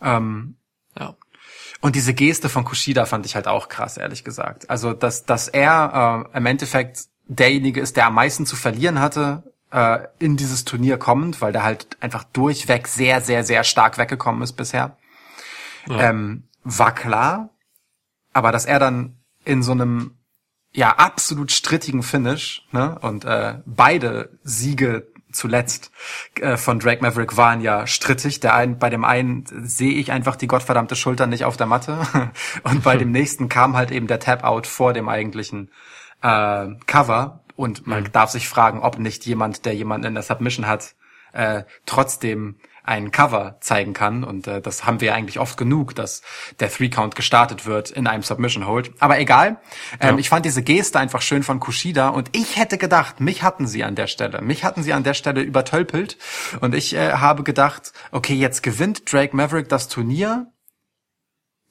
[0.01, 0.57] Ähm,
[0.99, 1.15] ja.
[1.81, 4.69] Und diese Geste von Kushida fand ich halt auch krass, ehrlich gesagt.
[4.69, 9.43] Also, dass, dass er äh, im Endeffekt derjenige ist, der am meisten zu verlieren hatte
[9.71, 14.43] äh, in dieses Turnier kommend, weil der halt einfach durchweg sehr, sehr, sehr stark weggekommen
[14.43, 14.97] ist bisher.
[15.87, 16.09] Ja.
[16.09, 17.49] Ähm, war klar.
[18.33, 20.17] Aber dass er dann in so einem
[20.73, 25.91] ja absolut strittigen Finish ne, und äh, beide Siege zuletzt
[26.39, 28.39] äh, von Drake Maverick waren ja strittig.
[28.39, 31.99] Der ein, bei dem einen sehe ich einfach die gottverdammte Schulter nicht auf der Matte
[32.63, 35.71] und bei dem nächsten kam halt eben der Tap-Out vor dem eigentlichen
[36.21, 38.11] äh, Cover und man mhm.
[38.11, 40.95] darf sich fragen, ob nicht jemand, der jemanden in der Submission hat,
[41.33, 44.23] äh, trotzdem ein Cover zeigen kann.
[44.23, 46.21] Und äh, das haben wir eigentlich oft genug, dass
[46.59, 48.91] der Three-Count gestartet wird in einem Submission-Hold.
[48.99, 49.57] Aber egal.
[49.99, 50.17] Ähm, ja.
[50.17, 53.83] Ich fand diese Geste einfach schön von Kushida und ich hätte gedacht, mich hatten sie
[53.83, 54.41] an der Stelle.
[54.41, 56.17] Mich hatten sie an der Stelle übertölpelt.
[56.59, 60.50] Und ich äh, habe gedacht, okay, jetzt gewinnt Drake Maverick das Turnier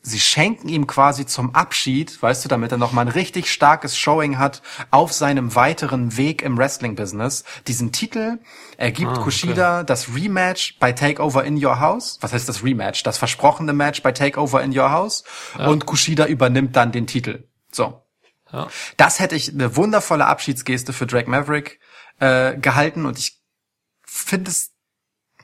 [0.03, 4.39] sie schenken ihm quasi zum Abschied, weißt du, damit er nochmal ein richtig starkes Showing
[4.39, 8.39] hat auf seinem weiteren Weg im Wrestling-Business, diesen Titel.
[8.79, 9.87] Er gibt ah, Kushida okay.
[9.87, 12.19] das Rematch bei Takeover in Your House.
[12.23, 13.03] Was heißt das Rematch?
[13.03, 15.25] Das versprochene Match bei Takeover in Your House.
[15.59, 15.67] Ja.
[15.67, 17.49] Und Kushida übernimmt dann den Titel.
[17.71, 18.03] So.
[18.53, 18.69] Ja.
[18.97, 21.79] Das hätte ich eine wundervolle Abschiedsgeste für Drake Maverick
[22.19, 23.41] äh, gehalten und ich
[24.05, 24.70] finde es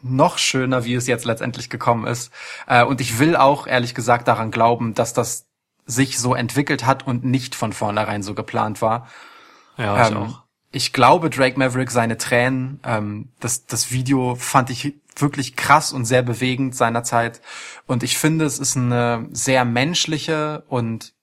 [0.03, 2.33] noch schöner, wie es jetzt letztendlich gekommen ist.
[2.67, 5.47] Äh, und ich will auch ehrlich gesagt daran glauben, dass das
[5.87, 9.09] sich so entwickelt hat und nicht von vornherein so geplant war.
[9.77, 10.43] Ja, ich ähm, auch.
[10.73, 16.05] Ich glaube, Drake Maverick, seine Tränen, ähm, das, das Video fand ich wirklich krass und
[16.05, 17.41] sehr bewegend seinerzeit.
[17.87, 21.15] Und ich finde, es ist eine sehr menschliche und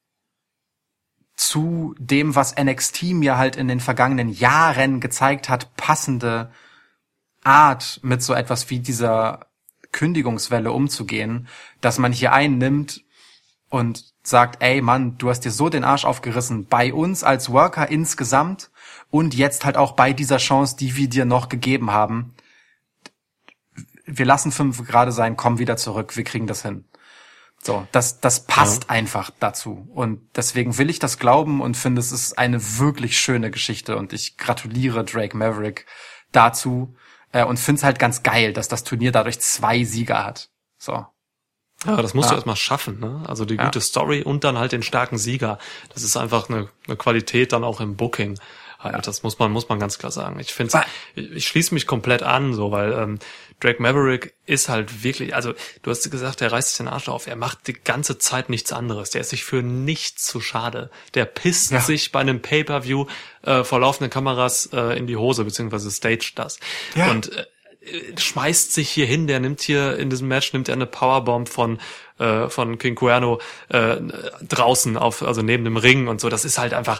[1.35, 6.51] zu dem, was NXT mir halt in den vergangenen Jahren gezeigt hat, passende
[7.43, 9.47] Art, mit so etwas wie dieser
[9.91, 11.47] Kündigungswelle umzugehen,
[11.81, 13.03] dass man hier einnimmt
[13.69, 17.89] und sagt, ey Mann, du hast dir so den Arsch aufgerissen bei uns als Worker
[17.89, 18.71] insgesamt
[19.09, 22.33] und jetzt halt auch bei dieser Chance, die wir dir noch gegeben haben.
[24.05, 26.85] Wir lassen fünf gerade sein, komm wieder zurück, wir kriegen das hin.
[27.61, 28.89] So, das, das passt ja.
[28.89, 29.87] einfach dazu.
[29.93, 34.11] Und deswegen will ich das glauben und finde, es ist eine wirklich schöne Geschichte und
[34.11, 35.85] ich gratuliere Drake Maverick
[36.33, 36.95] dazu,
[37.33, 40.49] äh, und find's halt ganz geil, dass das Turnier dadurch zwei Sieger hat.
[40.77, 41.05] So.
[41.85, 42.31] Ja, das musst ja.
[42.31, 43.23] du erstmal schaffen, ne?
[43.27, 43.83] Also die gute ja.
[43.83, 45.59] Story und dann halt den starken Sieger.
[45.93, 48.39] Das ist einfach eine, eine Qualität dann auch im Booking.
[48.79, 48.95] Halt.
[48.95, 49.01] Ja.
[49.01, 50.39] Das muss man, muss man ganz klar sagen.
[50.39, 50.83] Ich finde,
[51.15, 53.19] ich, ich schließe mich komplett an, so, weil ähm,
[53.63, 57.27] Drake Maverick ist halt wirklich, also du hast gesagt, er reißt sich den Arsch auf,
[57.27, 59.11] er macht die ganze Zeit nichts anderes.
[59.11, 60.89] Der ist sich für nichts zu schade.
[61.13, 61.79] Der pisst ja.
[61.79, 63.05] sich bei einem Pay-Per-View
[63.43, 66.59] äh, vor laufenden Kameras äh, in die Hose, beziehungsweise stage das.
[66.95, 67.11] Ja.
[67.11, 67.45] Und äh,
[68.17, 71.79] schmeißt sich hier hin, der nimmt hier in diesem Match, nimmt er eine Powerbomb von
[72.19, 73.39] äh, von King Cuerno
[73.69, 73.97] äh,
[74.41, 76.29] draußen auf, also neben dem Ring und so.
[76.29, 76.99] Das ist halt einfach,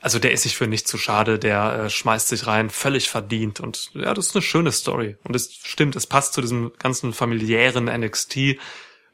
[0.00, 3.60] also der ist sich für nichts zu schade, der äh, schmeißt sich rein, völlig verdient
[3.60, 7.12] und ja, das ist eine schöne Story und es stimmt, es passt zu diesem ganzen
[7.12, 8.36] familiären NXT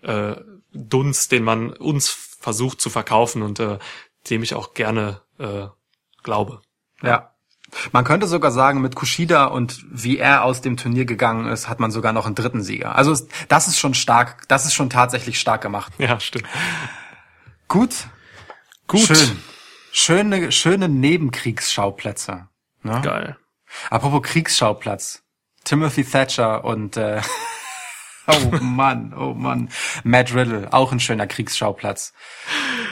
[0.03, 0.37] äh,
[0.73, 2.11] Dunst, den man uns
[2.41, 3.79] versucht zu verkaufen und äh,
[4.29, 5.67] dem ich auch gerne äh,
[6.23, 6.61] glaube.
[7.03, 7.09] Ja.
[7.09, 7.31] ja.
[7.93, 11.81] Man könnte sogar sagen, mit Kushida und wie er aus dem Turnier gegangen ist, hat
[11.81, 12.95] man sogar noch einen dritten Sieger.
[12.95, 13.17] Also
[13.49, 15.93] das ist schon stark, das ist schon tatsächlich stark gemacht.
[15.99, 16.47] Ja, stimmt.
[17.69, 18.07] Gut.
[18.87, 19.07] Gut.
[19.07, 19.39] Schön
[19.95, 22.49] schöne, schöne Nebenkriegsschauplätze.
[22.83, 23.01] Ne?
[23.03, 23.37] Geil.
[23.91, 25.23] Apropos Kriegsschauplatz.
[25.65, 27.23] Timothy Thatcher und äh,
[28.27, 29.71] oh Mann, oh Mann,
[30.03, 32.13] Matt Riddle, auch ein schöner Kriegsschauplatz.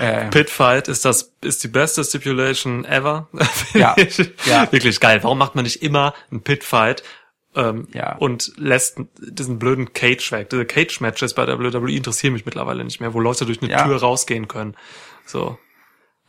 [0.01, 3.29] Äh, Pitfight ist das ist die beste Stipulation ever.
[3.75, 3.95] ja,
[4.47, 5.23] ja, wirklich geil.
[5.23, 7.03] Warum macht man nicht immer ein Pitfight
[7.55, 8.17] ähm, ja.
[8.17, 10.49] und lässt diesen blöden Cage weg?
[10.49, 13.71] Diese Cage Matches bei der WWE interessieren mich mittlerweile nicht mehr, wo Leute durch eine
[13.71, 13.85] ja.
[13.85, 14.77] Tür rausgehen können.
[15.27, 15.59] So.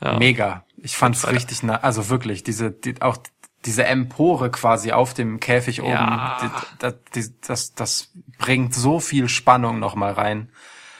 [0.03, 0.17] Ja.
[0.19, 0.65] Mega.
[0.77, 3.17] Ich fand's richtig, na also wirklich, diese, die, auch
[3.65, 6.51] diese Empore quasi auf dem Käfig oben, ja.
[6.79, 6.95] das,
[7.41, 10.49] das, das bringt so viel Spannung nochmal rein.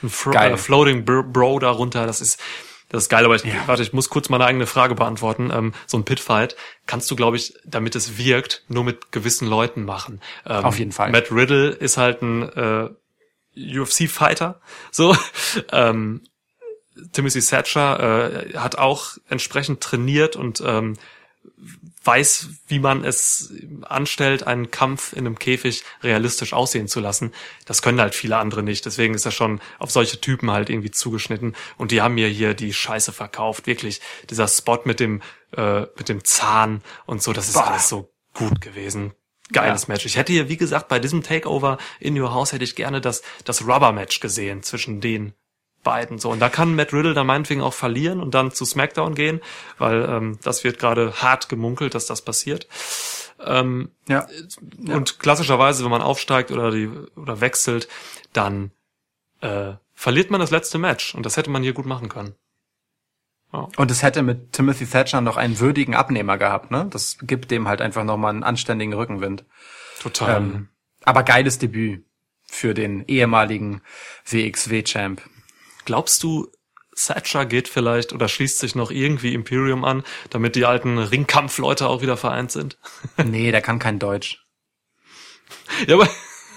[0.02, 0.54] Ein Fro Geil.
[0.54, 2.40] Äh, Floating Bro darunter, das ist,
[2.90, 3.56] Das ist geil, aber ich, ja.
[3.66, 5.52] warte, ich muss kurz meine eigene Frage beantworten.
[5.54, 6.56] Ähm, so ein Pitfight
[6.86, 10.22] kannst du, glaube ich, damit es wirkt, nur mit gewissen Leuten machen.
[10.46, 11.12] Ähm, Auf jeden Fall.
[11.12, 12.90] Matt Riddle ist halt ein äh,
[13.58, 14.62] UFC-Fighter.
[14.92, 15.18] So.
[15.72, 16.22] Ähm,
[17.12, 20.96] Timothy Thatcher äh, hat auch entsprechend trainiert und ähm,
[22.04, 23.54] weiß, wie man es
[23.84, 27.34] anstellt, einen Kampf in einem Käfig realistisch aussehen zu lassen.
[27.66, 28.86] Das können halt viele andere nicht.
[28.86, 31.56] Deswegen ist er schon auf solche Typen halt irgendwie zugeschnitten.
[31.78, 33.68] Und die haben mir hier die Scheiße verkauft.
[33.68, 35.22] Wirklich, dieser Spot mit dem,
[35.56, 37.68] äh, mit dem Zahn und so, das ist Boah.
[37.68, 39.14] alles so gut gewesen.
[39.52, 39.94] Geiles ja.
[39.94, 40.06] Match.
[40.06, 43.22] Ich hätte hier, wie gesagt, bei diesem Takeover in Your House hätte ich gerne das,
[43.46, 45.34] das Rubber-Match gesehen zwischen den
[45.84, 46.18] beiden.
[46.18, 49.42] So, und da kann Matt Riddle dann meinetwegen auch verlieren und dann zu SmackDown gehen,
[49.78, 52.68] weil ähm, das wird gerade hart gemunkelt, dass das passiert.
[53.46, 54.26] Ähm, ja.
[54.80, 54.96] ja.
[54.96, 57.88] Und klassischerweise, wenn man aufsteigt oder die oder wechselt,
[58.32, 58.72] dann
[59.42, 62.36] äh, verliert man das letzte Match und das hätte man hier gut machen können.
[63.52, 63.68] Ja.
[63.78, 66.88] Und es hätte mit Timothy Thatcher noch einen würdigen Abnehmer gehabt, ne?
[66.90, 69.46] Das gibt dem halt einfach nochmal einen anständigen Rückenwind.
[70.00, 70.38] Total.
[70.38, 70.70] Ähm,
[71.04, 72.06] aber geiles Debüt
[72.44, 73.82] für den ehemaligen
[74.26, 75.22] WXW-Champ.
[75.86, 76.52] Glaubst du,
[76.96, 82.02] Thatcher geht vielleicht oder schließt sich noch irgendwie Imperium an, damit die alten Ringkampfleute auch
[82.02, 82.78] wieder vereint sind?
[83.24, 84.40] nee, der kann kein Deutsch.
[85.88, 86.10] Ja, aber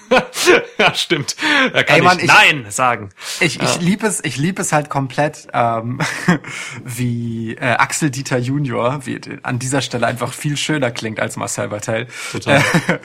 [0.77, 1.35] ja, stimmt.
[1.73, 3.09] Er kann Ey, Mann, nicht ich, Nein sagen.
[3.39, 3.63] Ich, ja.
[3.63, 5.99] ich liebe es, ich liebe es halt komplett, ähm,
[6.83, 11.69] wie äh, Axel Dieter Junior, wie an dieser Stelle einfach viel schöner klingt als Marcel
[11.69, 12.07] Bartel.
[12.31, 12.57] Total.
[12.57, 12.99] Äh,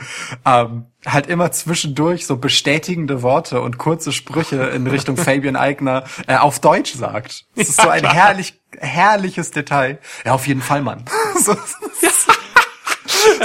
[0.46, 6.36] ähm, halt immer zwischendurch so bestätigende Worte und kurze Sprüche in Richtung Fabian Eigner äh,
[6.36, 7.46] auf Deutsch sagt.
[7.56, 9.98] Das ist so ein herrlich, herrliches Detail.
[10.24, 11.04] Ja, auf jeden Fall, Mann.
[11.44, 12.10] so, ja.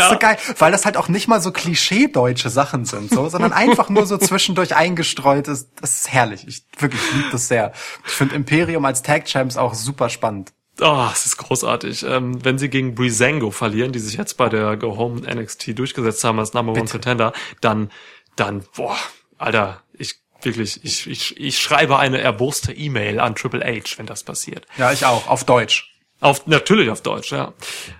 [0.10, 3.90] So geil, weil das halt auch nicht mal so klischee-deutsche Sachen sind, so, sondern einfach
[3.90, 5.70] nur so zwischendurch eingestreut ist.
[5.82, 6.48] Das ist herrlich.
[6.48, 7.74] Ich wirklich liebe das sehr.
[8.06, 10.54] Ich finde Imperium als Tag Champs auch super spannend.
[10.80, 12.04] Oh, es ist großartig.
[12.04, 16.24] Ähm, wenn sie gegen Breezango verlieren, die sich jetzt bei der Go Home NXT durchgesetzt
[16.24, 16.84] haben als Number Bitte.
[16.84, 17.91] One Contender, dann,
[18.36, 18.95] dann, boah,
[19.40, 24.24] Alter, ich wirklich, ich, ich, ich schreibe eine erboste E-Mail an Triple H, wenn das
[24.24, 24.66] passiert.
[24.78, 25.97] Ja, ich auch, auf Deutsch.
[26.19, 27.53] Auf, natürlich auf Deutsch, ja.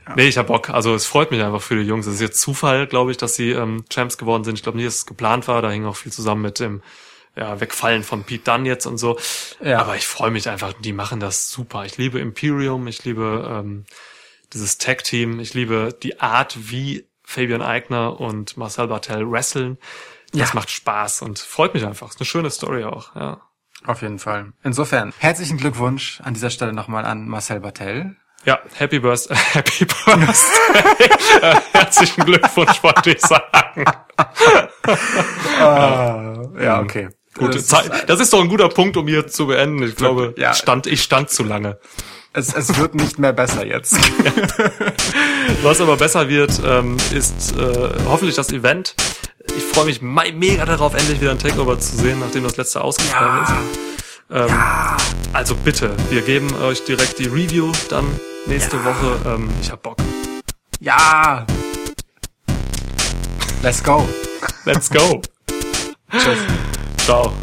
[0.07, 0.15] ja.
[0.15, 0.69] Nee, ich hab Bock.
[0.72, 2.07] Also es freut mich einfach für die Jungs.
[2.07, 4.56] Es ist jetzt Zufall, glaube ich, dass sie ähm, Champs geworden sind.
[4.56, 5.61] Ich glaube nicht, dass es geplant war.
[5.61, 6.81] Da hing auch viel zusammen mit dem
[7.35, 9.19] ja, Wegfallen von Pete Dunne jetzt und so.
[9.64, 9.80] Ja.
[9.80, 11.85] Aber ich freue mich einfach, die machen das super.
[11.85, 13.85] Ich liebe Imperium, ich liebe ähm,
[14.52, 19.77] dieses Tag-Team, ich liebe die Art, wie Fabian Eigner und Marcel Bartel wresteln.
[20.31, 20.56] Das ja.
[20.56, 22.10] macht Spaß und freut mich einfach.
[22.10, 23.41] Ist eine schöne Story auch, ja.
[23.88, 24.51] Auf jeden Fall.
[24.64, 28.18] Insofern, herzlichen Glückwunsch an dieser Stelle nochmal an Marcel Bartel.
[28.43, 29.38] Ja, Happy Birthday.
[29.53, 31.09] Happy Birthday.
[31.72, 33.85] herzlichen Glückwunsch, wollte ich sagen.
[34.88, 37.09] uh, ja, okay.
[37.34, 37.68] Gut, das,
[38.07, 39.84] das ist doch ein guter Punkt, um hier zu beenden.
[39.84, 40.53] Ich glaube, ja.
[40.53, 41.80] stand, ich stand zu lange.
[42.34, 43.95] Es, es wird nicht mehr besser jetzt.
[45.64, 48.95] Was aber besser wird, ähm, ist äh, hoffentlich das Event
[49.56, 53.38] ich freue mich mega darauf, endlich wieder ein Takeover zu sehen, nachdem das letzte ausgefallen
[53.38, 53.44] ja.
[53.44, 53.52] ist.
[54.30, 54.98] Ähm, ja.
[55.34, 58.06] Also bitte, wir geben euch direkt die Review dann
[58.45, 58.86] nächste ja.
[58.86, 59.19] Woche.
[59.26, 59.98] Ähm, ich hab Bock.
[60.80, 61.45] Ja.
[63.64, 64.07] Let's go.
[64.65, 65.22] Let's go.
[66.11, 66.40] Tschüss.
[67.06, 67.34] Ciao.